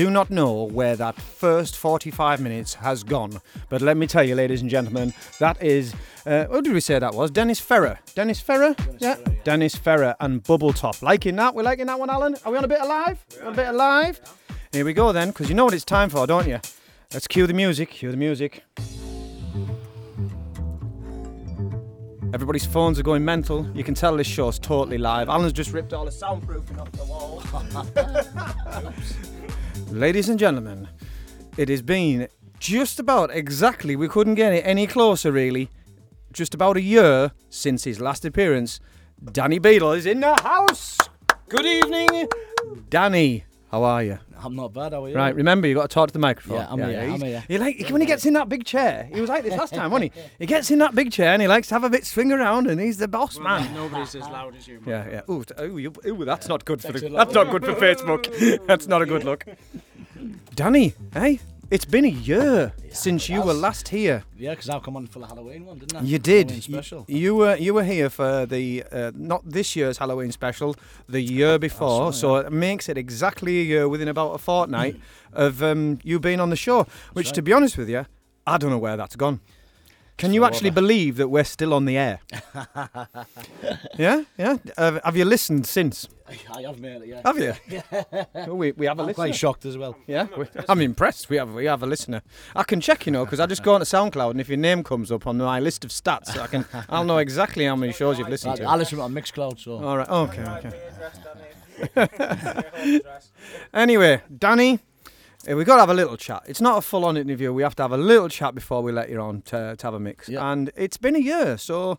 Do 0.00 0.08
not 0.08 0.30
know 0.30 0.62
where 0.62 0.96
that 0.96 1.14
first 1.20 1.76
45 1.76 2.40
minutes 2.40 2.72
has 2.72 3.04
gone, 3.04 3.38
but 3.68 3.82
let 3.82 3.98
me 3.98 4.06
tell 4.06 4.24
you, 4.24 4.34
ladies 4.34 4.62
and 4.62 4.70
gentlemen, 4.70 5.12
that 5.40 5.62
is. 5.62 5.94
Uh, 6.24 6.46
what 6.46 6.64
did 6.64 6.72
we 6.72 6.80
say 6.80 6.98
that 6.98 7.12
was? 7.12 7.30
Dennis 7.30 7.60
Ferrer. 7.60 7.98
Dennis 8.14 8.40
Ferrer? 8.40 8.74
yeah. 8.98 9.16
Dennis 9.44 9.74
Ferrer 9.74 10.16
and 10.18 10.42
Bubble 10.42 10.72
Top. 10.72 11.02
Liking 11.02 11.36
that? 11.36 11.54
We're 11.54 11.64
liking 11.64 11.84
that 11.84 11.98
one, 11.98 12.08
Alan? 12.08 12.34
Are 12.46 12.50
we 12.52 12.56
on 12.56 12.64
a 12.64 12.68
bit 12.68 12.80
of 12.80 12.88
live? 12.88 13.22
On 13.42 13.52
a 13.52 13.54
bit 13.54 13.66
of 13.66 13.74
live? 13.74 14.18
Here 14.72 14.86
we 14.86 14.94
go 14.94 15.12
then, 15.12 15.28
because 15.28 15.50
you 15.50 15.54
know 15.54 15.66
what 15.66 15.74
it's 15.74 15.84
time 15.84 16.08
for, 16.08 16.26
don't 16.26 16.48
you? 16.48 16.60
Let's 17.12 17.26
cue 17.26 17.46
the 17.46 17.52
music. 17.52 17.90
Cue 17.90 18.10
the 18.10 18.16
music. 18.16 18.64
Everybody's 22.32 22.64
phones 22.64 22.98
are 22.98 23.02
going 23.02 23.22
mental. 23.22 23.66
You 23.74 23.84
can 23.84 23.92
tell 23.92 24.16
this 24.16 24.26
show's 24.26 24.58
totally 24.58 24.96
live. 24.96 25.28
Alan's 25.28 25.52
just 25.52 25.74
ripped 25.74 25.92
all 25.92 26.06
the 26.06 26.10
soundproofing 26.10 26.80
off 26.80 26.90
the 26.92 27.04
wall. 27.04 27.42
Ladies 29.90 30.28
and 30.28 30.38
gentlemen, 30.38 30.88
it 31.56 31.68
has 31.68 31.82
been 31.82 32.28
just 32.60 33.00
about 33.00 33.34
exactly, 33.34 33.96
we 33.96 34.06
couldn't 34.06 34.36
get 34.36 34.52
it 34.52 34.64
any 34.64 34.86
closer 34.86 35.32
really, 35.32 35.68
just 36.32 36.54
about 36.54 36.76
a 36.76 36.80
year 36.80 37.32
since 37.48 37.82
his 37.82 38.00
last 38.00 38.24
appearance. 38.24 38.78
Danny 39.32 39.58
Beadle 39.58 39.92
is 39.92 40.06
in 40.06 40.20
the 40.20 40.40
house. 40.42 40.96
Good 41.48 41.66
evening, 41.66 42.28
Danny. 42.88 43.44
How 43.72 43.82
are 43.82 44.04
you? 44.04 44.18
I'm 44.42 44.56
not 44.56 44.72
bad, 44.72 44.94
are 44.94 45.08
you? 45.08 45.14
Right, 45.14 45.34
remember 45.34 45.68
you 45.68 45.74
got 45.74 45.82
to 45.90 45.94
talk 45.94 46.08
to 46.08 46.12
the 46.12 46.18
microphone. 46.18 46.58
Yeah, 46.58 46.66
I'm 46.70 46.78
here, 46.78 47.00
I'm 47.00 47.20
here. 47.20 47.44
He 47.48 47.58
like 47.58 47.88
when 47.88 48.00
he 48.00 48.06
gets 48.06 48.24
in 48.26 48.34
that 48.34 48.48
big 48.48 48.64
chair. 48.64 49.08
He 49.12 49.20
was 49.20 49.28
like 49.28 49.44
this 49.44 49.56
last 49.56 49.74
time, 49.74 49.90
wasn't 49.90 50.12
he? 50.14 50.20
He 50.38 50.46
gets 50.46 50.70
in 50.70 50.78
that 50.80 50.94
big 50.94 51.12
chair 51.12 51.32
and 51.32 51.42
he 51.42 51.48
likes 51.48 51.68
to 51.68 51.74
have 51.74 51.84
a 51.84 51.90
bit 51.90 52.06
swing 52.06 52.32
around, 52.32 52.66
and 52.66 52.80
he's 52.80 52.98
the 52.98 53.08
boss 53.08 53.38
man. 53.38 53.72
Nobody's 53.74 54.14
as 54.14 54.22
loud 54.22 54.56
as 54.56 54.66
you. 54.66 54.80
Yeah, 54.86 55.08
yeah. 55.10 55.32
Ooh, 55.32 55.44
t- 55.44 55.54
ooh, 55.62 55.78
you, 55.78 55.92
ooh 56.06 56.24
that's 56.24 56.48
not 56.48 56.64
good 56.64 56.80
for 56.80 56.92
the. 56.92 57.08
That's 57.08 57.34
not 57.34 57.50
good 57.50 57.64
for 57.64 57.74
Facebook. 57.74 58.66
that's 58.66 58.86
not 58.86 59.02
a 59.02 59.06
good 59.06 59.24
look. 59.24 59.44
Danny, 60.54 60.94
hey, 61.14 61.40
it's 61.70 61.84
been 61.84 62.04
a 62.04 62.08
year 62.08 62.72
since 62.90 63.28
you 63.28 63.42
were 63.42 63.52
last 63.54 63.88
here. 63.88 64.24
Yeah, 64.36 64.50
because 64.50 64.68
I'll 64.68 64.80
come 64.80 64.96
on 64.96 65.06
for 65.06 65.20
the 65.20 65.26
Halloween 65.26 65.66
one, 65.66 65.78
didn't 65.78 65.96
I? 65.98 66.02
You 66.02 66.18
did. 66.18 66.50
Halloween 66.50 66.56
You- 66.56 66.74
special. 66.74 67.04
You, 67.08 67.34
were 67.36 67.56
you 67.56 67.74
were 67.74 67.84
here 67.84 68.10
for 68.10 68.46
the 68.46 68.84
uh, 68.90 69.12
not 69.14 69.42
this 69.48 69.76
year's 69.76 69.98
Halloween 69.98 70.32
special, 70.32 70.74
the 71.08 71.20
year 71.20 71.58
before. 71.58 72.12
So 72.12 72.36
it 72.36 72.52
makes 72.52 72.88
it 72.88 72.98
exactly 72.98 73.60
a 73.60 73.64
year 73.64 73.88
within 73.88 74.08
about 74.08 74.32
a 74.32 74.38
fortnight 74.38 75.00
of 75.32 75.62
um, 75.62 75.98
you 76.02 76.18
being 76.18 76.40
on 76.40 76.50
the 76.50 76.56
show. 76.56 76.86
Which, 77.12 77.32
to 77.32 77.42
be 77.42 77.52
honest 77.52 77.78
with 77.78 77.88
you, 77.88 78.06
I 78.46 78.58
don't 78.58 78.70
know 78.70 78.78
where 78.78 78.96
that's 78.96 79.16
gone. 79.16 79.40
Can 80.20 80.32
you 80.34 80.44
actually 80.44 80.70
believe 80.70 81.16
that 81.16 81.28
we're 81.28 81.44
still 81.44 81.72
on 81.74 81.84
the 81.86 81.96
air? 81.96 82.20
yeah, 83.98 84.22
yeah. 84.38 84.56
Uh, 84.76 85.00
have 85.04 85.16
you 85.16 85.24
listened 85.24 85.66
since? 85.66 86.08
I 86.54 86.62
have, 86.62 86.78
mate, 86.78 87.02
yeah. 87.06 87.22
Have 87.24 87.38
you? 87.38 87.54
We, 88.54 88.72
we 88.72 88.86
have 88.86 88.98
a 88.98 89.02
I'm 89.02 89.06
listener. 89.08 89.24
quite 89.24 89.34
shocked 89.34 89.64
as 89.64 89.76
well. 89.76 89.96
Yeah, 90.06 90.26
we- 90.36 90.46
I'm 90.68 90.80
impressed. 90.80 91.28
We 91.30 91.36
have 91.36 91.52
we 91.54 91.64
have 91.64 91.82
a 91.82 91.86
listener. 91.86 92.22
I 92.54 92.62
can 92.62 92.80
check, 92.80 93.06
you 93.06 93.12
know, 93.12 93.24
because 93.24 93.40
I 93.40 93.46
just 93.46 93.62
go 93.62 93.74
onto 93.74 93.84
SoundCloud, 93.86 94.30
and 94.32 94.40
if 94.40 94.48
your 94.48 94.58
name 94.58 94.84
comes 94.84 95.10
up 95.10 95.26
on 95.26 95.38
my 95.38 95.58
list 95.58 95.84
of 95.84 95.90
stats, 95.90 96.36
I 96.38 96.46
can 96.46 96.64
I'll 96.88 97.04
know 97.04 97.18
exactly 97.18 97.64
how 97.64 97.74
many 97.76 97.92
shows 97.92 98.18
you've 98.18 98.28
listened 98.28 98.56
to. 98.56 98.64
I 98.64 98.76
listen 98.76 99.00
on 99.00 99.12
Mixcloud, 99.12 99.58
so. 99.58 99.82
All 99.82 99.96
right. 99.98 100.08
Okay. 100.08 100.44
Okay. 101.96 103.00
anyway, 103.74 104.20
Danny, 104.38 104.80
eh, 105.50 105.54
we 105.54 105.64
got 105.64 105.76
to 105.76 105.80
have 105.82 105.90
a 105.90 105.94
little 105.94 106.16
chat. 106.16 106.42
It's 106.46 106.60
not 106.60 106.78
a 106.78 106.80
full-on 106.80 107.16
interview. 107.16 107.52
We 107.52 107.62
have 107.62 107.74
to 107.76 107.82
have 107.82 107.92
a 107.92 107.96
little 107.98 108.28
chat 108.28 108.54
before 108.54 108.82
we 108.82 108.92
let 108.92 109.10
you 109.10 109.20
on 109.20 109.42
to, 109.42 109.76
to 109.76 109.86
have 109.86 109.94
a 109.94 110.00
mix. 110.00 110.28
Yeah. 110.28 110.50
And 110.50 110.70
it's 110.76 110.96
been 110.96 111.16
a 111.16 111.20
year, 111.20 111.58
so 111.58 111.98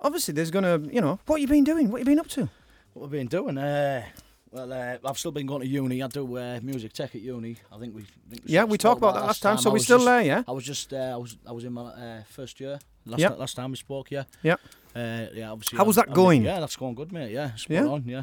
obviously 0.00 0.34
there's 0.34 0.50
gonna, 0.50 0.78
you 0.90 1.00
know, 1.00 1.18
what 1.26 1.40
you 1.40 1.46
been 1.46 1.64
doing? 1.64 1.90
What 1.90 1.98
you 1.98 2.04
been 2.04 2.18
up 2.20 2.28
to? 2.28 2.48
What 2.94 3.04
have 3.04 3.12
I 3.14 3.16
been 3.18 3.26
doing? 3.28 3.58
Uh, 3.58 4.04
well, 4.50 4.72
uh, 4.72 4.96
I've 5.04 5.18
still 5.18 5.30
been 5.30 5.46
going 5.46 5.60
to 5.60 5.66
uni. 5.68 6.02
I 6.02 6.06
do 6.08 6.38
uh, 6.38 6.58
music 6.62 6.94
tech 6.94 7.14
at 7.14 7.20
uni. 7.20 7.58
I 7.70 7.78
think 7.78 7.94
we. 7.94 8.02
Think 8.30 8.42
Yeah, 8.46 8.64
we 8.64 8.78
talked 8.78 8.98
about 8.98 9.14
that 9.14 9.24
last 9.26 9.42
time. 9.42 9.58
So 9.58 9.70
we're 9.70 9.78
still 9.78 9.98
just- 9.98 10.06
there, 10.06 10.22
yeah. 10.22 10.42
I 10.48 10.52
was 10.52 10.64
just. 10.64 10.92
Uh, 10.92 10.96
I 10.96 11.16
was. 11.16 11.36
I 11.46 11.52
was 11.52 11.64
in 11.64 11.74
my 11.74 11.82
uh, 11.82 12.22
first 12.30 12.58
year. 12.58 12.78
Last, 13.04 13.20
Yep. 13.20 13.38
last 13.38 13.56
time 13.56 13.70
we 13.70 13.76
spoke, 13.76 14.10
yeah. 14.10 14.24
Yep. 14.42 14.60
Uh, 14.96 15.26
yeah, 15.34 15.50
obviously. 15.52 15.76
How 15.76 15.84
was 15.84 15.96
that 15.96 16.12
going? 16.12 16.42
yeah, 16.44 16.60
that's 16.60 16.76
going 16.76 16.94
good, 16.94 17.12
mate. 17.12 17.30
Yeah, 17.30 17.54
spot 17.56 17.70
Yeah? 17.70 17.86
on. 17.86 18.04
Yeah, 18.06 18.22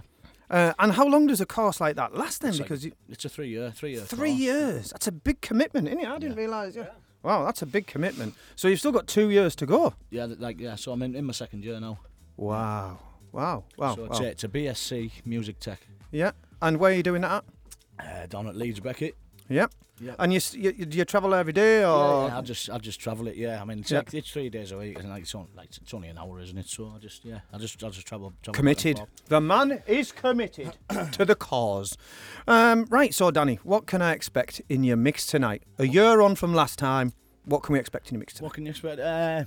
Uh, 0.50 0.74
and 0.80 0.92
how 0.94 1.08
long 1.08 1.28
does 1.28 1.42
a 1.42 1.46
course 1.46 1.82
like 1.82 1.96
that 1.96 2.16
last 2.16 2.42
then? 2.42 2.50
It's 2.50 2.60
like- 2.60 2.68
because 2.70 2.86
you, 2.86 2.92
it's 3.10 3.26
a 3.26 3.30
three 3.30 3.50
year, 3.50 3.72
three 3.72 3.94
year. 3.94 4.02
three 4.02 4.30
course. 4.30 4.40
years. 4.40 4.90
That's 4.92 5.08
a 5.08 5.12
big 5.12 5.42
commitment, 5.42 5.88
isn't 5.88 6.00
it? 6.00 6.08
I 6.08 6.18
didn't 6.20 6.38
realise. 6.38 6.76
Yeah. 6.76 6.88
Wow, 7.24 7.44
that's 7.46 7.64
a 7.64 7.66
big 7.66 7.88
commitment. 7.88 8.36
So 8.56 8.68
you've 8.68 8.80
still 8.80 8.92
got 8.92 9.08
two 9.08 9.32
years 9.32 9.56
to 9.56 9.66
go. 9.66 9.96
Yeah, 10.12 10.28
like 10.38 10.60
yeah. 10.60 10.76
So 10.76 10.92
I'm 10.92 11.02
in, 11.02 11.16
in 11.16 11.26
my 11.26 11.34
second 11.34 11.64
year 11.66 11.80
now. 11.80 11.98
Wow. 12.38 13.00
Wow. 13.32 13.64
Wow. 13.78 13.96
so 13.96 14.02
wow. 14.04 14.08
it's, 14.12 14.20
a, 14.20 14.26
it's 14.26 14.44
a 14.44 14.48
BSc 14.48 15.12
music 15.26 15.60
tech 15.60 15.88
Yeah. 16.12 16.32
And 16.62 16.78
where 16.78 16.92
are 16.92 16.96
you 16.96 17.04
doing 17.04 17.22
that 17.22 17.44
at? 18.00 18.16
uh, 18.24 18.26
down 18.28 18.48
at 18.48 18.56
Leeds 18.56 18.80
Beckett. 18.80 19.16
Yep. 19.50 19.72
Yep. 20.02 20.16
And 20.20 20.34
you, 20.34 20.42
you, 20.54 20.72
do 20.86 20.98
you 20.98 21.06
travel 21.06 21.34
every 21.34 21.54
day 21.54 21.78
or? 21.86 22.24
Yeah, 22.24 22.28
yeah, 22.28 22.38
I 22.38 22.42
just 22.42 22.70
I 22.70 22.78
just 22.80 23.00
travel 23.00 23.28
it. 23.28 23.38
Yeah, 23.38 23.62
I 23.62 23.66
mean 23.66 23.80
it's, 23.80 23.92
Yeah. 23.92 24.00
like, 24.00 24.14
it's 24.14 24.30
three 24.30 24.50
days 24.50 24.74
a 24.74 24.78
week, 24.78 25.00
and 25.00 25.10
like 25.10 25.22
it's 25.24 25.34
only 25.34 25.48
like 25.56 25.70
it's 25.82 25.94
only 25.94 26.10
an 26.10 26.18
hour, 26.18 26.42
isn't 26.42 26.58
it? 26.58 26.68
So 26.68 26.92
I 26.94 27.00
just 27.00 27.24
yeah, 27.24 27.40
I 27.54 27.58
just 27.58 27.82
I 27.82 27.88
just 27.90 28.06
travel. 28.06 28.34
travel 28.44 28.58
Committed. 28.58 29.00
The 29.28 29.40
man 29.40 29.82
is 29.88 30.12
committed 30.12 30.74
to 31.14 31.24
the 31.24 31.36
cause. 31.36 31.98
Um, 32.46 32.88
right. 32.90 33.14
So, 33.14 33.32
Danny, 33.32 33.60
what 33.64 33.86
can 33.86 34.02
I 34.02 34.12
expect 34.12 34.62
in 34.68 34.84
your 34.84 34.98
mix 34.98 35.26
tonight? 35.26 35.64
A 35.80 35.88
year 35.88 36.20
on 36.20 36.36
from 36.36 36.54
last 36.54 36.78
time. 36.78 37.14
What 37.46 37.64
can 37.64 37.74
we 37.74 37.80
expect 37.80 38.10
in 38.10 38.16
your 38.16 38.20
mix 38.20 38.34
tonight? 38.34 38.48
What 38.48 38.54
can 38.56 38.66
you 38.66 38.72
expect? 38.72 39.00
Uh, 39.00 39.46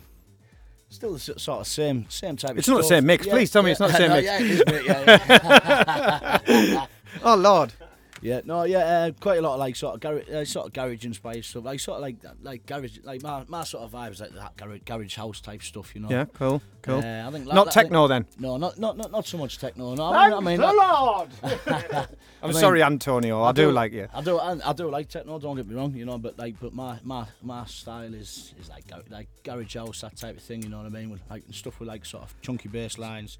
still 0.89 1.13
the 1.13 1.19
sort 1.19 1.61
of 1.61 1.67
same 1.67 2.07
same 2.09 2.37
type. 2.39 2.53
of 2.53 2.59
It's 2.59 2.69
not 2.69 2.79
the 2.79 2.85
same 2.85 3.05
mix. 3.05 3.27
Yeah, 3.27 3.33
Please 3.35 3.51
tell 3.51 3.63
me 3.63 3.73
it's 3.73 3.81
not 3.81 3.91
the 3.91 3.97
same 3.99 4.09
No, 4.09 4.15
mix. 4.17 4.27
Yeah, 4.27 4.41
it 4.41 4.51
is. 4.51 4.63
Yeah, 4.87 6.47
yeah. 6.49 6.87
Oh 7.23 7.35
Lord. 7.35 7.73
Yeah, 8.21 8.41
no, 8.45 8.65
yeah, 8.65 8.79
uh, 8.79 9.11
quite 9.21 9.39
a 9.39 9.43
lot 9.43 9.55
of 9.55 9.61
like 9.61 9.77
sort 9.77 9.95
of 9.95 10.01
garage, 10.01 10.29
uh, 10.29 10.45
sort 10.45 10.67
of 10.67 10.73
garage 10.73 11.05
inspired 11.05 11.45
stuff. 11.45 11.65
Like 11.65 11.79
sort 11.81 11.97
of 11.97 12.03
like 12.03 12.17
like 12.43 12.67
garage, 12.67 12.99
like 13.05 13.23
my, 13.23 13.45
my 13.49 13.65
sort 13.65 13.85
of 13.85 13.93
vibes 13.93 14.21
like 14.21 14.35
that 14.35 14.57
garage, 14.57 14.81
garage 14.85 15.15
house 15.17 15.41
type 15.41 15.63
stuff, 15.63 15.95
you 15.95 16.01
know. 16.01 16.11
Yeah. 16.11 16.25
Cool. 16.35 16.61
Cool. 16.83 16.99
Uh, 16.99 17.29
I 17.29 17.31
think 17.31 17.47
Not 17.47 17.67
like- 17.67 17.75
techno 17.75 18.07
then. 18.09 18.27
No, 18.39 18.57
not 18.57 18.79
not 18.79 18.97
not 18.97 19.13
not 19.13 19.27
so 19.27 19.39
much 19.39 19.59
techno. 19.59 19.95
No, 19.95 20.05
I 20.13 20.29
mean, 20.29 20.37
I 20.37 20.41
mean, 20.41 20.61
the 20.61 20.73
Lord. 20.73 21.29
I'm 22.43 22.51
mean, 22.51 22.59
sorry, 22.59 22.83
Antonio. 22.83 23.43
I, 23.43 23.53
do, 23.53 23.71
like 23.71 23.93
you. 23.93 24.09
I 24.15 24.23
do, 24.23 24.39
I, 24.39 24.59
I 24.65 24.73
do 24.73 24.91
like 24.91 25.09
techno. 25.09 25.39
Don't 25.39 25.57
get 25.57 25.67
me 25.67 25.75
wrong, 25.75 25.95
you 25.95 26.05
know. 26.05 26.19
But 26.19 26.39
like, 26.39 26.59
but 26.61 26.73
my 26.73 26.99
my 27.05 27.27
my 27.43 27.65
style 27.67 28.15
is 28.15 28.55
is 28.61 28.69
like 28.69 28.87
gar- 28.89 29.03
like 29.11 29.29
garage 29.45 29.77
house, 29.77 30.01
that 30.03 30.17
type 30.17 30.37
of 30.37 30.43
thing. 30.43 30.63
You 30.63 30.69
know 30.71 30.79
what 30.79 30.87
I 30.87 30.91
mean? 30.91 31.11
With 31.11 31.21
like 31.31 31.43
stuff 31.53 31.79
with 31.81 31.89
like 31.89 32.05
sort 32.05 32.25
of 32.25 32.35
chunky 32.43 32.69
bass 32.69 32.99
lines, 32.99 33.39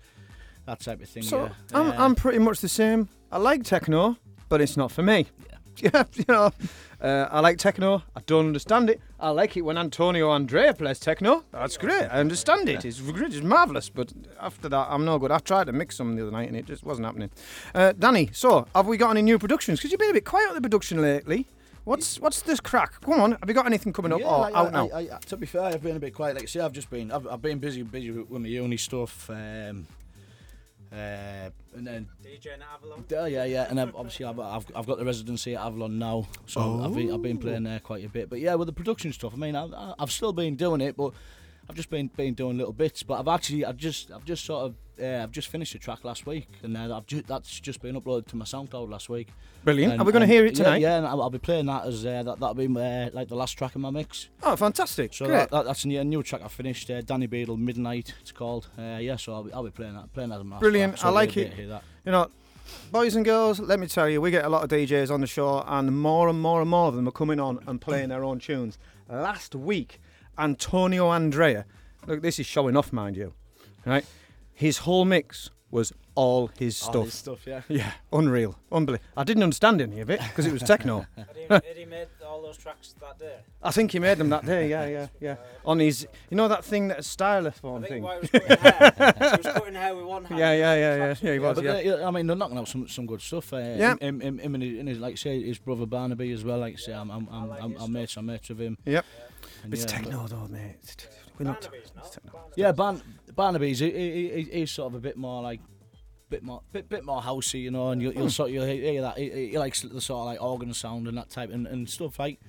that 0.67 0.81
type 0.81 1.01
of 1.03 1.09
thing. 1.09 1.23
So 1.23 1.45
yeah. 1.45 1.53
I'm, 1.75 1.91
Uh, 1.91 1.95
I'm 1.97 2.15
pretty 2.15 2.39
much 2.39 2.61
the 2.61 2.69
same. 2.69 3.09
I 3.31 3.39
like 3.39 3.63
techno, 3.63 4.17
but 4.49 4.61
it's 4.61 4.77
not 4.77 4.91
for 4.91 5.03
me. 5.03 5.27
yeah, 5.79 6.05
you 6.15 6.25
know, 6.29 6.53
uh, 7.01 7.29
I 7.31 7.41
like 7.41 7.59
techno. 7.59 8.03
I 8.17 8.21
don't 8.27 8.47
understand 8.47 8.91
it. 8.91 9.01
I 9.21 9.31
like 9.31 9.57
it 9.57 9.63
when 9.63 9.79
Antonio 9.79 10.31
Andrea 10.31 10.75
plays 10.75 10.99
techno. 10.99 11.45
That's 11.53 11.77
great. 11.77 12.05
I 12.05 12.19
understand 12.21 12.69
it. 12.69 12.85
It's 12.85 13.01
great. 13.01 13.33
It's 13.33 13.43
marvelous. 13.45 13.89
But 13.89 14.13
after 14.41 14.69
that, 14.69 14.89
I'm 14.91 15.05
no 15.05 15.19
good. 15.19 15.31
I 15.31 15.39
tried 15.39 15.67
to 15.67 15.73
mix 15.73 15.97
some 15.97 16.17
the 16.17 16.23
other 16.23 16.31
night 16.33 16.49
and 16.49 16.57
it 16.57 16.67
just 16.67 16.85
wasn't 16.85 17.07
happening. 17.07 17.31
Uh, 17.75 17.93
Danny, 17.93 18.31
so 18.33 18.67
have 18.75 18.87
we 18.87 18.97
got 18.97 19.11
any 19.11 19.23
new 19.23 19.39
productions? 19.39 19.79
Because 19.79 19.93
you've 19.93 20.01
been 20.01 20.11
a 20.11 20.15
bit 20.15 20.25
quiet 20.25 20.49
on 20.49 20.55
the 20.55 20.61
production 20.61 21.01
lately. 21.01 21.47
What's 21.85 22.21
what's 22.21 22.43
this 22.43 22.61
crack? 22.61 23.01
Come 23.01 23.15
on, 23.21 23.31
have 23.33 23.49
you 23.49 23.55
got 23.55 23.65
anything 23.65 23.95
coming 23.95 24.13
up 24.13 24.21
Yeah, 24.21 24.27
or 24.27 24.41
like, 24.41 24.55
out 24.55 24.67
I, 24.67 24.71
now? 24.71 24.91
I, 24.93 24.99
I, 24.99 25.19
to 25.27 25.37
be 25.39 25.47
fair, 25.47 25.63
I've 25.63 25.83
been 25.83 25.97
a 25.97 26.01
bit 26.01 26.13
quiet. 26.13 26.35
Like 26.35 26.43
I 26.43 26.47
say, 26.47 26.61
I've 26.61 26.73
just 26.73 26.91
been, 26.91 27.11
I've, 27.11 27.27
I've 27.27 27.41
been 27.41 27.59
busy, 27.61 27.83
busy 27.83 28.11
with, 28.11 28.29
with 28.29 28.43
my 28.43 28.49
uni 28.49 28.77
stuff, 28.77 29.31
um, 29.31 29.87
uh, 30.93 31.51
and 31.77 31.87
then 31.87 32.09
DJ 32.25 32.55
in 32.55 32.63
Avalon. 32.63 33.05
yeah, 33.11 33.27
yeah, 33.27 33.45
yeah, 33.45 33.67
and 33.71 33.81
I've, 33.81 33.95
obviously 33.95 34.25
I've, 34.27 34.39
I've, 34.41 34.67
I've 34.75 34.87
got 34.87 34.99
the 34.99 35.05
residency 35.05 35.55
at 35.55 35.61
Avalon 35.65 35.99
now, 35.99 36.27
so 36.47 36.81
I've, 36.83 36.95
been, 36.95 37.13
I've 37.13 37.23
been 37.23 37.39
playing 37.39 37.65
there 37.65 37.81
quite 37.81 38.05
a 38.05 38.09
bit. 38.09 38.31
But 38.31 38.41
yeah, 38.41 38.55
with 38.55 38.67
the 38.67 38.73
production 38.73 39.13
stuff, 39.13 39.33
I 39.35 39.37
mean, 39.37 39.55
I- 39.57 39.95
I've 39.99 40.11
still 40.13 40.33
been 40.33 40.57
doing 40.57 40.81
it, 40.81 40.97
but 40.97 41.13
I've 41.69 41.77
just 41.77 41.91
been 41.91 42.09
been 42.17 42.35
doing 42.35 42.57
little 42.57 42.73
bits. 42.73 43.03
But 43.03 43.21
I've 43.21 43.29
actually, 43.29 43.65
I've 43.65 43.77
just, 43.77 44.11
I've 44.11 44.25
just 44.25 44.45
sort 44.45 44.67
of, 44.67 44.75
uh, 45.03 45.23
I've 45.23 45.33
just 45.33 45.49
finished 45.49 45.75
a 45.75 45.79
track 45.79 46.05
last 46.05 46.27
week, 46.27 46.49
and 46.63 46.77
uh, 46.77 46.97
I've 46.97 47.07
just, 47.07 47.27
that's 47.27 47.61
just 47.61 47.83
been 47.83 48.01
uploaded 48.01 48.27
to 48.29 48.37
my 48.37 48.45
SoundCloud 48.45 48.91
last 48.91 49.09
week. 49.09 49.29
Brilliant. 49.65 49.93
And- 49.93 50.03
Are 50.03 50.05
we 50.05 50.13
going 50.13 50.27
to 50.27 50.33
hear 50.33 50.47
it 50.47 50.57
yeah, 50.57 50.65
tonight? 50.65 50.81
Yeah, 50.81 50.97
and 50.99 51.07
I'll, 51.07 51.21
I'll 51.23 51.31
be 51.31 51.39
playing 51.39 51.67
that 51.67 51.85
as 51.87 52.07
uh, 52.07 52.23
that. 52.23 52.41
That'll 52.41 52.55
be 52.55 52.67
uh, 52.67 53.11
like 53.13 53.29
the 53.29 53.37
last 53.37 53.53
track 53.53 53.75
in 53.75 53.83
my 53.83 53.91
mix. 53.91 54.29
Oh, 54.43 54.57
fantastic. 54.57 55.13
So 55.13 55.27
great. 55.27 55.37
that, 55.37 55.51
that, 55.51 55.65
that's 55.67 55.85
a 55.85 55.89
new, 55.89 56.01
a 56.01 56.05
new 56.05 56.23
track 56.23 56.43
I 56.43 56.49
finished. 56.49 56.91
Uh, 56.91 57.03
Danny 57.03 57.27
Beadle, 57.27 57.57
Midnight. 57.57 58.15
It's 58.21 58.33
called. 58.33 58.69
Uh, 58.79 58.99
yeah, 59.01 59.17
so 59.17 59.35
I'll 59.35 59.43
be, 59.45 59.53
I'll 59.53 59.65
be 59.65 59.71
playing 59.71 59.95
that. 59.95 60.13
Playing 60.15 60.31
that 60.31 60.39
as 60.39 60.45
my 60.45 60.59
Brilliant. 60.59 60.95
track, 60.95 61.03
so 61.03 61.09
I 61.09 61.11
like 61.11 61.37
it. 61.37 61.53
You 61.59 62.13
know, 62.13 62.31
boys 62.91 63.15
and 63.15 63.25
girls, 63.25 63.61
let 63.61 63.79
me 63.79 63.87
tell 63.87 64.09
you, 64.09 64.21
we 64.23 64.31
get 64.31 64.45
a 64.45 64.49
lot 64.49 64.65
of 64.65 64.71
DJs 64.71 65.11
on 65.11 65.21
the 65.21 65.27
show, 65.27 65.63
and 65.67 66.01
more 66.01 66.29
and 66.29 66.41
more 66.41 66.63
and 66.63 66.71
more 66.71 66.89
of 66.89 66.95
them 66.95 67.07
are 67.07 67.13
coming 67.13 67.39
on 67.39 67.59
and 67.67 67.79
playing 67.81 68.09
their 68.09 68.25
own 68.25 68.39
tunes. 68.39 68.79
Last 69.11 69.55
week, 69.55 70.01
Antonio 70.39 71.09
Andrea, 71.11 71.65
look, 72.07 72.23
this 72.23 72.39
is 72.39 72.47
showing 72.47 72.77
off, 72.77 72.93
mind 72.93 73.17
you, 73.17 73.33
right? 73.85 74.05
His 74.55 74.79
whole 74.79 75.05
mix 75.05 75.51
was 75.71 75.93
all 76.15 76.51
his 76.59 76.77
stuff. 76.77 76.97
All 76.97 77.03
his 77.05 77.15
stuff, 77.15 77.47
yeah. 77.47 77.61
Yeah, 77.69 77.93
unreal, 78.13 78.59
unbelievable. 78.73 79.05
I 79.17 79.23
didn't 79.25 79.43
understand 79.43 79.81
any 79.81 80.01
of 80.01 80.11
it 80.11 80.21
because 80.21 80.47
it 80.47 80.53
was 80.53 80.63
techno. 80.63 81.07
Had 81.17 81.27
he, 81.37 81.45
had 81.71 81.77
he 81.79 81.85
made 81.85 82.09
all 82.27 82.43
those 82.43 82.57
tracks 82.59 82.95
that 83.01 83.19
day? 83.19 83.37
I 83.63 83.71
think 83.71 83.93
he 83.93 83.99
made 83.99 84.19
them 84.19 84.29
that 84.31 84.45
day. 84.45 84.69
Yeah, 84.69 84.87
yeah, 84.87 85.07
yeah. 85.21 85.37
On 85.65 85.79
his, 85.79 86.07
you 86.31 86.37
know 86.37 86.49
that 86.49 86.65
thing 86.65 86.89
that 86.89 86.99
a 86.99 87.03
stylophone 87.03 87.85
I 87.85 87.89
think 87.89 87.89
thing. 87.89 88.03
why 88.03 88.15
he 88.15 88.21
was 88.21 88.31
cutting 88.31 88.57
hair. 88.59 88.93
he 89.17 89.37
was 89.37 89.55
cutting 89.55 89.75
hair 89.75 89.95
with 89.97 90.05
one 90.05 90.25
hand. 90.25 90.39
Yeah, 90.41 90.53
yeah, 90.53 90.75
yeah, 90.75 90.97
yeah, 90.97 91.15
yeah. 91.23 91.33
He 91.33 91.39
was. 91.39 91.55
but 91.57 91.65
Yeah. 91.65 91.73
they- 91.75 91.87
yeah, 91.87 92.07
I 92.07 92.11
mean, 92.11 92.27
they're 92.27 92.37
knocking 92.37 92.59
out 92.59 92.69
some, 92.69 92.89
some 92.89 93.07
good 93.07 93.21
stuff. 93.23 93.53
Uh, 93.53 93.59
Yeah. 93.59 93.97
Him, 94.01 94.21
him, 94.21 94.39
him 94.39 94.55
and, 94.55 94.63
his, 94.63 94.79
and 94.79 94.89
his, 94.89 94.99
like 94.99 95.17
say, 95.19 95.43
his 95.43 95.59
brother 95.59 95.87
Barnaby 95.87 96.33
as 96.33 96.45
well. 96.45 96.59
Like 96.59 96.75
I 96.75 96.77
say, 96.77 96.93
I'm, 96.95 97.11
I'm, 97.11 97.29
I'm, 97.31 97.53
I'm, 97.53 97.77
I'm 97.79 97.93
mates, 97.93 98.17
I'm 98.17 98.27
mates 98.27 98.49
with 98.49 98.61
him. 98.61 98.77
Yep. 98.85 99.05
And 99.05 99.28
It's 99.71 99.83
yeah, 99.83 99.87
techno 99.87 100.27
though, 100.27 100.47
mate. 100.49 100.77
It's 100.83 100.97
t- 100.97 101.07
We're 101.39 101.47
not. 101.47 101.61
Barnaby's 101.63 101.91
it's 101.97 102.11
techno. 102.11 102.41
Yeah, 102.57 102.73
Barn- 102.73 103.03
Barnaby's 103.35 103.79
he, 103.81 103.91
he, 103.91 104.29
he, 104.31 104.43
he's 104.61 104.71
sort 104.71 104.93
of 104.93 104.97
a 104.97 105.01
bit 105.01 105.17
more 105.17 105.43
like, 105.43 105.61
bit 106.31 106.43
more, 106.43 106.63
bit, 106.73 106.89
bit 106.89 107.05
more 107.05 107.21
housey, 107.21 107.61
you 107.63 107.71
know, 107.71 107.91
and 107.91 108.01
you, 108.03 108.13
you'll 108.13 108.31
sort 108.31 108.51
you'll 108.51 108.65
hear 108.67 108.81
hear 108.81 109.03
that. 109.03 109.19
He, 109.19 109.31
he 109.31 109.49
he 109.51 109.59
likes 109.59 109.83
the 109.83 110.01
sort 110.01 110.21
of 110.21 110.27
like 110.27 110.43
organ 110.43 110.73
sound 110.75 111.07
and 111.09 111.17
that 111.19 111.31
type 111.31 111.51
and, 111.51 111.67
and 111.67 111.89
stuff 111.89 112.19
like, 112.19 112.41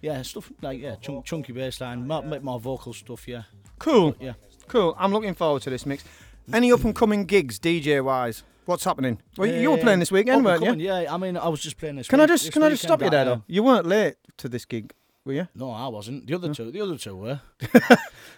yeah, 0.00 0.22
stuff 0.22 0.50
like 0.62 0.80
yeah, 0.80 0.96
chunk, 0.96 1.24
chunky 1.24 1.52
bass 1.52 1.80
line, 1.80 2.06
more, 2.06 2.22
bit 2.22 2.42
more 2.42 2.60
vocal 2.60 2.92
stuff, 2.92 3.26
yeah, 3.28 3.42
Cool. 3.78 4.14
yeah. 4.20 4.34
Cool. 4.66 4.94
I'm 4.98 5.12
looking 5.12 5.34
forward 5.34 5.62
to 5.62 5.70
this 5.70 5.86
mix. 5.86 6.04
Any 6.52 6.72
up 6.72 6.84
and 6.84 6.94
coming 6.94 7.24
gigs, 7.24 7.58
DJ 7.58 8.02
wise? 8.04 8.42
What's 8.66 8.84
happening? 8.84 9.18
Well, 9.38 9.48
you 9.50 9.70
were 9.70 9.78
playing 9.78 9.98
this 9.98 10.12
weekend, 10.12 10.46
up 10.46 10.60
weren't 10.60 10.78
you? 10.78 10.86
Yeah, 10.86 11.12
I 11.12 11.16
mean, 11.16 11.38
I 11.38 11.48
was 11.48 11.60
just 11.60 11.78
playing 11.78 11.96
this. 11.96 12.06
Can 12.06 12.20
I 12.20 12.26
just 12.26 12.52
can 12.52 12.62
I 12.62 12.68
just 12.68 12.82
stop 12.82 13.02
you 13.02 13.08
there 13.08 13.22
uh, 13.22 13.24
though? 13.24 13.42
You 13.46 13.62
weren't 13.62 13.86
late 13.86 14.16
to 14.36 14.48
this 14.48 14.66
gig, 14.66 14.92
were 15.24 15.32
you? 15.32 15.48
No, 15.54 15.70
I 15.70 15.88
wasn't. 15.88 16.26
The 16.26 16.34
other 16.34 16.52
two, 16.54 16.70
the 16.70 16.80
other 16.80 16.96
two 16.96 17.16
were. 17.16 17.40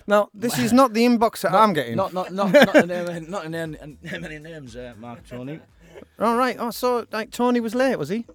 Now 0.06 0.28
this 0.34 0.58
is 0.58 0.72
not 0.72 0.92
the 0.92 1.04
inbox 1.06 1.42
that 1.42 1.54
I'm 1.54 1.72
getting. 1.72 1.94
Not, 1.94 2.12
not, 2.12 2.32
not, 2.32 2.52
not, 2.52 2.74
in, 2.74 2.88
name- 2.88 3.30
not 3.30 3.44
in 3.44 3.54
any, 3.54 3.76
in 3.80 3.98
any 4.24 4.38
names, 4.38 4.74
uh, 4.74 4.94
Mark 4.98 5.26
Tony. 5.28 5.60
All 6.18 6.36
right. 6.36 6.56
Oh, 6.58 6.70
so 6.70 7.06
like 7.12 7.30
Tony 7.30 7.60
was 7.60 7.74
late, 7.74 7.96
was 7.96 8.08
he? 8.08 8.26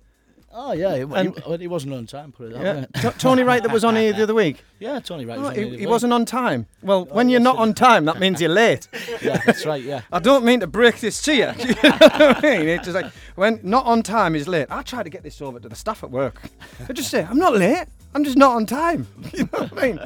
Oh 0.58 0.72
yeah, 0.72 0.96
he, 0.96 1.02
And- 1.02 1.38
he, 1.38 1.58
he 1.58 1.68
wasn't 1.68 1.94
on 1.96 2.06
time. 2.06 2.32
Put 2.32 2.52
it 2.52 2.54
that 2.54 2.76
way. 2.78 3.02
T- 3.12 3.18
Tony 3.18 3.44
Wright 3.44 3.62
that 3.62 3.74
was 3.74 3.84
on 3.84 3.98
here 3.98 4.14
the 4.14 4.24
other 4.24 4.34
week. 4.36 4.64
Yeah, 4.80 5.00
Tony 5.00 5.26
Wright. 5.26 5.38
Oh, 5.38 5.42
was 5.42 5.50
on 5.50 5.56
he, 5.56 5.62
the 5.62 5.68
other 5.68 5.76
he 5.78 5.82
week. 5.86 5.90
wasn't 5.90 6.14
on 6.14 6.26
time. 6.26 6.68
Well, 6.84 7.06
when 7.06 7.28
he 7.28 7.32
you're 7.34 7.42
not 7.42 7.58
on 7.58 7.74
time, 7.74 8.06
that 8.06 8.20
means 8.20 8.40
you're 8.42 8.50
late. 8.52 8.88
Yeah, 9.22 9.42
that's 9.46 9.66
right. 9.66 9.82
Yeah. 9.82 10.02
I 10.12 10.20
don't 10.20 10.44
mean 10.46 10.60
to 10.60 10.68
break 10.68 11.00
this 11.00 11.22
to 11.24 11.34
you. 11.34 11.52
Do 11.58 11.68
you 11.68 11.76
know 11.82 11.90
what 11.98 12.22
I 12.38 12.42
mean? 12.42 12.68
It's 12.70 12.84
just 12.86 12.96
like 12.96 13.12
when 13.36 13.60
not 13.64 13.86
on 13.86 14.04
time 14.04 14.36
is 14.36 14.48
late. 14.48 14.68
I 14.70 14.82
try 14.84 15.02
to 15.02 15.10
get 15.10 15.24
this 15.24 15.42
over 15.42 15.60
to 15.60 15.68
the 15.70 15.76
staff 15.76 16.04
at 16.04 16.12
work. 16.12 16.42
I 16.88 16.94
just 16.94 17.10
say 17.10 17.24
I'm 17.24 17.38
not 17.40 17.54
late. 17.56 17.88
I'm 18.16 18.24
just 18.24 18.38
not 18.38 18.56
on 18.56 18.66
time. 18.66 19.08
You 19.34 19.44
know 19.52 19.68
what 19.68 19.78
I 19.78 19.88
mean? 19.88 20.00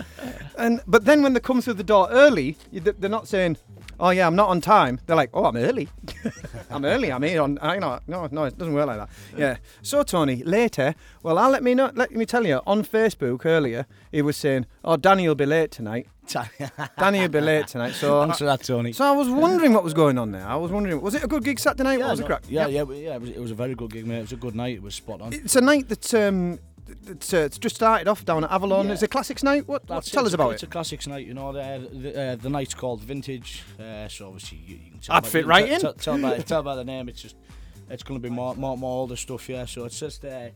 And 0.58 0.82
but 0.88 1.06
then 1.06 1.22
when 1.24 1.34
they 1.34 1.40
come 1.40 1.62
through 1.62 1.76
the 1.76 1.84
door 1.84 2.08
early, 2.10 2.58
they're 2.72 3.10
not 3.10 3.28
saying, 3.28 3.58
"Oh 4.00 4.10
yeah, 4.10 4.26
I'm 4.28 4.36
not 4.36 4.50
on 4.50 4.60
time." 4.62 5.00
They're 5.06 5.16
like, 5.16 5.30
"Oh, 5.34 5.46
I'm 5.46 5.56
early. 5.56 5.88
I'm 6.72 6.84
early. 6.84 7.12
I'm 7.12 7.22
here 7.24 7.42
on." 7.42 7.60
I 7.62 7.78
know. 7.80 8.00
No, 8.08 8.28
no, 8.32 8.44
it 8.46 8.58
doesn't 8.58 8.74
work 8.74 8.88
like 8.88 8.98
that. 8.98 9.10
Yeah. 9.38 9.58
So 9.84 10.04
Tony, 10.04 10.44
later. 10.44 10.96
Well, 11.24 11.38
I'll 11.38 11.52
let 11.52 11.64
me 11.64 11.76
know. 11.76 11.92
Let 11.96 12.12
me 12.12 12.26
tell 12.26 12.46
you. 12.46 12.60
On 12.66 12.84
Facebook 12.84 13.46
earlier, 13.46 13.86
he 14.12 14.22
was 14.24 14.36
saying, 14.36 14.66
"Oh, 14.84 14.98
Danny 14.98 15.28
will 15.28 15.36
be 15.36 15.46
late 15.46 15.72
tonight. 15.72 16.08
Danny 17.00 17.20
will 17.22 17.30
be 17.30 17.42
late 17.42 17.68
tonight." 17.68 17.94
So 17.94 18.22
Answer 18.24 18.46
that, 18.46 18.64
Tony. 18.64 18.92
so 18.92 19.06
I 19.06 19.12
was 19.12 19.30
wondering 19.30 19.74
what 19.74 19.84
was 19.84 19.94
going 19.94 20.18
on 20.18 20.32
there. 20.32 20.46
I 20.46 20.56
was 20.56 20.72
wondering, 20.72 21.00
was 21.02 21.16
it 21.16 21.24
a 21.24 21.28
good 21.28 21.44
gig 21.44 21.60
Saturday 21.60 21.84
night? 21.84 22.00
yeah, 22.00 22.06
what 22.06 22.12
was 22.12 22.20
no, 22.20 22.24
the 22.26 22.34
crack? 22.34 22.44
yeah, 22.50 22.68
Yep. 22.68 22.88
yeah, 22.90 22.96
yeah. 22.96 23.16
It 23.16 23.22
was, 23.22 23.30
it 23.30 23.40
was 23.40 23.52
a 23.52 23.56
very 23.56 23.76
good 23.76 23.92
gig, 23.92 24.06
mate. 24.08 24.18
It 24.18 24.22
was 24.22 24.32
a 24.34 24.38
good 24.46 24.56
night. 24.56 24.76
It 24.76 24.84
was 24.84 24.96
spot 24.96 25.22
on. 25.22 25.34
It's 25.34 25.56
a 25.56 25.62
night 25.62 25.88
that 25.90 26.14
um, 26.14 26.60
that's, 27.04 27.34
uh, 27.34 27.38
it's 27.38 27.58
just 27.58 27.76
started 27.76 28.08
off 28.08 28.26
down 28.26 28.44
at 28.44 28.52
Avalon. 28.52 28.88
Yeah. 28.88 28.94
It's 28.94 29.02
a 29.04 29.08
classics 29.08 29.44
night. 29.44 29.68
What? 29.68 29.88
what 29.90 30.04
tell 30.06 30.24
it. 30.24 30.28
us 30.28 30.34
about 30.34 30.52
It's 30.54 30.64
it. 30.64 30.66
It's 30.66 30.70
a 30.70 30.72
classics 30.72 31.08
night, 31.08 31.26
you 31.26 31.34
know. 31.34 31.52
The 31.54 31.90
the, 31.92 32.22
uh, 32.22 32.36
the 32.36 32.50
night's 32.50 32.74
called 32.74 33.02
Vintage, 33.02 33.64
uh, 33.80 34.08
so 34.08 34.28
obviously 34.28 34.60
you, 34.66 34.76
you 34.84 34.92
can 34.92 35.00
tell. 35.00 35.16
I'd 35.16 35.24
by- 35.24 35.30
fit 35.30 35.46
right 35.46 35.66
tell- 35.66 35.74
in. 35.76 35.82
Tell, 35.82 35.94
tell 35.94 36.18
by 36.18 36.38
tell 36.52 36.64
by 36.64 36.76
the 36.76 36.84
name, 36.86 37.10
it's 37.10 37.22
just 37.22 37.36
it's 37.90 38.04
going 38.04 38.20
to 38.20 38.24
be 38.28 38.34
more 38.34 38.56
more 38.56 38.78
more 38.78 39.00
older 39.00 39.16
stuff, 39.16 39.48
yeah. 39.50 39.66
So 39.66 39.86
it's 39.86 40.00
just. 40.00 40.24
Uh, 40.26 40.50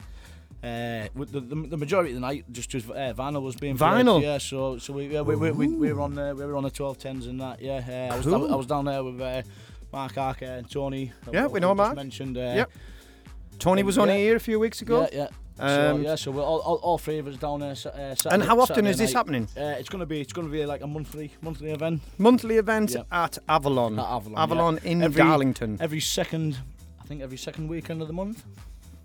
uh, 0.64 1.08
with 1.14 1.34
the, 1.34 1.42
the, 1.42 1.56
the 1.56 1.76
majority 1.78 2.12
of 2.12 2.16
the 2.16 2.22
night, 2.22 2.46
just 2.50 2.70
just 2.70 2.90
uh, 2.90 3.14
vinyl 3.14 3.42
was 3.42 3.58
being 3.58 3.78
played, 3.78 4.06
Vinyl? 4.06 4.22
yeah. 4.22 4.38
So 4.38 4.78
so 4.78 4.94
we 4.94 5.08
yeah, 5.08 5.20
we, 5.20 5.36
we, 5.36 5.52
we, 5.52 5.68
we 5.68 5.92
were 5.92 6.00
on 6.00 6.16
the 6.16 6.34
we 6.34 6.46
were 6.46 6.56
on 6.56 6.64
the 6.64 6.72
twelve 6.72 6.98
tens 6.98 7.28
and 7.28 7.42
that, 7.42 7.62
yeah. 7.62 8.08
Uh, 8.10 8.14
I 8.14 8.18
was 8.18 8.26
Cool. 8.26 8.54
I 8.54 8.56
was 8.56 8.66
down 8.66 8.86
there 8.86 9.04
with 9.04 9.20
uh, 9.20 9.42
Mark 9.92 10.14
Arker 10.14 10.60
and 10.60 10.70
Tony. 10.72 11.12
Yeah, 11.34 11.48
we 11.48 11.60
know 11.60 11.76
Mark. 11.76 11.98
Mentioned, 11.98 12.38
uh, 12.38 12.54
Yep. 12.56 12.72
Tony 13.60 13.84
was 13.84 13.98
on 13.98 14.08
yeah. 14.08 14.16
here 14.16 14.36
a 14.38 14.40
few 14.40 14.58
weeks 14.58 14.82
ago. 14.82 15.02
Yeah, 15.12 15.24
yeah. 15.24 15.28
So, 15.58 15.92
Um, 15.96 16.02
yeah, 16.04 16.16
so 16.16 16.32
we're 16.32 16.42
all, 16.44 16.60
all, 16.60 16.76
all 16.78 16.98
three 16.98 17.20
of 17.20 17.28
us 17.28 17.38
down 17.38 17.60
there. 17.60 17.72
Uh, 17.72 17.76
Saturday, 17.76 18.30
And 18.34 18.44
how 18.44 18.60
often 18.60 18.76
Saturday 18.76 18.90
is 18.90 18.98
this 18.98 19.14
night. 19.14 19.20
happening? 19.20 19.48
Uh, 19.58 19.62
it's 19.80 19.90
gonna 19.90 20.06
be 20.06 20.20
it's 20.22 20.34
gonna 20.34 20.50
be 20.50 20.66
like 20.66 20.82
a 20.82 20.88
monthly 20.88 21.32
monthly 21.42 21.72
event. 21.72 22.02
Monthly 22.18 22.58
event 22.58 22.92
Yeah. 22.92 23.04
at 23.24 23.38
Avalon. 23.48 24.00
At 24.00 24.06
Avalon, 24.06 24.38
Avalon 24.40 24.80
yeah. 24.84 24.92
in 24.92 25.04
Every- 25.04 25.22
Darlington. 25.22 25.78
Every 25.80 26.00
second, 26.00 26.58
I 27.02 27.06
think 27.06 27.22
every 27.22 27.38
second 27.38 27.68
weekend 27.68 28.02
of 28.02 28.08
the 28.08 28.14
month. 28.14 28.44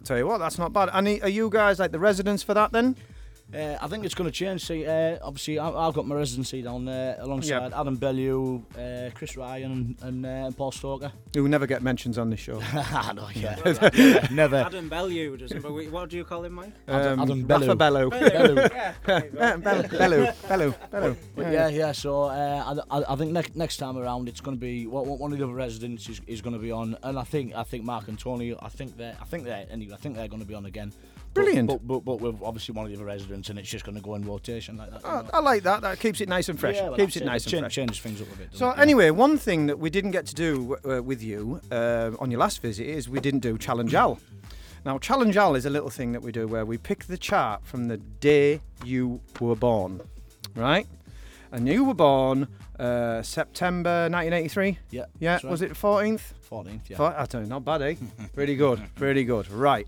Tell 0.05 0.17
you 0.17 0.27
what, 0.27 0.39
that's 0.39 0.59
not 0.59 0.73
bad. 0.73 0.89
And 0.93 1.07
are 1.23 1.29
you 1.29 1.51
guys 1.51 1.79
like 1.79 1.93
the 1.93 1.99
residents 1.99 2.43
for 2.43 2.55
that 2.55 2.73
then? 2.73 2.97
Uh, 3.55 3.77
I 3.81 3.87
think 3.89 4.05
it's 4.05 4.15
going 4.15 4.29
to 4.29 4.33
change. 4.35 4.67
See, 4.67 4.87
uh, 4.87 5.19
obviously, 5.23 5.59
I, 5.59 5.71
I've 5.71 5.95
got 5.95 6.07
my 6.07 6.15
residency 6.15 6.61
down 6.61 6.85
there 6.85 7.17
alongside 7.19 7.73
Adam 7.73 7.97
Bellew, 7.97 8.63
uh, 8.79 9.09
Chris 9.15 9.37
Ryan, 9.39 9.97
and 10.03 10.27
uh, 10.27 10.51
Paul 10.57 10.71
Stalker. 10.71 11.11
Who 11.35 11.49
never 11.49 11.67
get 11.67 11.83
mentions 11.83 12.19
on 12.19 12.29
this 12.29 12.41
show. 12.41 12.61
I 12.73 13.13
know, 13.15 13.29
yeah, 13.35 14.27
never. 14.31 14.57
Adam 14.57 14.91
Bellew 14.91 15.37
doesn't, 15.39 15.63
what 15.91 16.11
do 16.11 16.17
you 16.19 16.25
call 16.25 16.45
him, 16.45 16.55
Mike? 16.55 16.73
Adam- 16.87 17.21
Adam 17.21 17.47
Rafa 17.47 17.75
Bellew. 17.75 18.11
Bellew. 18.11 18.11
Bellew. 18.11 18.55
Yeah, 18.71 18.95
there 19.07 19.25
you 19.25 19.31
go. 19.31 19.39
Yeah, 19.39 19.57
Bellew, 19.57 19.89
Bellew, 19.89 20.27
Bellew, 20.49 20.75
Bellew. 20.91 21.17
Yeah, 21.39 21.69
yeah. 21.69 21.93
So 21.93 22.25
uh, 22.25 22.75
I, 22.91 22.99
I, 22.99 23.13
I 23.13 23.17
think 23.17 23.33
next 23.33 23.57
next 23.57 23.79
time 23.79 23.97
around 23.97 24.29
it's 24.29 24.41
going 24.43 24.57
to 24.57 24.61
be 24.61 24.87
one 24.87 25.07
one 25.19 25.33
of 25.33 25.39
the 25.39 25.45
other 25.45 25.55
residents 25.55 26.09
is, 26.09 26.21
is 26.27 26.43
going 26.43 26.55
to 26.55 26.61
be 26.61 26.71
on, 26.71 26.97
and 27.03 27.19
I 27.19 27.25
think 27.25 27.55
I 27.55 27.63
think 27.63 27.85
Mark 27.85 28.09
and 28.09 28.19
Tony. 28.19 28.55
I 28.61 28.69
think 28.69 28.97
they 28.99 29.07
are 29.07 29.17
I 29.21 29.25
think 29.25 29.45
they 29.45 29.53
are 29.53 29.65
anyway. 29.71 29.95
I 29.95 29.97
think 29.97 30.17
they're 30.17 30.29
going 30.29 30.43
to 30.43 30.47
be 30.49 30.55
on 30.55 30.67
again. 30.67 30.93
But- 31.39 31.45
Brilliant. 31.45 31.69
But 31.69 31.87
but, 31.87 32.05
but, 32.05 32.21
with 32.21 32.43
obviously 32.43 32.75
one 32.75 32.85
of 32.85 32.91
the 32.91 32.97
other 32.97 33.05
residents, 33.05 33.49
and 33.51 33.59
it's 33.59 33.69
just 33.69 33.85
going 33.85 33.97
to 33.97 34.03
go 34.03 34.15
in 34.15 34.25
rotation 34.25 34.77
like 34.77 34.91
that. 34.91 35.01
Oh. 35.05 35.29
I 35.33 35.41
like 35.41 35.63
that. 35.63 35.83
That 35.83 35.99
keeps 36.01 36.21
it 36.21 36.29
nice 36.29 36.49
and 36.49 36.59
fresh. 36.59 36.77
Yeah, 36.77 36.89
well, 36.89 36.97
keeps 36.97 37.17
it 37.17 37.25
nice 37.25 37.47
and 37.47 37.61
fresh. 37.61 37.75
Changes 37.75 37.99
things 38.01 38.21
up 38.21 38.33
a 38.33 38.37
bit. 38.37 38.49
So 38.53 38.71
it? 38.71 38.79
anyway, 38.79 39.11
one 39.11 39.39
thing 39.39 39.67
that 39.67 39.79
we 39.79 39.91
didn't 39.91 40.11
get 40.11 40.27
to 40.27 40.35
do 40.35 40.77
uh, 40.85 41.03
with 41.03 41.23
you 41.23 41.61
uh, 41.71 42.11
on 42.19 42.31
your 42.31 42.41
last 42.41 42.61
visit 42.63 42.87
is 42.87 43.09
we 43.09 43.21
didn't 43.21 43.41
do 43.41 43.57
Challenge 43.59 43.95
Al. 43.95 44.19
Now, 44.85 44.99
Challenge 44.99 45.37
Al 45.37 45.55
is 45.55 45.67
a 45.67 45.71
little 45.71 45.91
thing 45.91 46.13
that 46.13 46.23
we 46.23 46.33
do 46.33 46.47
where 46.47 46.65
we 46.65 46.79
pick 46.79 47.05
the 47.05 47.19
chart 47.19 47.65
from 47.65 47.89
the 47.89 47.97
day 47.97 48.61
you 48.85 49.21
were 49.41 49.57
born, 49.57 50.01
right? 50.55 50.87
And 51.51 51.67
you 51.67 51.85
were 51.85 51.95
born 51.95 52.47
uh, 52.79 53.23
September 53.23 54.09
1983. 54.11 54.79
Yeah. 54.91 55.07
Yeah. 55.19 55.35
right. 55.35 55.45
Was 55.45 55.63
it 55.63 55.73
14th? 55.73 56.21
14th? 56.51 56.81
Yeah. 56.89 57.03
I 57.03 57.27
don't 57.27 57.43
know, 57.43 57.49
not 57.49 57.65
bad, 57.65 57.83
eh? 57.83 57.95
pretty 58.35 58.55
good, 58.57 58.81
pretty 58.95 59.25
good. 59.25 59.51
Right. 59.51 59.87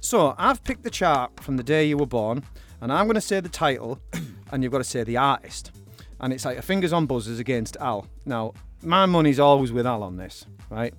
So 0.00 0.34
I've 0.38 0.64
picked 0.64 0.82
the 0.82 0.90
chart 0.90 1.40
from 1.40 1.56
the 1.56 1.62
day 1.62 1.84
you 1.86 1.96
were 1.96 2.06
born, 2.06 2.42
and 2.80 2.92
I'm 2.92 3.06
going 3.06 3.14
to 3.14 3.20
say 3.20 3.40
the 3.40 3.48
title, 3.48 4.00
and 4.52 4.62
you've 4.62 4.72
got 4.72 4.78
to 4.78 4.84
say 4.84 5.04
the 5.04 5.18
artist. 5.18 5.72
And 6.20 6.32
it's 6.32 6.44
like 6.44 6.58
a 6.58 6.62
fingers 6.62 6.92
on 6.92 7.06
buzzers 7.06 7.38
against 7.38 7.76
Al. 7.78 8.06
Now, 8.24 8.54
my 8.82 9.06
money's 9.06 9.38
always 9.38 9.72
with 9.72 9.86
Al 9.86 10.02
on 10.02 10.16
this, 10.16 10.46
right? 10.70 10.94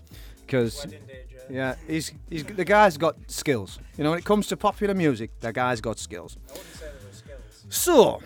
Because 0.46 0.86
Wedding 0.86 1.06
day, 1.08 1.24
Joe. 1.32 1.38
Yeah, 1.50 1.76
he's, 1.88 2.12
he's 2.30 2.44
the 2.44 2.66
guy's 2.66 2.98
got 2.98 3.16
skills. 3.28 3.80
You 3.98 4.04
know, 4.04 4.12
when 4.12 4.20
it 4.20 4.26
comes 4.26 4.48
to 4.48 4.58
popular 4.58 4.94
music, 4.94 5.32
the 5.40 5.52
guy's 5.52 5.82
got 5.82 6.00
skills. 6.00 6.38
So, 7.70 8.22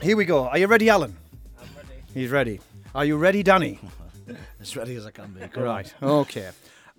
here 0.00 0.16
we 0.16 0.24
go. 0.24 0.46
Are 0.48 0.58
you 0.58 0.66
ready, 0.66 0.88
Alan? 0.88 1.16
I'm 1.60 1.68
ready. 1.76 2.02
He's 2.14 2.30
ready. 2.30 2.60
Are 2.94 3.04
you 3.04 3.16
ready, 3.16 3.42
Danny? 3.42 3.78
As 4.60 4.76
ready 4.76 4.94
as 4.94 5.04
I 5.04 5.10
can 5.10 5.32
be. 5.32 5.40
Come 5.48 5.64
on. 5.64 5.68
Right. 5.68 5.94
Okay. 6.02 6.50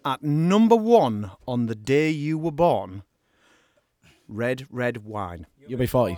At 0.06 0.22
number 0.22 0.76
one 0.76 1.32
on 1.48 1.68
the 1.68 1.76
day 1.76 2.10
you 2.10 2.38
were 2.38 2.52
born, 2.52 3.04
red, 4.28 4.68
red 4.70 5.06
wine. 5.06 5.48
UB40. 5.70 6.18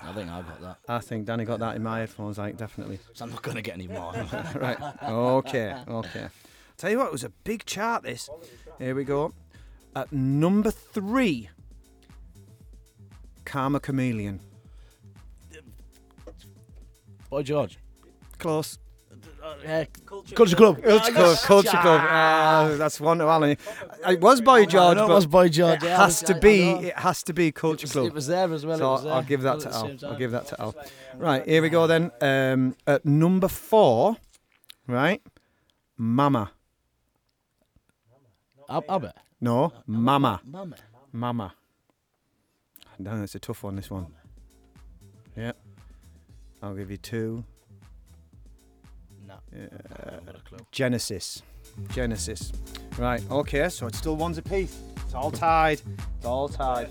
I 0.00 0.12
think 0.12 0.30
I've 0.30 0.46
got 0.46 0.60
that. 0.60 0.78
I 0.88 1.00
think 1.00 1.26
Danny 1.26 1.44
got 1.44 1.58
that 1.58 1.74
in 1.74 1.82
my 1.82 2.00
headphones, 2.00 2.38
like 2.38 2.56
definitely. 2.56 3.00
So 3.14 3.24
I'm 3.24 3.32
not 3.32 3.42
going 3.42 3.56
to 3.56 3.62
get 3.62 3.74
any 3.74 3.88
more. 3.88 4.12
right. 4.54 4.78
Okay. 5.02 5.74
Okay. 5.88 6.28
Tell 6.76 6.90
you 6.90 6.98
what, 6.98 7.06
it 7.06 7.12
was 7.12 7.24
a 7.24 7.30
big 7.30 7.64
chart. 7.64 8.04
This. 8.04 8.30
Here 8.78 8.94
we 8.94 9.02
go. 9.02 9.34
At 9.96 10.12
number 10.12 10.70
three, 10.70 11.50
Karma 13.44 13.80
Chameleon. 13.80 14.38
Boy 17.28 17.42
George. 17.42 17.78
Close. 18.38 18.78
Uh, 19.66 19.84
Culture 20.34 20.56
Club. 20.56 20.82
Culture 20.82 21.12
Club. 21.12 21.38
Culture 21.38 21.68
Club. 21.70 22.00
Ah, 22.04 22.74
that's 22.76 23.00
one 23.00 23.18
to 23.18 23.24
Alan. 23.24 23.56
It 24.08 24.20
was 24.20 24.40
Boy 24.40 24.66
George, 24.66 24.96
know 24.96 25.04
it 25.04 25.08
but 25.08 25.14
was 25.14 25.26
Boy 25.26 25.48
George, 25.48 25.82
It 25.82 25.86
yeah, 25.86 25.98
I 26.00 26.04
has 26.04 26.20
was- 26.22 26.28
to 26.28 26.34
I- 26.34 26.36
I 26.36 26.40
be. 26.40 26.72
know. 26.74 26.80
It 26.80 26.98
has 26.98 27.22
to 27.24 27.32
be 27.32 27.52
Culture 27.52 27.86
Club. 27.86 28.06
it 28.06 28.14
was 28.14 28.26
there 28.26 28.52
as 28.52 28.64
well, 28.66 28.76
it 28.76 28.78
So 28.78 28.90
was 28.90 29.04
there. 29.04 29.12
I'll 29.12 29.22
give 29.22 29.42
that 29.42 29.60
to 29.60 29.68
the 29.68 29.74
Al. 29.74 29.80
same 29.82 29.90
I'll 30.02 30.10
time. 30.10 30.18
give 30.18 30.30
that 30.32 30.46
to 30.48 30.60
Al. 30.60 30.74
Right. 31.16 31.44
Here 31.46 31.62
we 31.62 31.68
go 31.68 31.86
then. 31.86 32.10
Um, 32.20 32.76
at 32.86 33.04
number 33.04 33.48
four, 33.48 34.16
right, 34.86 35.22
Mama. 35.96 36.52
Ab- 38.68 38.84
Abbott. 38.88 39.16
No, 39.40 39.72
Mama. 39.86 40.40
Mama. 40.44 40.76
Mama. 41.12 41.54
No, 42.98 43.22
it's 43.22 43.34
a 43.34 43.38
tough 43.38 43.62
one. 43.62 43.76
This 43.76 43.90
one. 43.90 44.06
Yeah. 45.36 45.52
I'll 46.62 46.74
give 46.74 46.90
you 46.90 46.96
two. 46.96 47.44
No. 49.58 49.64
Uh, 49.64 50.58
Genesis. 50.70 51.42
Genesis. 51.92 52.52
Right. 52.96 53.22
Okay. 53.30 53.68
So 53.68 53.86
it's 53.86 53.98
still 53.98 54.16
ones 54.16 54.38
apiece. 54.38 54.78
It's 55.04 55.14
all 55.14 55.30
tied. 55.30 55.80
It's 56.16 56.26
all 56.26 56.48
tied. 56.48 56.88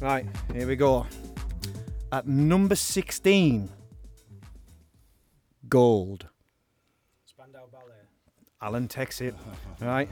Right. 0.00 0.26
Here 0.52 0.66
we 0.66 0.76
go. 0.76 1.06
At 2.12 2.26
number 2.26 2.74
sixteen. 2.74 3.68
Gold. 5.68 6.26
Spandau 7.24 7.66
Ballet. 7.70 7.94
Alan 8.60 8.88
takes 8.88 9.20
it. 9.20 9.34
Right. 9.80 10.08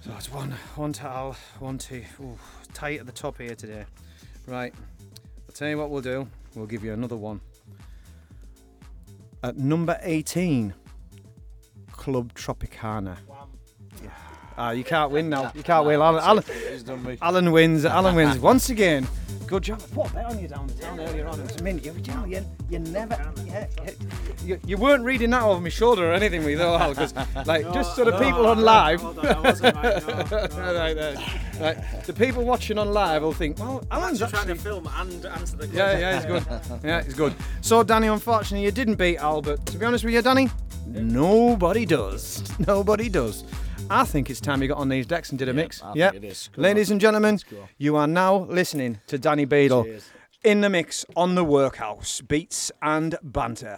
So 0.00 0.12
it's 0.16 0.32
one, 0.32 0.52
one 0.76 0.92
to 0.94 1.06
Al, 1.06 1.36
one 1.58 1.78
to. 1.78 2.02
Ooh, 2.20 2.38
tight 2.72 3.00
at 3.00 3.06
the 3.06 3.12
top 3.12 3.38
here 3.38 3.54
today. 3.54 3.84
Right. 4.46 4.72
I'll 5.48 5.54
tell 5.54 5.68
you 5.68 5.76
what 5.76 5.90
we'll 5.90 6.02
do. 6.02 6.28
We'll 6.54 6.66
give 6.66 6.84
you 6.84 6.92
another 6.92 7.16
one. 7.16 7.40
At 9.42 9.56
number 9.56 9.98
18, 10.02 10.72
Club 12.08 12.32
Tropicana. 12.32 13.18
Yeah. 14.02 14.37
Ah, 14.60 14.72
you 14.72 14.82
can't 14.82 15.12
win 15.12 15.30
now. 15.30 15.52
You 15.54 15.62
can't 15.62 15.86
win. 15.86 16.00
Alan, 16.00 16.20
Alan, 16.20 16.44
He's 16.68 16.82
done 16.82 17.04
me. 17.04 17.16
Alan 17.22 17.52
wins. 17.52 17.84
Alan 17.84 18.16
wins 18.16 18.38
once 18.50 18.70
again. 18.70 19.06
Good 19.46 19.62
job. 19.62 19.80
I 19.80 19.94
put 19.94 20.10
a 20.10 20.14
bet 20.14 20.26
on 20.26 20.38
you 20.40 20.48
down, 20.48 20.68
earlier 20.98 21.28
on. 21.28 21.38
It 21.38 21.44
was 21.44 21.60
a 21.60 21.62
minute. 21.62 21.84
You, 21.84 21.94
you, 22.26 22.44
you 22.68 22.78
never. 22.80 23.32
Yeah, 23.46 23.68
you, 24.44 24.58
you 24.66 24.76
weren't 24.76 25.04
reading 25.04 25.30
that 25.30 25.42
over 25.42 25.60
my 25.60 25.68
shoulder 25.68 26.10
or 26.10 26.12
anything, 26.12 26.44
with 26.44 26.58
though, 26.58 26.76
Al, 26.76 26.90
because 26.90 27.14
like 27.46 27.72
just 27.72 27.94
so 27.94 28.04
the 28.04 28.18
people 28.18 28.46
on 28.46 28.60
live. 28.60 29.00
right, 29.16 30.96
right, 30.96 31.16
right. 31.60 32.04
The 32.04 32.12
people 32.12 32.44
watching 32.44 32.78
on 32.78 32.92
live 32.92 33.22
will 33.22 33.32
think, 33.32 33.60
well, 33.60 33.86
Alan's 33.92 34.18
trying 34.18 34.34
actually 34.34 34.54
to 34.54 34.60
film 34.60 34.90
and 34.96 35.24
answer 35.24 35.56
the 35.56 35.68
yeah, 35.68 35.98
yeah, 35.98 36.16
he's 36.16 36.26
good. 36.26 36.60
Yeah, 36.84 37.02
he's 37.04 37.14
good. 37.14 37.34
So, 37.60 37.84
Danny, 37.84 38.08
unfortunately, 38.08 38.64
you 38.64 38.72
didn't 38.72 38.96
beat 38.96 39.18
Albert. 39.18 39.64
to 39.66 39.78
be 39.78 39.86
honest 39.86 40.04
with 40.04 40.14
you, 40.14 40.20
Danny, 40.20 40.50
nobody 40.86 41.86
does. 41.86 42.42
Nobody 42.66 43.08
does. 43.08 43.44
I 43.90 44.04
think 44.04 44.30
it's 44.30 44.40
time 44.40 44.62
you 44.62 44.68
got 44.68 44.78
on 44.78 44.88
these 44.88 45.06
decks 45.06 45.30
and 45.30 45.38
did 45.38 45.48
a 45.48 45.52
mix. 45.52 45.82
Yeah. 45.94 46.10
think 46.10 46.24
it 46.24 46.28
is. 46.28 46.50
Come 46.52 46.62
Ladies 46.64 46.90
and 46.90 47.00
gentlemen, 47.00 47.40
you 47.78 47.96
are 47.96 48.06
now 48.06 48.44
listening 48.44 49.00
to 49.06 49.18
Danny 49.18 49.44
Beadle 49.44 49.84
Cheers. 49.84 50.10
in 50.44 50.60
the 50.60 50.68
mix 50.70 51.04
on 51.16 51.34
the 51.34 51.44
workhouse. 51.44 52.20
Beats 52.20 52.70
and 52.82 53.16
banter. 53.22 53.76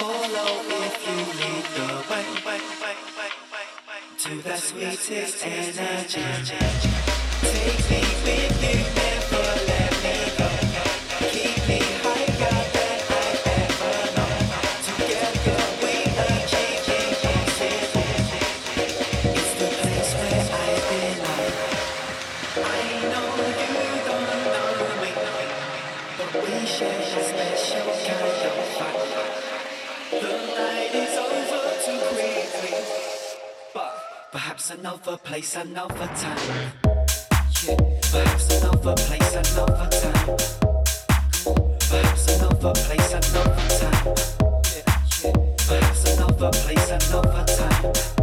follow 0.00 0.52
if 0.86 0.96
you 1.06 1.18
lead 1.40 1.66
the 1.76 1.88
way 2.10 2.60
to 4.16 4.32
the 4.42 4.56
sweetest 4.56 5.46
energy. 5.46 6.24
Take 7.42 7.90
me 7.90 8.00
with 8.24 8.62
you, 8.62 8.78
never 8.96 9.64
leave. 9.66 9.69
another 35.02 35.18
place, 35.18 35.56
another 35.56 35.94
time. 35.94 36.72
Yeah, 37.66 37.76
perhaps 38.10 38.60
another 38.60 38.94
place, 38.94 39.34
another 39.34 39.88
time. 39.90 40.36
Perhaps 41.88 42.36
another 42.36 42.72
place, 42.74 43.12
another 43.12 43.54
time. 43.78 44.14
Yeah, 44.66 44.84
yeah, 45.24 45.32
perhaps 45.68 46.16
another 46.16 46.50
place, 46.50 46.90
another 46.90 47.44
time. 47.46 48.19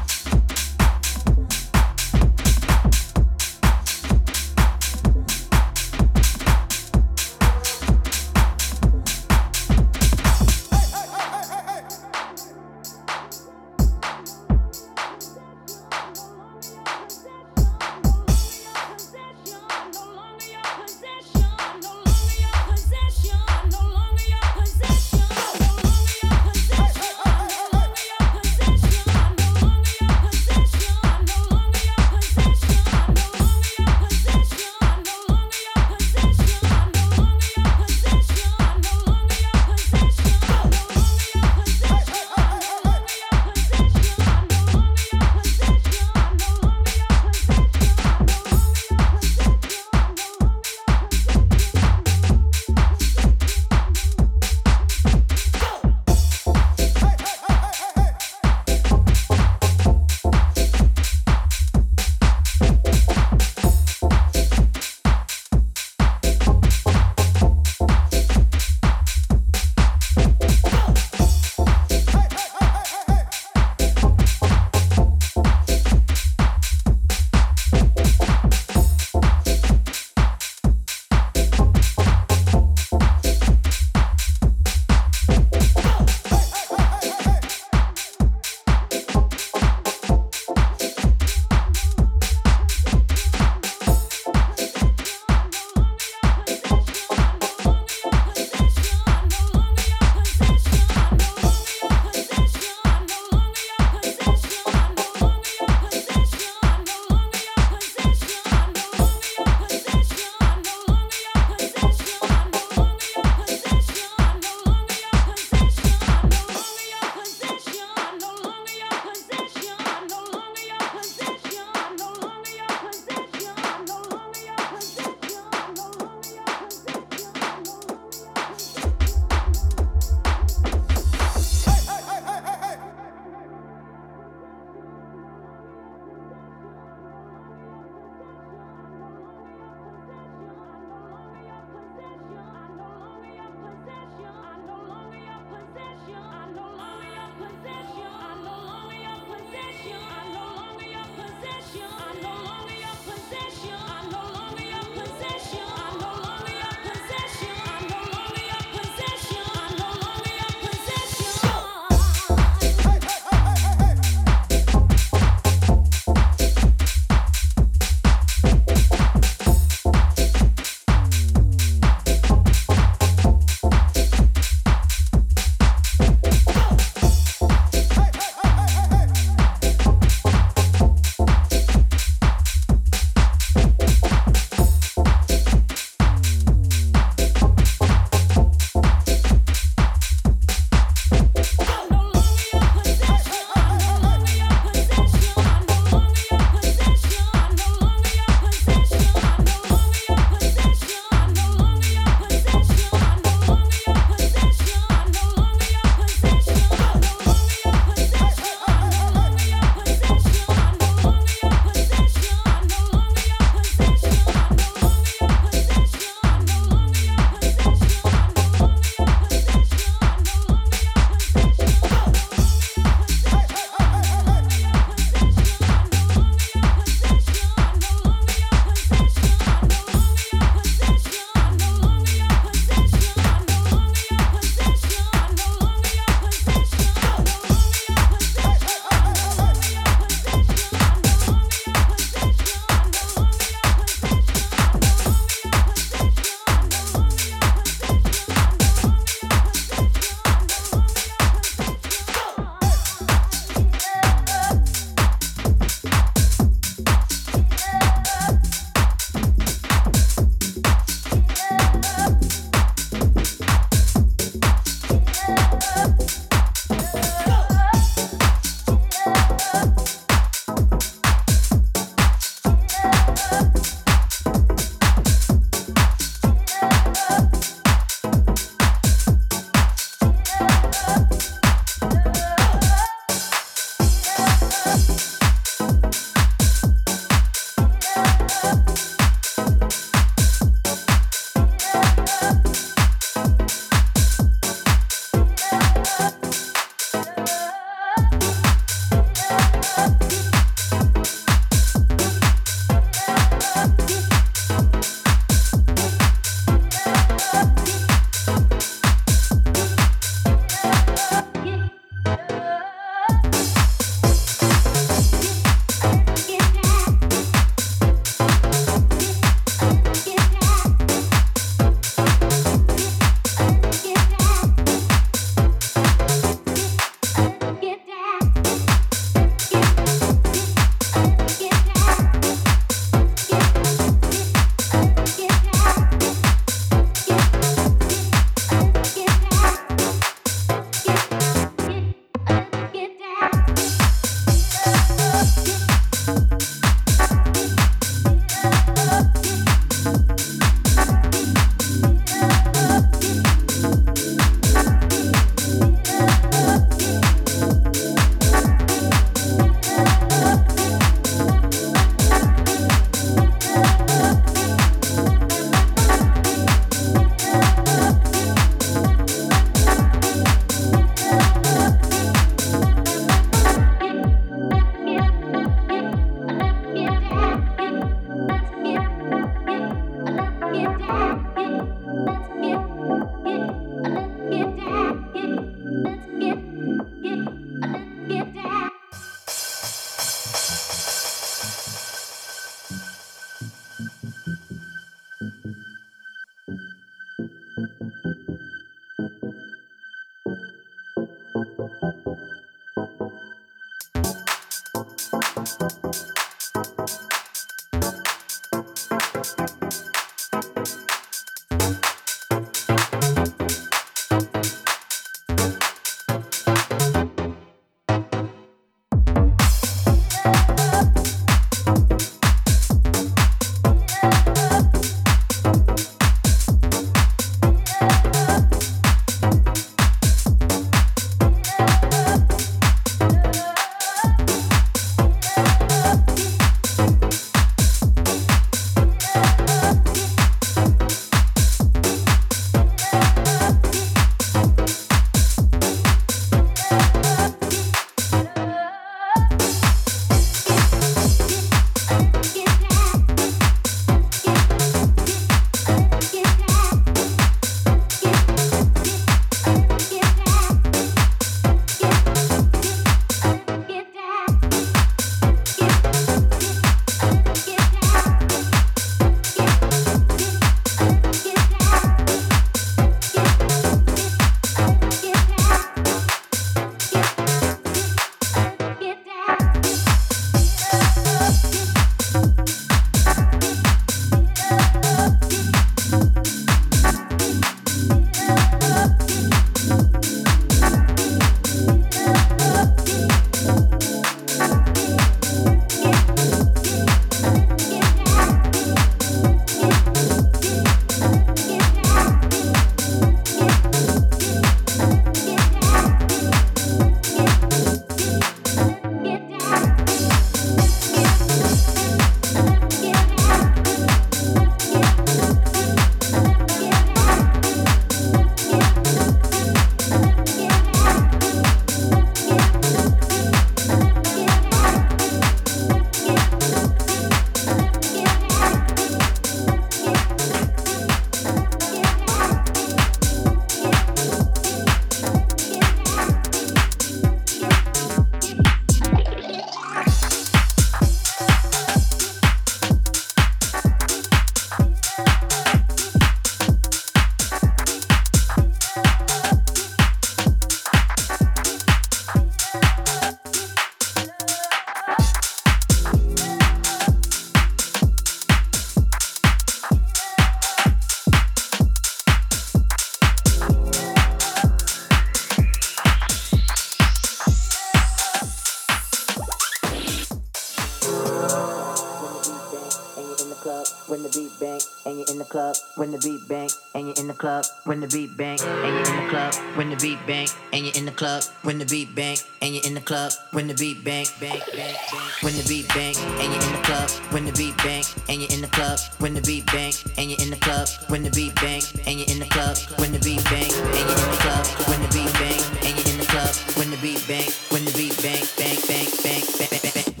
club 577.41 577.65
when 577.65 577.79
the 577.79 577.87
beat 577.87 578.15
bang 578.17 578.39
and 578.41 578.75
you're 578.75 578.95
in 578.95 579.03
the 579.03 579.09
club 579.09 579.33
when 579.55 579.69
the 579.69 579.75
beat 579.77 579.99
bang 580.05 580.27
and 580.53 580.65
you're 580.65 580.75
in 580.75 580.85
the 580.85 580.91
club 580.91 581.23
when 581.43 581.57
the 581.57 581.65
beat 581.65 581.93
bang 581.95 582.17
and 582.41 582.53
you're 582.55 582.65
in 582.65 582.73
the 582.73 582.81
club 582.81 583.11
when 583.31 583.47
the 583.47 583.53
beat 583.53 583.83
bang 583.83 584.05
bang 584.19 584.39
bang 584.53 584.75
when 585.21 585.33
the 585.33 585.45
beat 585.47 585.67
bang 585.69 585.95
and 586.19 586.33
you're 586.33 586.43
in 586.43 586.51
the 586.51 586.61
club 586.63 586.89
when 587.11 587.25
the 587.25 587.31
beat 587.33 587.57
bang 587.57 587.83
and 588.09 588.21
you're 588.21 588.31
in 588.31 588.41
the 588.41 588.47
club 588.47 588.79
when 588.99 589.13
the 589.13 589.21
beat 589.21 589.45
bang 589.47 589.73
and 589.97 590.09
you're 590.09 590.21
in 590.21 590.29
the 590.29 590.37
club 590.37 590.67
when 590.89 591.03
the 591.03 591.11
beat 591.11 591.35
bang 591.35 591.61
and 591.87 591.99
you're 591.99 592.09
in 592.09 592.19
the 592.19 592.29
club 592.29 592.57
when 592.79 592.91
the 592.91 592.99
beat 592.99 593.23
bang 593.25 593.51
and 593.51 593.85
you're 593.89 593.97
in 593.97 594.09
the 594.11 594.19
club 594.21 594.45
when 594.69 594.79
the 594.81 594.89
beat 594.93 595.13
bang 595.13 595.41
and 595.65 595.73
you're 595.77 595.89
in 595.93 595.97
the 595.97 596.07
club 596.09 596.33
when 596.57 596.69
the 596.69 596.77
beat 596.77 597.01
bang 597.07 597.29
when 597.49 597.65
the 597.65 597.73
beat 597.73 597.95
bang 598.01 598.23
bang 598.37 598.57
bang 598.67 598.87
bang 599.03 599.49
bang 599.49 599.71
bang 599.73 600.00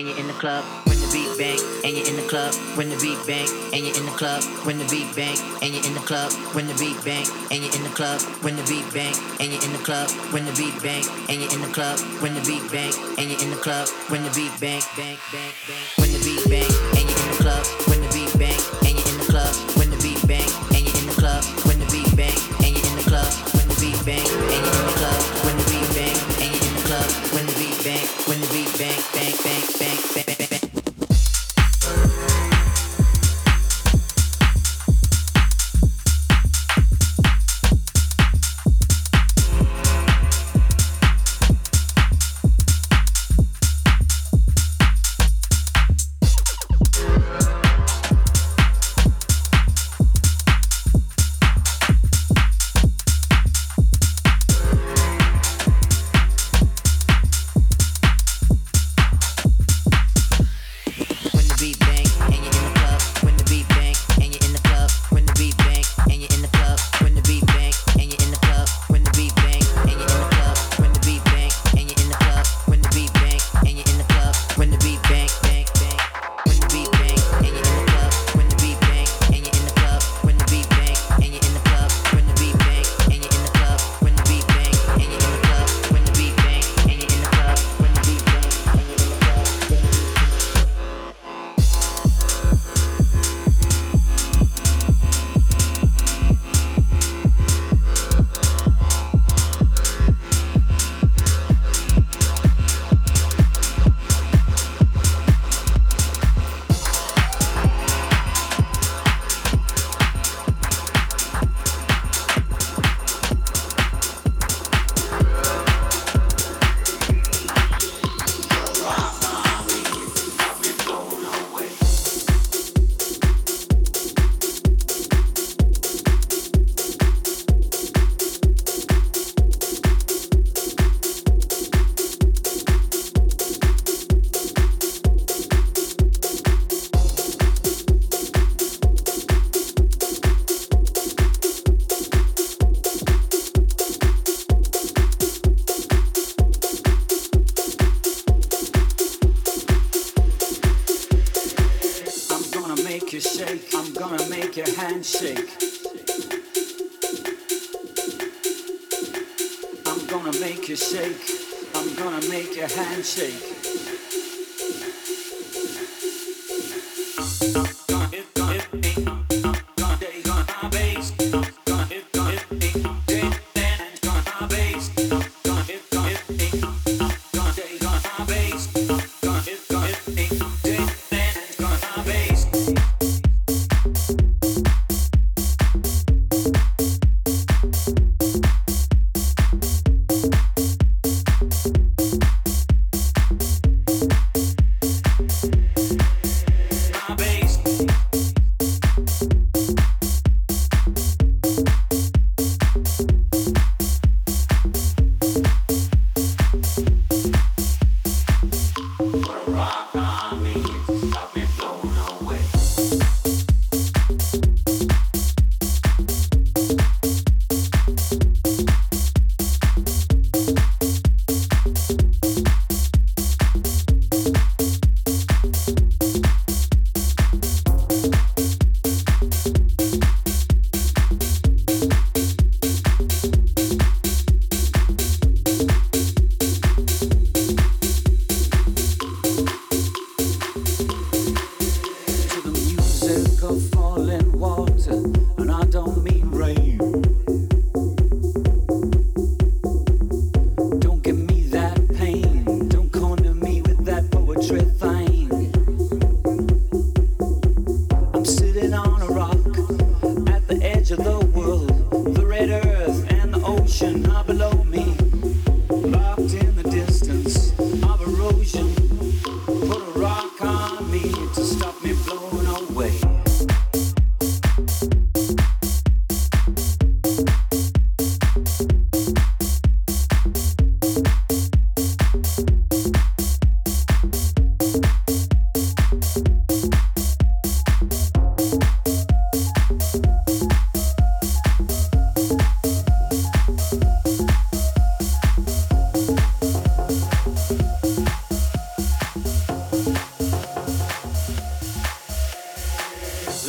and 0.00 0.08
you're 0.08 0.18
in 0.18 0.26
the 0.28 0.32
club 0.32 0.64
when 0.86 0.98
the 0.98 1.06
beat 1.12 1.28
bang 1.36 1.60
and 1.84 1.94
you're 1.94 2.08
in 2.08 2.16
the 2.16 2.26
club 2.26 2.54
when 2.74 2.88
the 2.88 2.96
beat 2.96 3.20
bang 3.26 3.46
and 3.74 3.84
you're 3.84 3.96
in 3.96 4.06
the 4.06 4.16
club 4.16 4.42
when 4.64 4.78
the 4.78 4.84
beat 4.88 5.14
bang 5.14 5.36
and 5.60 5.74
you're 5.74 5.84
in 5.84 5.92
the 5.92 6.00
club 6.00 6.32
when 6.56 6.66
the 6.66 6.72
beat 6.80 6.96
bang 7.04 7.26
and 7.52 7.60
you're 7.62 7.74
in 7.76 7.82
the 7.82 7.92
club 7.92 8.18
when 8.40 8.56
the 8.56 8.64
beat 8.64 8.88
bang 8.96 9.12
and 9.38 9.52
you're 9.52 9.62
in 9.62 9.72
the 9.76 9.84
club 9.84 10.08
when 10.32 10.46
the 10.46 10.52
beat 10.56 10.72
bang 10.80 11.04
and 11.28 11.42
you're 11.42 11.52
in 11.52 11.60
the 11.60 11.68
club 11.68 11.98
when 12.24 12.32
the 12.32 12.40
beat 12.48 12.64
bang 12.72 12.92
and 13.18 13.28
you're 13.28 13.42
in 13.44 13.50
the 13.50 13.60
club 13.60 13.86
when 14.08 14.24
the 14.24 14.30
beat 14.32 14.52
bang 14.56 14.80
bang 14.96 15.18
bang 15.32 15.52
bang 15.68 15.84
when 16.00 16.10
the 16.16 16.20
beat 16.24 16.48
bang 16.48 16.72
and 16.96 17.04
you're 17.04 17.20
in 17.20 17.28
the 17.36 17.42
club. 17.44 17.89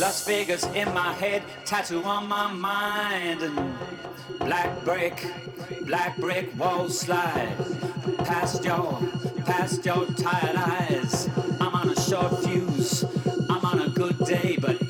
Las 0.02 0.26
Vegas 0.26 0.64
in 0.74 0.92
my 0.92 1.12
head, 1.12 1.44
tattoo 1.64 2.02
on 2.02 2.26
my 2.26 2.52
mind, 2.52 3.40
and 3.40 3.54
black 4.40 4.82
brick, 4.82 5.24
black 5.86 6.16
brick 6.16 6.50
walls 6.58 6.98
slide 6.98 7.54
past 8.24 8.64
your, 8.64 8.98
past 9.46 9.86
your 9.86 10.04
tired 10.06 10.56
eyes. 10.56 11.28
I'm 11.60 11.72
on 11.76 11.88
a 11.88 12.00
short 12.00 12.36
fuse. 12.42 13.04
I'm 13.48 13.64
on 13.64 13.80
a 13.80 13.90
good 13.90 14.18
day, 14.26 14.58
but 14.60 14.81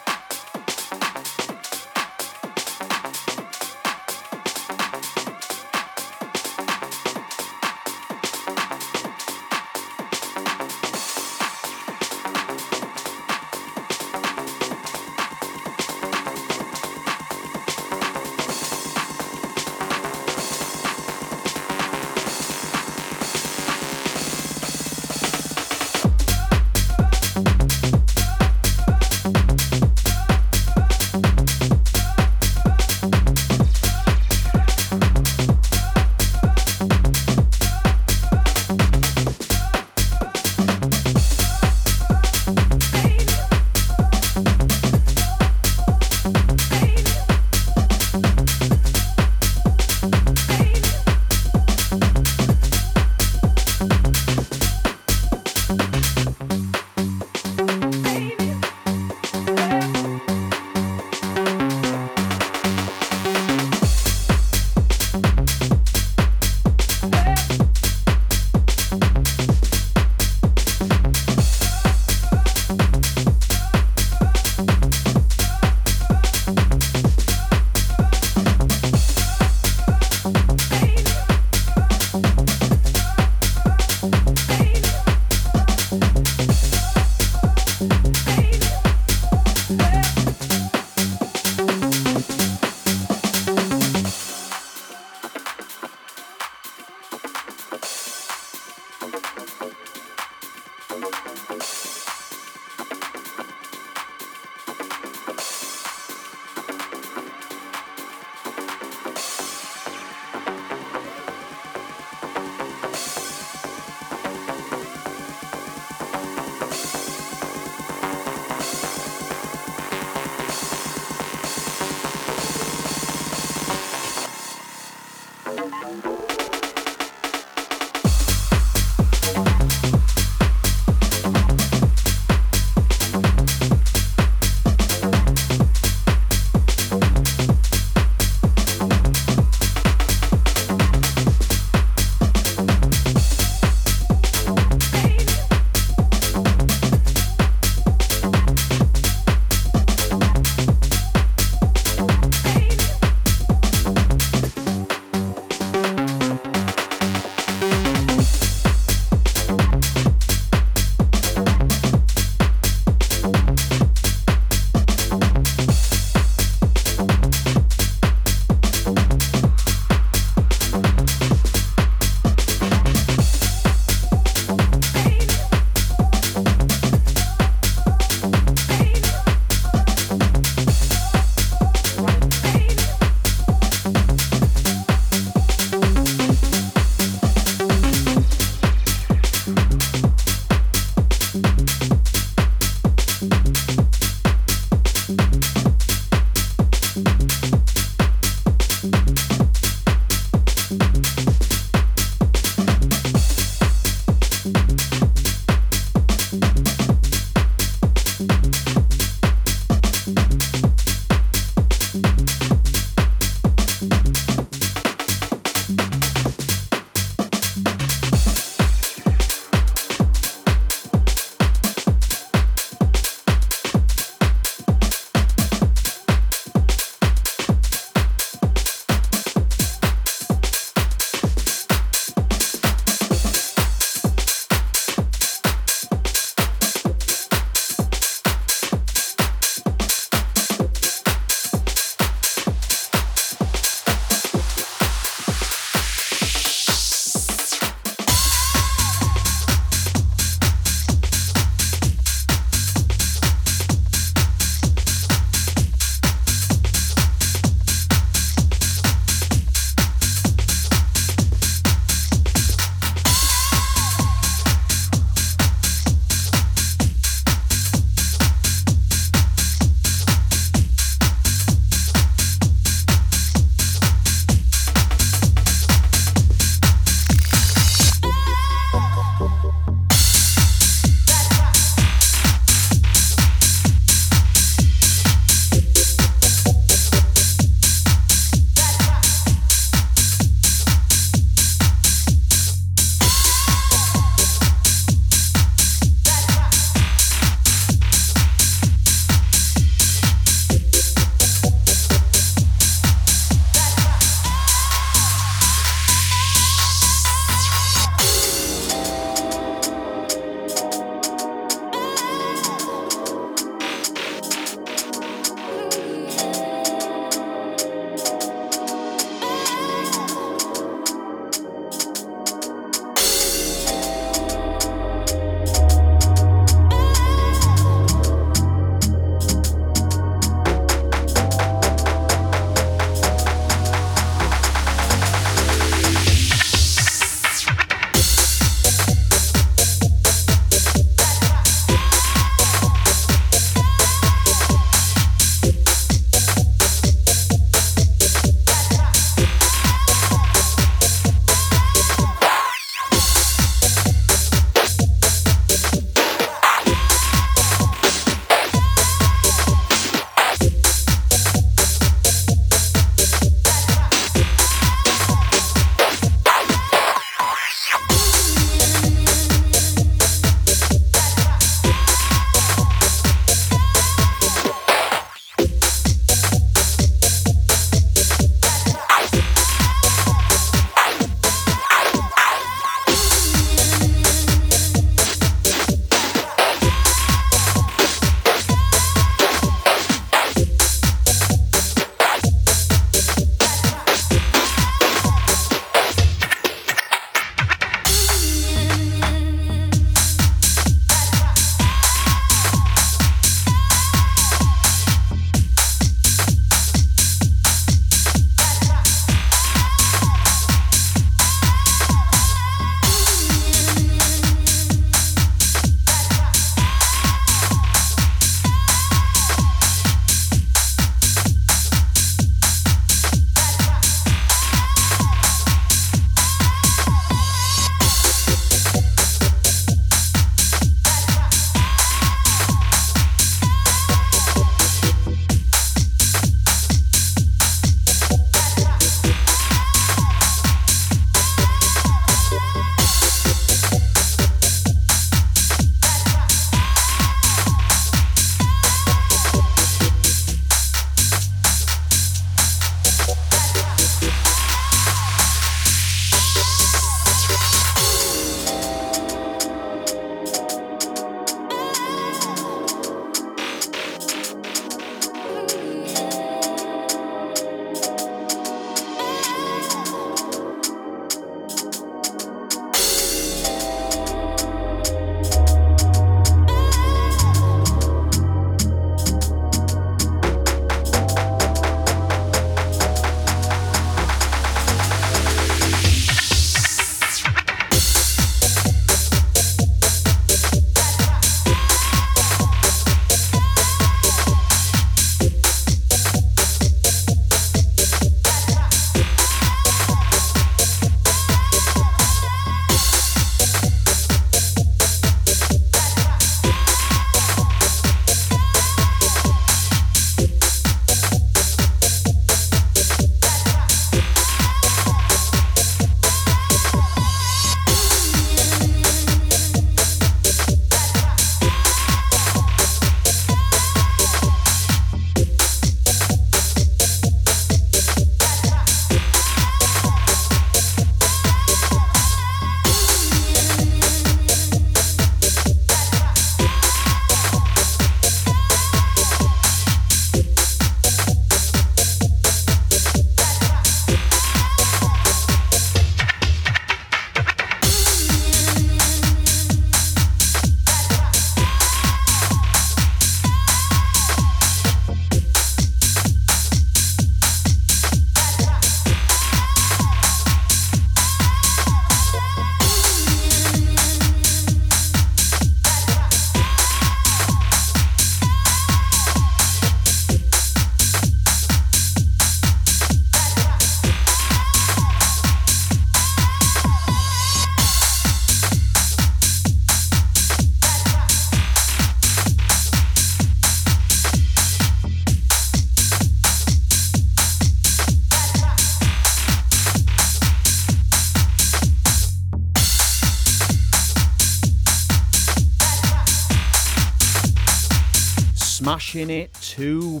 smashing 598.90 599.10
it 599.10 599.32
to 599.34 600.00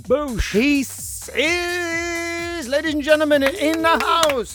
pieces. 0.50 1.30
Ladies 2.68 2.94
and 2.94 3.02
gentlemen, 3.02 3.44
in 3.44 3.82
the 3.82 3.88
house, 3.88 4.54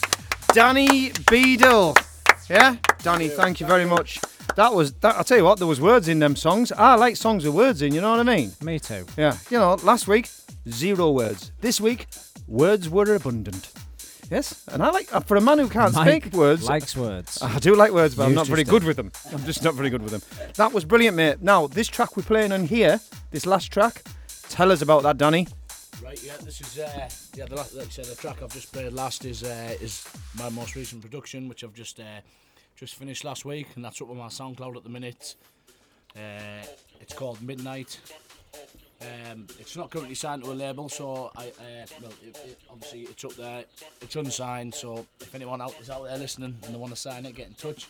Danny 0.52 1.10
Beadle. 1.30 1.94
Yeah, 2.50 2.76
Danny, 3.02 3.28
thank 3.28 3.60
you 3.60 3.66
very 3.66 3.86
much. 3.86 4.20
That 4.56 4.74
was 4.74 4.92
that. 4.94 5.16
I'll 5.16 5.24
tell 5.24 5.38
you 5.38 5.44
what, 5.44 5.58
there 5.58 5.66
was 5.66 5.80
words 5.80 6.08
in 6.08 6.18
them 6.18 6.36
songs. 6.36 6.70
I 6.70 6.96
like 6.96 7.16
songs 7.16 7.46
with 7.46 7.54
words 7.54 7.80
in. 7.80 7.94
You 7.94 8.02
know 8.02 8.10
what 8.10 8.20
I 8.20 8.24
mean? 8.24 8.52
Me 8.62 8.78
too. 8.78 9.06
Yeah. 9.16 9.36
You 9.50 9.58
know, 9.58 9.76
last 9.82 10.06
week 10.06 10.28
zero 10.68 11.12
words. 11.12 11.52
This 11.60 11.80
week, 11.80 12.06
words 12.46 12.90
were 12.90 13.14
abundant. 13.14 13.72
Yes, 14.30 14.64
and 14.68 14.82
I 14.82 14.90
like 14.90 15.14
uh, 15.14 15.20
for 15.20 15.36
a 15.36 15.40
man 15.40 15.58
who 15.58 15.68
can't 15.68 15.94
Mike 15.94 16.24
speak 16.24 16.34
words. 16.34 16.68
likes 16.68 16.96
words. 16.96 17.40
I 17.42 17.58
do 17.58 17.74
like 17.74 17.92
words, 17.92 18.14
but 18.14 18.24
I'm 18.26 18.34
not 18.34 18.48
very 18.48 18.64
good 18.64 18.84
with 18.84 18.96
them. 18.96 19.12
I'm 19.32 19.44
just 19.44 19.62
not 19.62 19.74
very 19.74 19.88
good 19.88 20.02
with 20.02 20.10
them. 20.10 20.22
That 20.56 20.72
was 20.72 20.84
brilliant, 20.84 21.16
mate. 21.16 21.42
Now, 21.42 21.68
this 21.68 21.86
track 21.86 22.16
we're 22.16 22.24
playing 22.24 22.52
on 22.52 22.66
here, 22.66 23.00
this 23.30 23.46
last 23.46 23.72
track, 23.72 24.02
tell 24.48 24.72
us 24.72 24.82
about 24.82 25.02
that, 25.02 25.18
Danny. 25.18 25.46
Right, 26.02 26.22
yeah, 26.22 26.36
this 26.42 26.60
is 26.60 26.78
uh, 26.78 27.08
yeah, 27.34 27.46
the 27.46 27.56
last, 27.56 27.74
like 27.74 27.86
I 27.86 27.90
said, 27.90 28.04
the 28.04 28.14
track 28.14 28.42
I've 28.42 28.52
just 28.52 28.72
played 28.72 28.92
last 28.92 29.24
is 29.24 29.42
uh, 29.42 29.74
is 29.80 30.06
my 30.38 30.48
most 30.50 30.76
recent 30.76 31.00
production, 31.02 31.48
which 31.48 31.64
I've 31.64 31.74
just 31.74 31.98
uh, 31.98 32.20
just 32.76 32.94
finished 32.96 33.24
last 33.24 33.44
week, 33.44 33.68
and 33.76 33.84
that's 33.84 34.00
up 34.02 34.10
on 34.10 34.18
my 34.18 34.26
SoundCloud 34.26 34.76
at 34.76 34.84
the 34.84 34.90
minute. 34.90 35.36
Uh, 36.14 36.64
it's 37.00 37.14
called 37.14 37.40
Midnight. 37.42 37.98
Um, 39.00 39.46
it's 39.58 39.76
not 39.76 39.90
currently 39.90 40.14
signed 40.14 40.44
to 40.44 40.52
a 40.52 40.54
label, 40.54 40.88
so 40.88 41.30
I 41.36 41.48
uh, 41.48 41.86
well, 42.00 42.12
it, 42.22 42.36
it, 42.46 42.58
obviously 42.70 43.02
it's 43.02 43.24
up 43.24 43.34
there. 43.34 43.64
It's 44.00 44.16
unsigned, 44.16 44.74
so 44.74 45.06
if 45.20 45.34
anyone 45.34 45.60
out 45.60 45.74
is 45.80 45.90
out 45.90 46.04
there 46.04 46.16
listening 46.16 46.56
and 46.64 46.74
they 46.74 46.78
want 46.78 46.94
to 46.94 47.00
sign 47.00 47.26
it, 47.26 47.34
get 47.34 47.48
in 47.48 47.54
touch. 47.54 47.88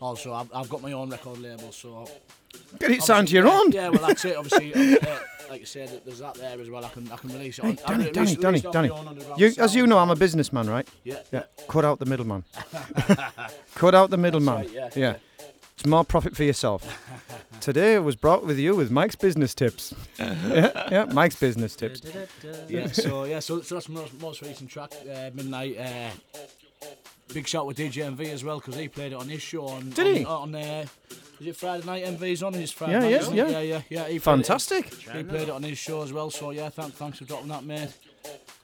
Also, 0.00 0.32
I've, 0.32 0.50
I've 0.54 0.68
got 0.68 0.82
my 0.82 0.92
own 0.92 1.10
record 1.10 1.38
label, 1.38 1.70
so 1.70 2.08
Get 2.78 2.90
it 2.90 3.02
signed 3.02 3.28
to 3.28 3.34
your 3.34 3.46
own. 3.48 3.72
Yeah, 3.72 3.88
well 3.88 4.06
that's 4.06 4.24
it. 4.24 4.36
Obviously, 4.36 4.72
uh, 5.00 5.18
like 5.50 5.62
I 5.62 5.64
said, 5.64 6.02
there's 6.04 6.18
that 6.20 6.34
there 6.34 6.60
as 6.60 6.68
well. 6.70 6.84
I 6.84 6.88
can 6.90 7.10
I 7.10 7.16
can 7.16 7.30
release 7.30 7.58
it. 7.58 7.64
On, 7.64 7.70
Hey, 7.76 7.82
Danny, 7.86 7.98
release- 8.04 8.12
Danny, 8.14 8.26
release 8.36 8.62
Danny, 8.62 8.72
Danny. 8.72 8.88
my 8.88 8.94
own 8.98 9.08
underground 9.08 9.40
You, 9.40 9.52
as 9.58 9.74
you 9.74 9.86
know, 9.86 9.98
I'm 9.98 10.10
a 10.10 10.16
businessman, 10.16 10.68
right? 10.68 10.86
Yeah, 11.04 11.20
Yeah. 11.32 11.44
Cut 11.68 11.84
out 11.84 11.98
the 11.98 12.06
middleman. 12.06 12.44
Cut 13.74 13.94
out 13.94 14.10
the 14.10 14.16
middleman. 14.18 14.54
right, 14.56 14.70
yeah, 14.72 14.90
yeah. 14.94 15.00
yeah. 15.12 15.16
It's 15.74 15.86
more 15.86 16.04
profit 16.04 16.36
for 16.36 16.42
yourself. 16.42 16.82
Today 17.60 17.98
was 18.00 18.16
brought 18.16 18.44
with 18.44 18.58
you 18.58 18.74
with 18.74 18.90
Mike's 18.90 19.14
business 19.16 19.54
tips. 19.54 19.94
yeah, 20.18 20.88
yeah, 20.90 21.04
Mike's 21.04 21.36
business 21.36 21.76
tips. 21.76 22.02
yeah, 22.68 22.88
so 22.88 23.24
yeah, 23.24 23.38
so, 23.38 23.60
so 23.62 23.76
that's 23.76 23.88
my 23.88 24.00
most, 24.00 24.20
most 24.20 24.42
recent 24.42 24.70
track, 24.70 24.92
uh, 25.08 25.30
Midnight. 25.34 25.78
Uh, 25.78 26.10
big 27.32 27.46
shout 27.46 27.66
with 27.66 27.76
DJ 27.76 28.04
MV 28.14 28.32
as 28.32 28.42
well 28.44 28.58
because 28.58 28.74
he 28.74 28.88
played 28.88 29.12
it 29.12 29.16
on 29.16 29.28
his 29.28 29.40
show 29.42 29.66
on. 29.68 29.90
Did 29.90 30.06
on, 30.06 30.14
he? 30.14 30.24
On 30.24 30.54
uh, 30.54 30.86
is 31.40 31.46
it 31.46 31.56
Friday 31.56 31.86
night? 31.86 32.04
MV's 32.04 32.42
on 32.42 32.52
his 32.52 32.70
Friday 32.72 32.92
Yeah, 32.92 32.98
night. 33.00 33.34
yeah, 33.34 33.46
yeah. 33.46 33.48
yeah, 33.48 33.60
yeah, 33.60 33.82
yeah. 33.88 34.04
He 34.04 34.18
played 34.18 34.22
Fantastic. 34.22 34.92
he 34.94 35.22
played 35.22 35.48
it 35.48 35.50
on 35.50 35.62
his 35.62 35.78
show 35.78 36.02
as 36.02 36.12
well. 36.12 36.30
So 36.30 36.50
yeah, 36.50 36.68
thank, 36.68 36.94
thanks 36.94 37.18
for 37.18 37.24
dropping 37.24 37.48
that, 37.48 37.64
mate. 37.64 37.90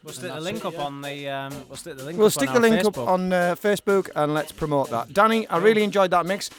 We'll 0.03 0.13
stick 0.13 0.33
the 0.35 0.41
link 0.41 0.59
it, 0.59 0.67
up 0.67 0.75
yeah. 0.75 0.83
on 0.83 1.01
the. 1.01 1.29
Um, 1.29 1.53
we'll 1.69 1.77
stick 1.77 1.97
the 1.97 2.05
link. 2.05 2.19
We'll 2.19 2.27
up 2.27 2.33
stick 2.33 2.51
on 2.51 2.61
the 2.61 2.69
our 2.69 2.75
link 2.75 2.87
up 2.87 2.95
Facebook. 2.95 3.09
on 3.09 3.33
uh, 3.33 3.55
Facebook 3.55 4.11
and 4.15 4.35
let's 4.35 4.53
promote 4.53 4.91
that. 4.91 5.15
Danny, 5.15 5.47
I 5.49 5.59
really 5.59 5.83
enjoyed 5.83 6.11
that 6.11 6.27
mix. 6.27 6.51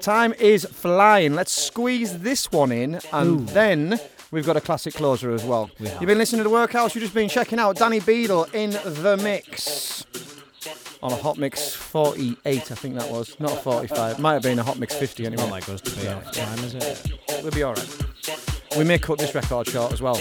Time 0.00 0.32
is 0.34 0.64
flying. 0.64 1.34
Let's 1.34 1.52
squeeze 1.52 2.20
this 2.20 2.50
one 2.50 2.72
in 2.72 3.00
and 3.12 3.46
then 3.50 4.00
we've 4.30 4.46
got 4.46 4.56
a 4.56 4.62
classic 4.62 4.94
closer 4.94 5.32
as 5.32 5.44
well. 5.44 5.70
You've 5.78 6.00
been 6.06 6.18
listening 6.18 6.38
to 6.38 6.44
the 6.44 6.54
Workhouse, 6.54 6.94
you've 6.94 7.02
just 7.02 7.14
been 7.14 7.28
checking 7.28 7.58
out 7.58 7.76
Danny 7.76 8.00
Beadle 8.00 8.44
in 8.54 8.70
the 8.70 9.20
mix. 9.22 10.06
On 11.02 11.12
a 11.12 11.16
Hot 11.16 11.36
Mix 11.36 11.74
48, 11.74 12.72
I 12.72 12.74
think 12.74 12.94
that 12.94 13.10
was. 13.10 13.38
Not 13.38 13.52
a 13.52 13.56
45. 13.56 14.18
Might 14.18 14.34
have 14.34 14.42
been 14.42 14.58
a 14.58 14.62
Hot 14.62 14.78
Mix 14.78 14.94
50 14.94 15.26
anyway. 15.26 15.42
Not 15.42 15.50
like 15.50 15.68
us 15.68 15.80
to 15.82 15.90
be 16.00 16.08
off 16.08 16.32
time, 16.32 16.58
is 16.60 16.74
it? 16.74 17.12
We'll 17.42 17.52
be 17.52 17.64
alright. 17.64 17.96
We 18.76 18.84
may 18.84 18.98
cut 18.98 19.18
this 19.18 19.34
record 19.34 19.68
short 19.68 19.92
as 19.92 20.02
well. 20.02 20.20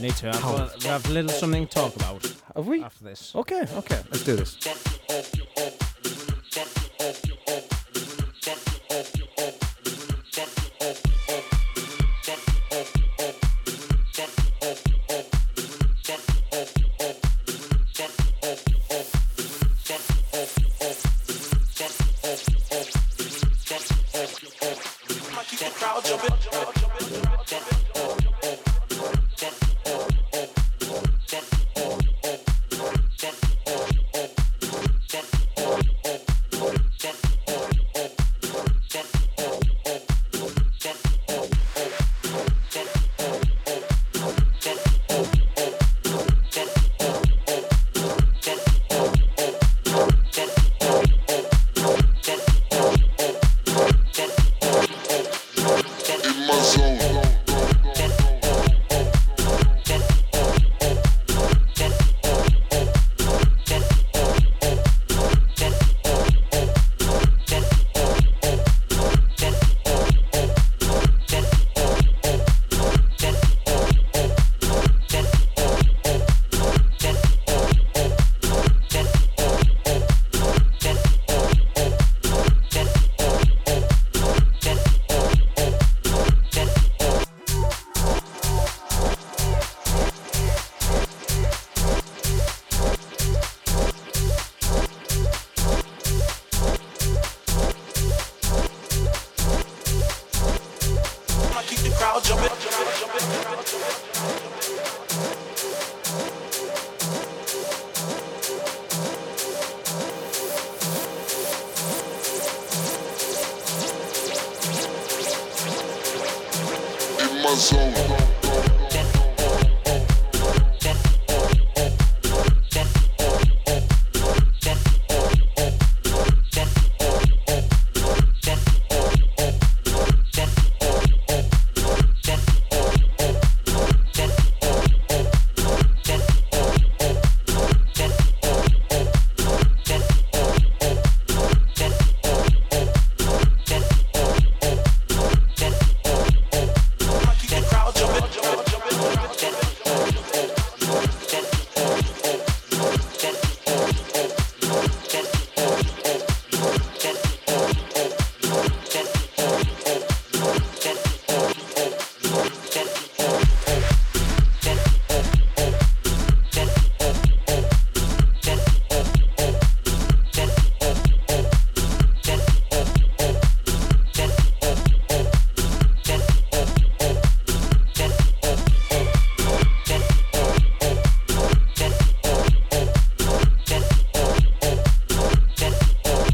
Need 0.00 0.16
to. 0.16 0.32
Have, 0.32 0.44
uh, 0.44 0.68
we 0.80 0.86
have 0.86 1.08
a 1.08 1.12
little 1.12 1.30
something 1.30 1.66
to 1.66 1.72
talk 1.72 1.96
about. 1.96 2.24
Have 2.56 2.66
we? 2.66 2.82
After 2.82 3.04
this. 3.04 3.34
Okay, 3.34 3.66
okay, 3.76 4.00
let's 4.10 4.24
do 4.24 4.36
this. 4.36 5.91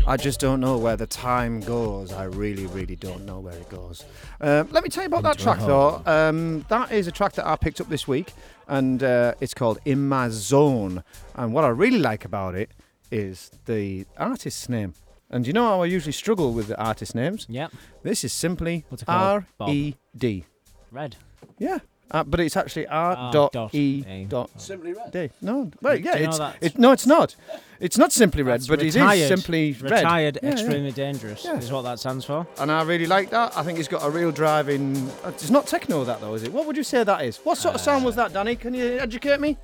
I 0.09 0.17
just 0.17 0.41
don't 0.41 0.61
know 0.61 0.79
where 0.79 0.97
the 0.97 1.07
time 1.07 1.61
goes. 1.61 2.15
I 2.15 2.25
really, 2.25 2.65
really 2.65 2.97
don't 2.97 3.27
know 3.27 3.41
where 3.41 3.53
it 3.53 3.69
goes. 3.69 4.07
Um, 4.41 4.67
let 4.71 4.83
me 4.83 4.89
tell 4.89 5.03
you 5.03 5.09
about 5.09 5.23
that 5.25 5.37
track, 5.39 5.59
though. 5.59 6.03
Um, 6.07 6.65
that 6.71 6.91
is 6.93 7.07
a 7.09 7.13
track 7.13 7.35
that 7.35 7.47
I 7.47 7.57
picked 7.57 7.79
up 7.79 7.91
this 7.91 8.09
week, 8.09 8.33
and 8.67 9.03
uh, 9.03 9.35
it's 9.39 9.53
called 9.53 9.79
In 9.85 10.09
My 10.09 10.31
Zone. 10.31 11.05
And 11.35 11.53
what 11.53 11.65
I 11.65 11.69
really 11.69 11.99
like 11.99 12.25
about 12.25 12.55
it 12.55 12.71
is 13.11 13.51
the 13.67 14.07
artist's 14.17 14.67
name. 14.71 14.95
And 15.29 15.47
you 15.47 15.53
know 15.53 15.65
how 15.65 15.83
I 15.83 15.85
usually 15.85 16.13
struggle 16.13 16.55
with 16.55 16.69
the 16.69 16.83
artist 16.83 17.15
names? 17.15 17.45
Yep. 17.51 17.71
This 18.03 18.25
is 18.25 18.33
simply 18.33 18.87
What's 18.89 19.03
it 19.03 19.07
called? 19.07 19.45
R 19.61 19.69
E 19.69 19.97
D. 20.17 20.47
Red. 20.91 21.17
Yeah. 21.59 21.81
Uh, 22.11 22.25
but 22.25 22.41
it's 22.41 22.57
actually 22.57 22.87
R 22.87 23.15
R 23.17 23.33
dot 23.33 23.53
dot 23.53 23.75
E 23.75 24.05
A. 24.09 24.25
dot 24.25 24.49
Simply 24.61 24.95
red. 24.95 25.11
D. 25.13 25.31
No, 25.43 25.71
well, 25.83 25.95
yeah, 25.95 26.17
you 26.17 26.23
know 26.23 26.29
it's 26.29 26.39
that's- 26.39 26.59
it, 26.63 26.79
no, 26.79 26.93
it's 26.93 27.07
not. 27.07 27.37
It's 27.81 27.97
not 27.99 28.13
simply 28.13 28.43
red, 28.43 28.61
That's 28.61 28.67
but 28.69 28.81
it 28.83 28.87
retired, 28.95 29.19
is 29.21 29.29
simply 29.29 29.73
red. 29.81 29.91
Retired, 29.93 30.39
Yeah, 30.43 30.49
yeah. 30.49 30.53
extremely 30.55 30.91
dangerous 30.91 31.45
Yeah. 31.45 31.59
is 31.59 31.71
what 31.71 31.83
that 31.83 32.01
stands 32.01 32.25
for. 32.25 32.45
And 32.59 32.73
I 32.73 32.83
really 32.83 33.07
like 33.07 33.31
that. 33.31 33.57
I 33.57 33.63
think 33.63 33.79
it's 33.79 33.87
got 33.87 34.05
a 34.05 34.11
real 34.11 34.33
drive 34.33 34.69
in. 34.69 34.97
uh, 35.23 35.29
It's 35.29 35.51
not 35.51 35.67
techno, 35.69 36.03
that 36.05 36.21
though, 36.21 36.35
is 36.35 36.43
it? 36.43 36.53
What 36.53 36.67
would 36.67 36.77
you 36.77 36.83
say 36.83 37.05
that 37.05 37.25
is? 37.25 37.37
What 37.45 37.57
sort 37.59 37.75
of 37.77 37.81
sound 37.81 38.05
was 38.05 38.17
that, 38.17 38.33
Danny? 38.33 38.57
Can 38.57 38.75
you 38.75 38.99
educate 38.99 39.39
me? 39.39 39.57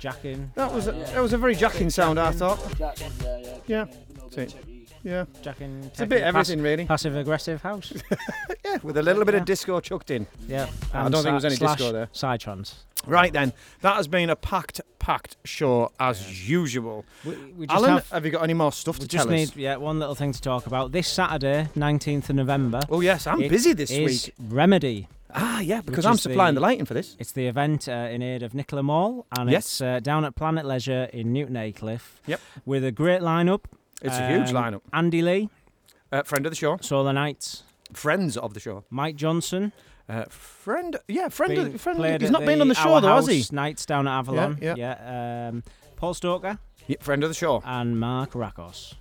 Jacking. 0.00 0.50
That 0.56 0.72
was 0.72 0.86
a, 0.88 0.92
that 0.92 1.20
was 1.20 1.32
a 1.34 1.38
very 1.38 1.54
jacking 1.54 1.90
sound, 1.90 2.18
I 2.18 2.32
thought. 2.32 2.58
Jack, 2.78 2.98
yeah, 3.00 3.38
yeah. 3.38 3.56
Yeah. 3.66 3.84
No 4.16 4.30
See. 4.30 4.48
Yeah, 5.02 5.24
Jacking. 5.42 5.82
it's 5.84 6.00
a 6.00 6.06
bit 6.06 6.22
everything 6.22 6.60
really. 6.62 6.84
Passive 6.86 7.16
aggressive 7.16 7.62
house. 7.62 7.92
Yeah, 8.62 8.76
with 8.82 8.96
a 8.98 9.02
little 9.02 9.24
bit 9.24 9.34
Yeah. 9.34 9.40
of 9.40 9.46
disco 9.46 9.80
chucked 9.80 10.10
in. 10.10 10.26
yeah. 10.46 10.68
I 10.94 11.02
don't 11.08 11.12
think 11.12 11.24
there 11.24 11.32
was 11.34 11.44
any 11.44 11.56
slash 11.56 11.78
disco 11.78 11.92
there. 11.92 12.06
Psytrance. 12.12 12.74
Right 13.06 13.32
then, 13.32 13.52
that 13.80 13.96
has 13.96 14.06
been 14.06 14.28
a 14.30 14.36
packed, 14.36 14.80
packed 14.98 15.38
show 15.44 15.90
as 15.98 16.48
usual. 16.48 17.04
We, 17.24 17.34
we 17.56 17.66
just 17.66 17.76
Alan, 17.76 17.90
have, 17.94 18.10
have, 18.10 18.24
you 18.26 18.30
got 18.30 18.42
any 18.44 18.52
more 18.54 18.70
stuff 18.70 18.96
to 18.96 19.02
we 19.04 19.08
just 19.08 19.26
tell 19.26 19.34
need 19.34 19.48
us? 19.48 19.56
yeah 19.56 19.76
one 19.76 19.98
little 19.98 20.14
thing 20.14 20.32
to 20.32 20.40
talk 20.40 20.66
about. 20.66 20.92
This 20.92 21.08
Saturday, 21.08 21.68
19th 21.74 22.28
of 22.30 22.36
November. 22.36 22.80
Oh 22.90 23.00
yes, 23.00 23.26
I'm 23.26 23.40
it 23.42 23.48
busy 23.50 23.72
this 23.72 23.90
is 23.90 24.26
week. 24.26 24.34
Remedy. 24.38 25.08
Ah, 25.34 25.60
yeah, 25.60 25.80
because 25.80 26.04
I'm 26.06 26.14
is 26.14 26.22
supplying 26.22 26.54
the- 26.54 26.60
the 26.60 26.66
lighting 26.66 26.84
for 26.84 26.94
this. 26.94 27.16
It's 27.18 27.32
the 27.32 27.46
event 27.46 27.88
uh, 27.88 27.92
in 27.92 28.20
aid 28.20 28.42
of 28.42 28.52
Nicola 28.52 28.82
Mall, 28.82 29.26
and 29.38 29.48
Yes. 29.50 29.64
it's 29.66 29.80
uh, 29.80 30.00
down 30.00 30.24
at 30.24 30.34
Planet 30.36 30.66
Leisure 30.66 31.08
in 31.12 31.32
Newton 31.32 31.56
Aycliffe. 31.56 32.20
Yep. 32.26 32.40
With 32.66 32.84
a 32.84 32.92
great 32.92 33.22
lineup. 33.22 33.62
It's 34.02 34.16
a 34.16 34.28
huge 34.28 34.50
Um, 34.52 34.56
lineup. 34.64 34.80
Andy 34.92 35.22
Lee, 35.22 35.48
Uh, 36.12 36.22
friend 36.24 36.44
of 36.46 36.50
the 36.52 36.56
show, 36.56 36.76
Solar 36.80 37.12
Knights, 37.12 37.62
friends 37.92 38.36
of 38.36 38.54
the 38.54 38.60
show. 38.60 38.84
Mike 38.90 39.16
Johnson. 39.16 39.72
Uh, 40.08 40.24
friend, 40.28 40.96
yeah, 41.06 41.28
friend, 41.28 41.56
of, 41.56 41.80
friend. 41.80 41.98
played 41.98 42.20
He's 42.20 42.30
at 42.30 42.32
not 42.32 42.44
been 42.44 42.60
on 42.60 42.66
the 42.68 42.74
show 42.74 42.94
Our 42.94 43.00
though, 43.00 43.14
has 43.16 43.28
he? 43.28 43.38
House 43.38 43.52
Nights 43.52 43.86
down 43.86 44.08
at 44.08 44.18
Avalon. 44.18 44.58
yeah. 44.60 44.74
yeah 44.76 45.48
um, 45.50 45.62
Paul 45.94 46.14
Stoker 46.14 46.58
Yeah, 46.88 46.96
friend 47.00 47.22
of 47.22 47.30
the 47.30 47.34
show. 47.34 47.62
and 47.64 48.00
Mark 48.00 48.32
Rakos. 48.32 48.94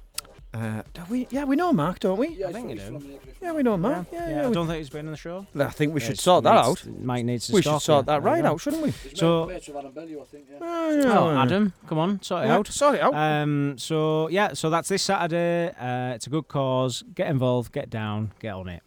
Uh, 0.51 0.81
do 0.95 1.01
we, 1.09 1.27
yeah, 1.29 1.43
we 1.43 1.55
know 1.55 1.71
Mark, 1.71 1.99
don't 1.99 2.17
we? 2.17 2.29
Yeah, 2.29 2.47
I 2.47 2.53
think 2.53 2.71
he's 2.71 2.83
you 2.83 2.97
do. 2.97 3.19
Yeah, 3.39 3.51
we 3.53 3.61
know 3.61 3.77
Mark. 3.77 4.07
yeah, 4.11 4.19
Yeah, 4.21 4.29
yeah, 4.29 4.35
yeah. 4.37 4.43
I 4.45 4.47
we- 4.47 4.53
don't 4.55 4.65
think 4.65 4.79
he's 4.79 4.89
been 4.89 5.05
on 5.05 5.11
the 5.11 5.17
show. 5.17 5.45
I 5.59 5.65
think 5.65 5.93
we 5.93 5.99
should 5.99 6.09
Yes, 6.17 6.23
sort 6.23 6.43
that 6.45 6.65
needs- 6.65 6.87
out. 6.87 7.03
Mike 7.03 7.25
needs 7.25 7.47
to 7.47 7.53
We 7.53 7.61
should 7.61 7.69
stalk 7.69 7.81
sort 7.83 8.01
you. 8.01 8.05
that 8.07 8.11
There 8.13 8.21
right 8.21 8.37
you 8.37 8.43
go. 8.43 8.49
out, 8.49 8.61
shouldn't 8.61 8.81
we? 8.81 8.89
He's 8.89 9.19
So- 9.19 9.45
mates 9.45 9.69
Adam 9.69 9.91
Bellew, 9.91 10.19
I. 10.21 10.37
Yeah. 10.59 11.19
Oh, 11.19 11.37
Adam, 11.37 11.73
come 11.85 11.99
on, 11.99 12.21
sort 12.23 12.45
it 12.45 12.47
Yeah, 12.47 12.55
out. 12.55 12.67
Sort 12.67 12.95
it 12.95 13.01
out. 13.01 13.13
Um, 13.13 13.75
so 13.77 14.27
yeah, 14.29 14.53
so 14.53 14.71
that's 14.71 14.89
this 14.89 15.03
Saturday. 15.03 15.69
Uh, 15.79 16.15
it's 16.15 16.25
a 16.25 16.31
good 16.31 16.47
cause. 16.47 17.03
Get 17.13 17.27
involved, 17.27 17.71
get 17.71 17.91
down, 17.91 18.31
get 18.39 18.55
on 18.55 18.69
it. 18.69 18.81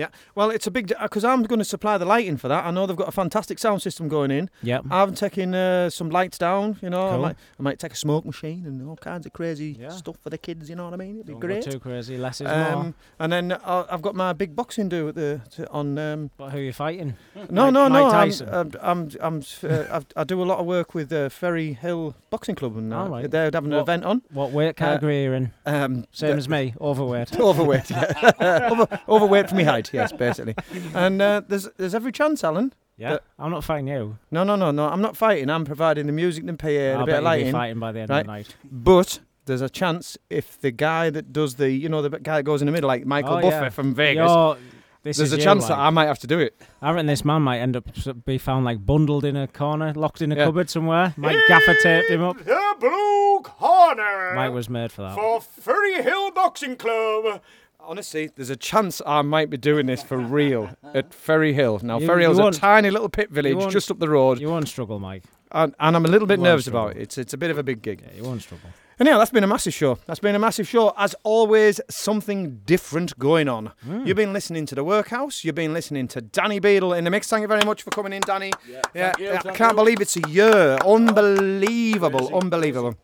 Yeah. 0.00 0.08
Well, 0.34 0.50
it's 0.50 0.66
a 0.66 0.70
big 0.70 0.92
because 1.02 1.24
I'm 1.24 1.42
going 1.42 1.58
to 1.58 1.64
supply 1.64 1.98
the 1.98 2.04
lighting 2.04 2.36
for 2.38 2.48
that. 2.48 2.64
I 2.64 2.70
know 2.70 2.86
they've 2.86 2.96
got 2.96 3.08
a 3.08 3.12
fantastic 3.12 3.58
sound 3.58 3.82
system 3.82 4.08
going 4.08 4.30
in. 4.30 4.48
Yep. 4.62 4.84
I'm 4.90 5.14
taking 5.14 5.54
uh, 5.54 5.90
some 5.90 6.08
lights 6.10 6.38
down. 6.38 6.78
You 6.82 6.90
know, 6.90 7.08
I 7.08 7.16
might, 7.18 7.36
I 7.58 7.62
might 7.62 7.78
take 7.78 7.92
a 7.92 7.96
smoke 7.96 8.24
machine 8.24 8.64
and 8.66 8.88
all 8.88 8.96
kinds 8.96 9.26
of 9.26 9.32
crazy 9.32 9.76
Yeah. 9.78 9.90
stuff 9.90 10.16
for 10.22 10.30
the 10.30 10.38
kids. 10.38 10.68
You 10.70 10.76
know 10.76 10.84
what 10.86 10.94
I 10.94 10.96
mean? 10.96 11.16
It'd 11.16 11.26
be 11.26 11.32
Don't 11.34 11.40
great. 11.40 11.64
go 11.64 11.70
too 11.72 11.78
crazy. 11.78 12.16
Less 12.16 12.40
is 12.40 12.46
more. 12.48 12.56
Um, 12.56 12.94
and 13.18 13.32
then 13.32 13.52
uh, 13.52 13.86
I've 13.90 14.02
got 14.02 14.14
my 14.14 14.32
big 14.32 14.56
boxing 14.56 14.88
do 14.88 15.08
at 15.08 15.14
the 15.14 15.40
to, 15.56 15.70
on. 15.70 15.98
Um, 15.98 16.30
But 16.36 16.50
who 16.50 16.58
are 16.58 16.62
you 16.62 16.72
fighting? 16.72 17.16
no, 17.50 17.70
Mike- 17.70 17.72
no, 17.74 17.88
no. 17.88 18.10
Mike 18.10 18.40
I'm, 18.40 18.50
I'm, 18.50 18.70
I'm, 18.82 19.10
I'm, 19.20 19.42
uh, 19.70 19.84
I've, 19.90 20.06
I 20.16 20.24
do 20.24 20.42
a 20.42 20.44
lot 20.44 20.58
of 20.60 20.66
work 20.66 20.94
with 20.94 21.12
uh, 21.12 21.28
Ferryhill 21.28 22.14
Boxing 22.30 22.54
Club, 22.54 22.76
and 22.76 22.92
uh, 22.94 23.06
right. 23.08 23.30
they're 23.30 23.50
having 23.52 23.72
an 23.72 23.78
event 23.80 24.04
on. 24.04 24.22
What 24.32 24.52
weight 24.52 24.76
category 24.76 25.20
are 25.26 25.28
you 25.28 25.32
in? 25.34 25.52
Um, 25.66 26.04
Same 26.12 26.38
as 26.38 26.48
me, 26.48 26.74
overweight. 26.80 27.36
overweight, 27.40 27.90
yeah. 27.90 28.68
Over, 28.70 29.00
overweight 29.08 29.48
for 29.48 29.54
me 29.56 29.64
height, 29.64 29.89
yes, 29.92 30.12
basically. 30.12 30.54
And 30.94 31.20
uh, 31.22 31.42
there's 31.46 31.68
there's 31.76 31.94
every 31.94 32.12
chance, 32.12 32.42
Alan. 32.44 32.72
Yeah, 32.96 33.10
that- 33.12 33.24
I'm 33.38 33.50
not 33.50 33.64
fighting 33.64 33.88
you. 33.88 34.18
No, 34.30 34.44
no, 34.44 34.56
no, 34.56 34.70
no. 34.70 34.86
I'm 34.88 35.00
not 35.00 35.16
fighting. 35.16 35.48
I'm 35.50 35.64
providing 35.64 36.06
the 36.06 36.12
music 36.12 36.44
and 36.46 36.58
PA 36.58 36.68
and 36.68 36.98
I'll 36.98 37.02
a 37.04 37.06
bit 37.06 37.12
bet 37.12 37.18
of 37.18 37.22
you'll 37.22 37.22
be 37.22 37.24
lighting. 37.24 37.52
fighting 37.52 37.78
by 37.78 37.92
the 37.92 38.00
end 38.00 38.10
right? 38.10 38.20
of 38.20 38.26
the 38.26 38.32
night. 38.32 38.54
But 38.70 39.20
there's 39.46 39.62
a 39.62 39.70
chance 39.70 40.18
if 40.28 40.60
the 40.60 40.70
guy 40.70 41.08
that 41.10 41.32
does 41.32 41.54
the, 41.54 41.70
you 41.70 41.88
know, 41.88 42.02
the 42.02 42.10
guy 42.10 42.36
that 42.36 42.42
goes 42.42 42.60
in 42.60 42.66
the 42.66 42.72
middle, 42.72 42.88
like 42.88 43.06
Michael 43.06 43.38
Oh, 43.38 43.40
Buffer 43.40 43.64
yeah. 43.64 43.68
from 43.70 43.94
Vegas. 43.94 44.30
You're- 44.30 44.56
this 45.02 45.16
there's 45.16 45.32
a 45.32 45.38
chance 45.38 45.62
like. 45.62 45.70
that 45.70 45.78
I 45.78 45.88
might 45.88 46.08
have 46.08 46.18
to 46.18 46.26
do 46.26 46.38
it. 46.40 46.60
I 46.82 46.90
reckon 46.90 47.06
this 47.06 47.24
man 47.24 47.40
might 47.40 47.60
end 47.60 47.74
up 47.74 47.86
be 48.26 48.36
found 48.36 48.66
like 48.66 48.84
bundled 48.84 49.24
in 49.24 49.34
a 49.34 49.48
corner, 49.48 49.94
locked 49.94 50.20
in 50.20 50.30
a 50.30 50.36
Yeah. 50.36 50.44
cupboard 50.44 50.68
somewhere. 50.68 51.14
Mike 51.16 51.38
gaffer 51.48 51.74
taped 51.82 52.10
him 52.10 52.22
up. 52.22 52.36
The 52.44 52.74
Blue 52.78 53.40
Corner 53.42 54.34
Mike 54.34 54.52
was 54.52 54.68
made 54.68 54.92
for 54.92 55.00
that. 55.00 55.14
for 55.14 55.40
Ferryhill 55.40 56.34
Boxing 56.34 56.76
Club. 56.76 57.40
Honestly, 57.82 58.30
there's 58.36 58.50
a 58.50 58.56
chance 58.56 59.02
I 59.06 59.22
might 59.22 59.50
be 59.50 59.56
doing 59.56 59.86
this 59.86 60.02
for 60.02 60.16
real 60.18 60.70
at 60.94 61.10
Ferryhill. 61.10 61.82
Now, 61.82 61.98
You- 61.98 62.06
Ferryhill's 62.08 62.38
a 62.38 62.58
tiny 62.58 62.90
little 62.90 63.08
pit 63.08 63.30
village 63.30 63.72
just 63.72 63.90
up 63.90 63.98
the 63.98 64.08
road, 64.08 64.40
You 64.40 64.48
won't 64.48 64.68
struggle, 64.68 64.98
Mike. 65.00 65.24
and, 65.52 65.74
and 65.80 65.96
I'm 65.96 66.04
a 66.04 66.08
little 66.08 66.26
bit 66.28 66.34
You 66.38 66.42
won't 66.42 66.50
nervous 66.52 66.66
about 66.68 66.92
it. 66.92 66.98
It's 66.98 67.18
it's 67.18 67.32
a 67.32 67.36
bit 67.38 67.50
of 67.50 67.58
a 67.58 67.62
big 67.62 67.82
gig. 67.82 68.02
Yeah, 68.06 68.16
you 68.16 68.24
won't 68.24 68.42
struggle. 68.42 68.70
Anyhow, 69.00 69.16
that's 69.18 69.30
been 69.30 69.44
a 69.44 69.46
massive 69.46 69.72
show. 69.72 69.98
That's 70.06 70.20
been 70.20 70.34
a 70.34 70.38
massive 70.38 70.68
show. 70.68 70.92
As 70.98 71.14
always, 71.22 71.80
something 71.88 72.60
different 72.66 73.18
going 73.18 73.48
on. 73.48 73.72
Hmm. 73.82 74.04
You've 74.06 74.16
been 74.18 74.34
listening 74.34 74.66
to 74.66 74.74
The 74.74 74.84
Workhouse. 74.84 75.42
You've 75.42 75.54
been 75.54 75.72
listening 75.72 76.06
to 76.08 76.20
Danny 76.20 76.58
Beadle 76.60 76.92
in 76.92 77.04
the 77.04 77.10
mix. 77.10 77.26
Thank 77.28 77.40
you 77.40 77.48
very 77.48 77.64
much 77.64 77.82
for 77.82 77.88
coming 77.90 78.12
in, 78.12 78.20
Danny. 78.20 78.52
Yeah, 78.68 79.12
thank 79.14 79.18
you, 79.18 79.32
I 79.32 79.38
can't 79.56 79.72
you. 79.72 79.76
believe 79.76 80.00
it's 80.02 80.16
a 80.18 80.28
year. 80.28 80.76
Unbelievable, 80.84 82.36
unbelievable. 82.36 82.94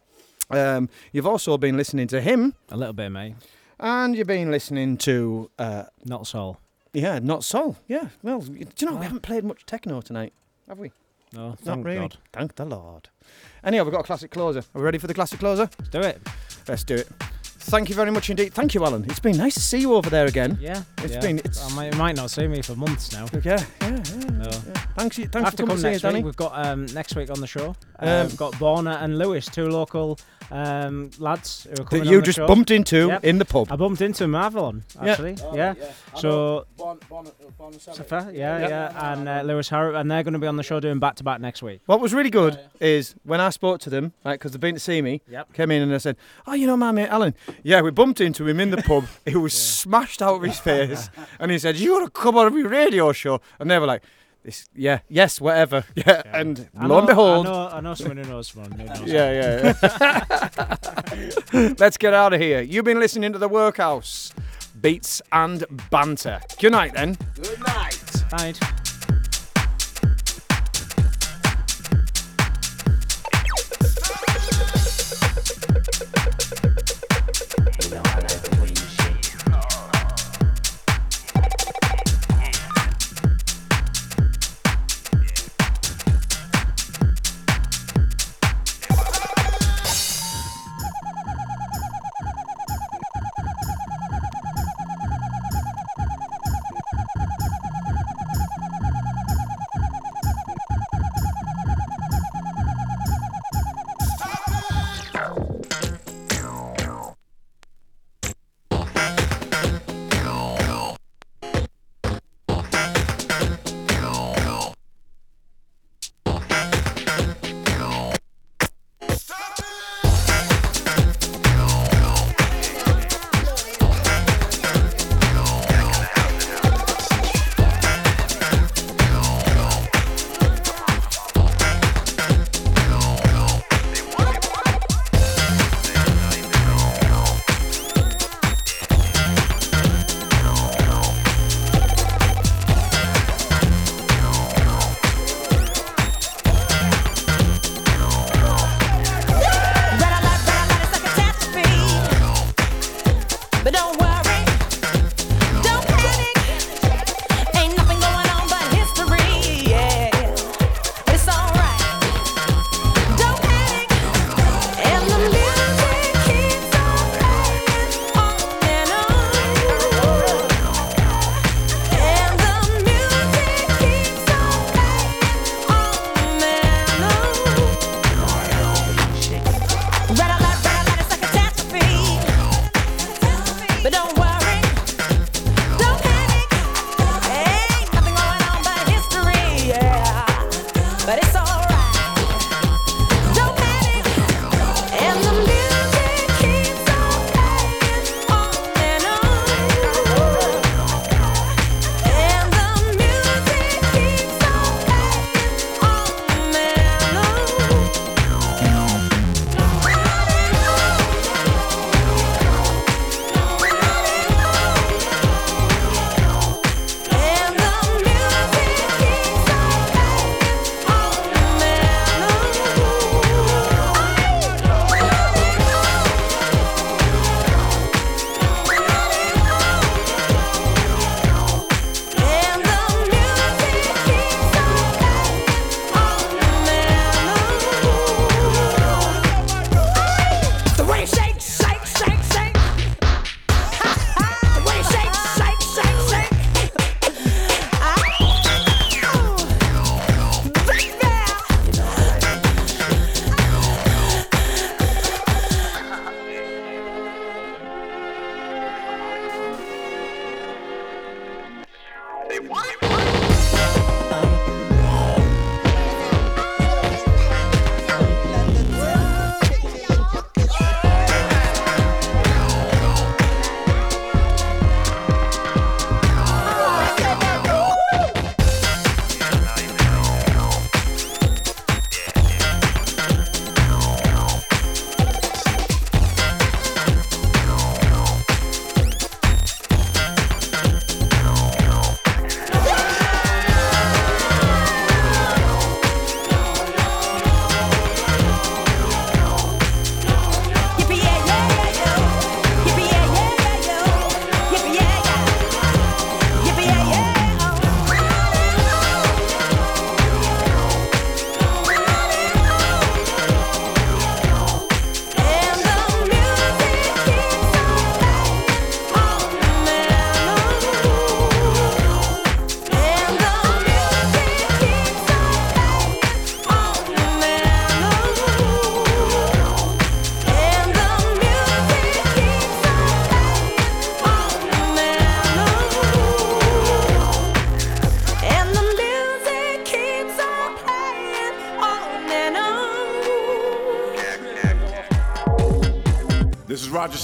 Um, 0.50 0.88
you've 1.12 1.26
also 1.26 1.56
been 1.58 1.76
listening 1.78 2.08
to 2.08 2.20
him, 2.20 2.54
A 2.70 2.76
little 2.76 2.92
bit, 2.92 3.08
mate. 3.10 3.34
And 3.78 4.16
you've 4.16 4.26
been 4.26 4.50
listening 4.50 4.96
to, 4.98 5.50
uh, 5.58 5.84
Not 6.04 6.26
Soul. 6.26 6.58
yeah, 6.92 7.18
Not 7.18 7.44
Soul. 7.44 7.76
Yeah, 7.88 8.08
well, 8.22 8.40
do 8.40 8.52
you 8.78 8.86
know, 8.86 8.96
we 8.96 9.04
haven't 9.04 9.22
played 9.22 9.44
much 9.44 9.66
techno 9.66 10.00
tonight, 10.00 10.32
have 10.68 10.78
we? 10.78 10.92
No, 11.32 11.48
Not 11.50 11.58
thank 11.60 11.84
really. 11.84 11.98
God. 12.00 12.16
Thank 12.32 12.54
the 12.54 12.64
Lord. 12.64 13.08
Anyhow, 13.64 13.84
we've 13.84 13.92
got 13.92 14.00
a 14.00 14.04
classic 14.04 14.30
closer. 14.30 14.60
Are 14.60 14.64
we 14.78 14.82
ready 14.82 14.98
for 14.98 15.06
the 15.08 15.14
classic 15.14 15.40
closer? 15.40 15.68
Let's 15.78 15.90
do 15.90 16.00
it. 16.00 16.20
Let's 16.68 16.84
do 16.84 16.94
it. 16.94 17.08
Thank 17.68 17.88
you 17.88 17.96
very 17.96 18.12
much 18.12 18.30
indeed. 18.30 18.54
Thank 18.54 18.74
you, 18.74 18.84
Alan. 18.84 19.04
It's 19.08 19.18
been 19.18 19.36
nice 19.36 19.54
to 19.54 19.60
see 19.60 19.78
you 19.78 19.94
over 19.94 20.08
there 20.08 20.26
again. 20.26 20.56
Yeah. 20.60 20.82
It's 20.98 21.14
yeah. 21.14 21.20
been- 21.20 21.38
it's- 21.38 21.60
I 21.72 21.74
might, 21.74 21.92
you 21.92 21.98
might 21.98 22.14
not 22.16 22.30
see 22.30 22.46
me 22.46 22.62
for 22.62 22.76
months 22.76 23.12
now. 23.12 23.26
Yeah, 23.42 23.62
yeah, 23.82 23.88
yeah. 23.90 24.30
No. 24.30 24.50
Thanks, 24.96 25.16
thanks 25.16 25.34
have 25.34 25.50
for 25.50 25.56
coming 25.56 25.56
come 25.56 25.68
to 25.68 25.76
see 25.76 25.76
us, 25.76 25.82
next 25.82 26.02
Danny. 26.02 26.14
week. 26.18 26.24
We've 26.26 26.36
got 26.36 26.52
um, 26.66 26.86
next 26.86 27.16
week 27.16 27.28
on 27.30 27.40
the 27.40 27.46
show. 27.46 27.74
Uh, 28.00 28.06
Um, 28.06 28.26
we've 28.28 28.36
got 28.36 28.52
Borna 28.54 29.02
and 29.02 29.18
Lewis, 29.18 29.46
two 29.46 29.66
local 29.68 30.18
um, 30.52 31.10
lads 31.18 31.64
who 31.64 31.72
are 31.72 31.84
coming 31.84 32.04
That 32.04 32.06
on 32.08 32.12
you 32.12 32.20
the 32.20 32.26
just 32.26 32.36
show. 32.36 32.46
bumped 32.46 32.70
into 32.70 33.08
Yep. 33.08 33.24
in 33.24 33.38
the 33.38 33.44
pub. 33.44 33.66
I 33.72 33.74
bumped 33.76 34.00
into 34.00 34.22
them 34.24 34.34
at 34.36 34.44
Avalon, 34.46 34.84
Yeah. 35.02 35.10
actually. 35.10 35.36
Yeah. 35.54 35.74
So, 36.14 36.66
Bon, 36.78 36.98
bon, 37.10 37.26
bon 37.58 37.72
and 37.72 37.80
Safa, 37.82 38.30
yeah, 38.32 38.60
Yeah. 38.60 38.68
yeah, 38.68 39.12
and 39.12 39.28
uh, 39.28 39.42
Lewis 39.44 39.68
Harrop, 39.68 39.96
and 40.00 40.08
they're 40.08 40.22
going 40.22 40.34
to 40.34 40.38
be 40.38 40.46
on 40.46 40.56
the 40.56 40.62
show 40.62 40.78
doing 40.78 41.00
back 41.00 41.16
to 41.16 41.24
back 41.24 41.40
next 41.40 41.62
week. 41.64 41.80
What 41.86 42.00
was 42.00 42.14
really 42.14 42.30
good 42.30 42.58
is 42.80 43.16
when 43.24 43.40
I 43.40 43.50
spoke 43.50 43.80
to 43.80 43.90
them, 43.90 44.12
right, 44.24 44.34
because 44.38 44.52
they've 44.52 44.60
been 44.60 44.74
to 44.74 44.80
see 44.80 45.02
me, 45.02 45.20
Yep. 45.28 45.52
came 45.52 45.70
in 45.72 45.82
and 45.82 45.92
I 45.92 45.98
said, 45.98 46.16
"Oh, 46.46 46.52
you 46.54 46.66
know 46.68 46.76
my 46.76 46.92
mate 46.92 47.08
Alan? 47.08 47.34
Yeah, 47.62 47.80
we 47.80 47.90
bumped 47.90 48.20
into 48.20 48.46
him 48.46 48.60
in 48.60 48.70
the 48.70 48.78
pub. 48.78 49.06
he 49.26 49.36
was 49.36 49.52
smashed 49.52 50.22
out 50.22 50.36
of 50.36 50.42
his 50.42 50.58
face, 50.58 51.10
and 51.40 51.50
he 51.50 51.58
said, 51.58 51.76
"You 51.76 51.92
want 51.92 52.06
to 52.06 52.10
come 52.10 52.36
on 52.36 52.46
of 52.46 52.54
your 52.54 52.68
radio 52.68 53.12
show?" 53.12 53.40
And 53.58 53.70
they 53.70 53.78
were 53.78 53.86
like, 53.86 54.02
"This, 54.42 54.68
yeah, 54.74 55.00
yes, 55.08 55.40
whatever, 55.40 55.84
yeah." 55.94 56.22
And 56.26 56.68
I 56.78 56.86
lo 56.86 56.98
and 56.98 57.06
behold, 57.06 57.46
I 57.46 57.50
know, 57.50 57.68
I 57.68 57.80
know 57.80 57.94
someone 57.94 58.18
who 58.18 58.30
knows 58.30 58.48
someone 58.48 58.72
who 58.72 58.84
knows 58.84 59.02
yeah, 59.02 59.72
yeah. 59.82 60.76
yeah. 61.52 61.74
Let's 61.78 61.96
get 61.96 62.14
out 62.14 62.32
of 62.32 62.40
here. 62.40 62.60
You've 62.60 62.84
been 62.84 63.00
listening 63.00 63.32
to 63.32 63.38
the 63.38 63.48
Workhouse, 63.48 64.32
beats 64.80 65.22
and 65.32 65.64
banter. 65.90 66.40
Good 66.60 66.72
night, 66.72 66.94
then. 66.94 67.16
Good 67.34 67.60
night. 67.60 68.02
Night. 68.32 68.85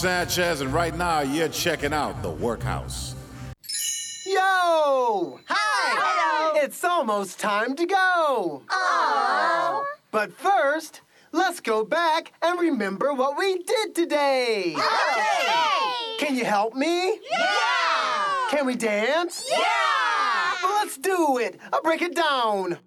Sanchez, 0.02 0.60
and 0.60 0.74
right 0.74 0.96
now 0.96 1.20
you're 1.20 1.46
checking 1.46 1.92
out 1.92 2.24
The 2.24 2.30
Workhouse. 2.30 3.14
Yo! 4.26 5.38
Hi! 5.46 5.94
Hello! 5.96 6.60
It's 6.60 6.82
almost 6.82 7.38
time 7.38 7.76
to 7.76 7.86
go! 7.86 8.64
Aww! 8.66 9.84
But 10.10 10.32
first, 10.32 11.02
let's 11.30 11.60
go 11.60 11.84
back 11.84 12.32
and 12.42 12.58
remember 12.58 13.14
what 13.14 13.38
we 13.38 13.62
did 13.62 13.94
today! 13.94 14.74
Okay! 14.74 16.16
Can 16.18 16.34
you 16.34 16.46
help 16.46 16.74
me? 16.74 17.20
Yeah! 17.30 18.48
Can 18.50 18.66
we 18.66 18.74
dance? 18.74 19.48
Yeah! 19.48 20.52
Let's 20.64 20.98
do 20.98 21.38
it! 21.38 21.60
I'll 21.72 21.80
break 21.80 22.02
it 22.02 22.16
down! 22.16 22.80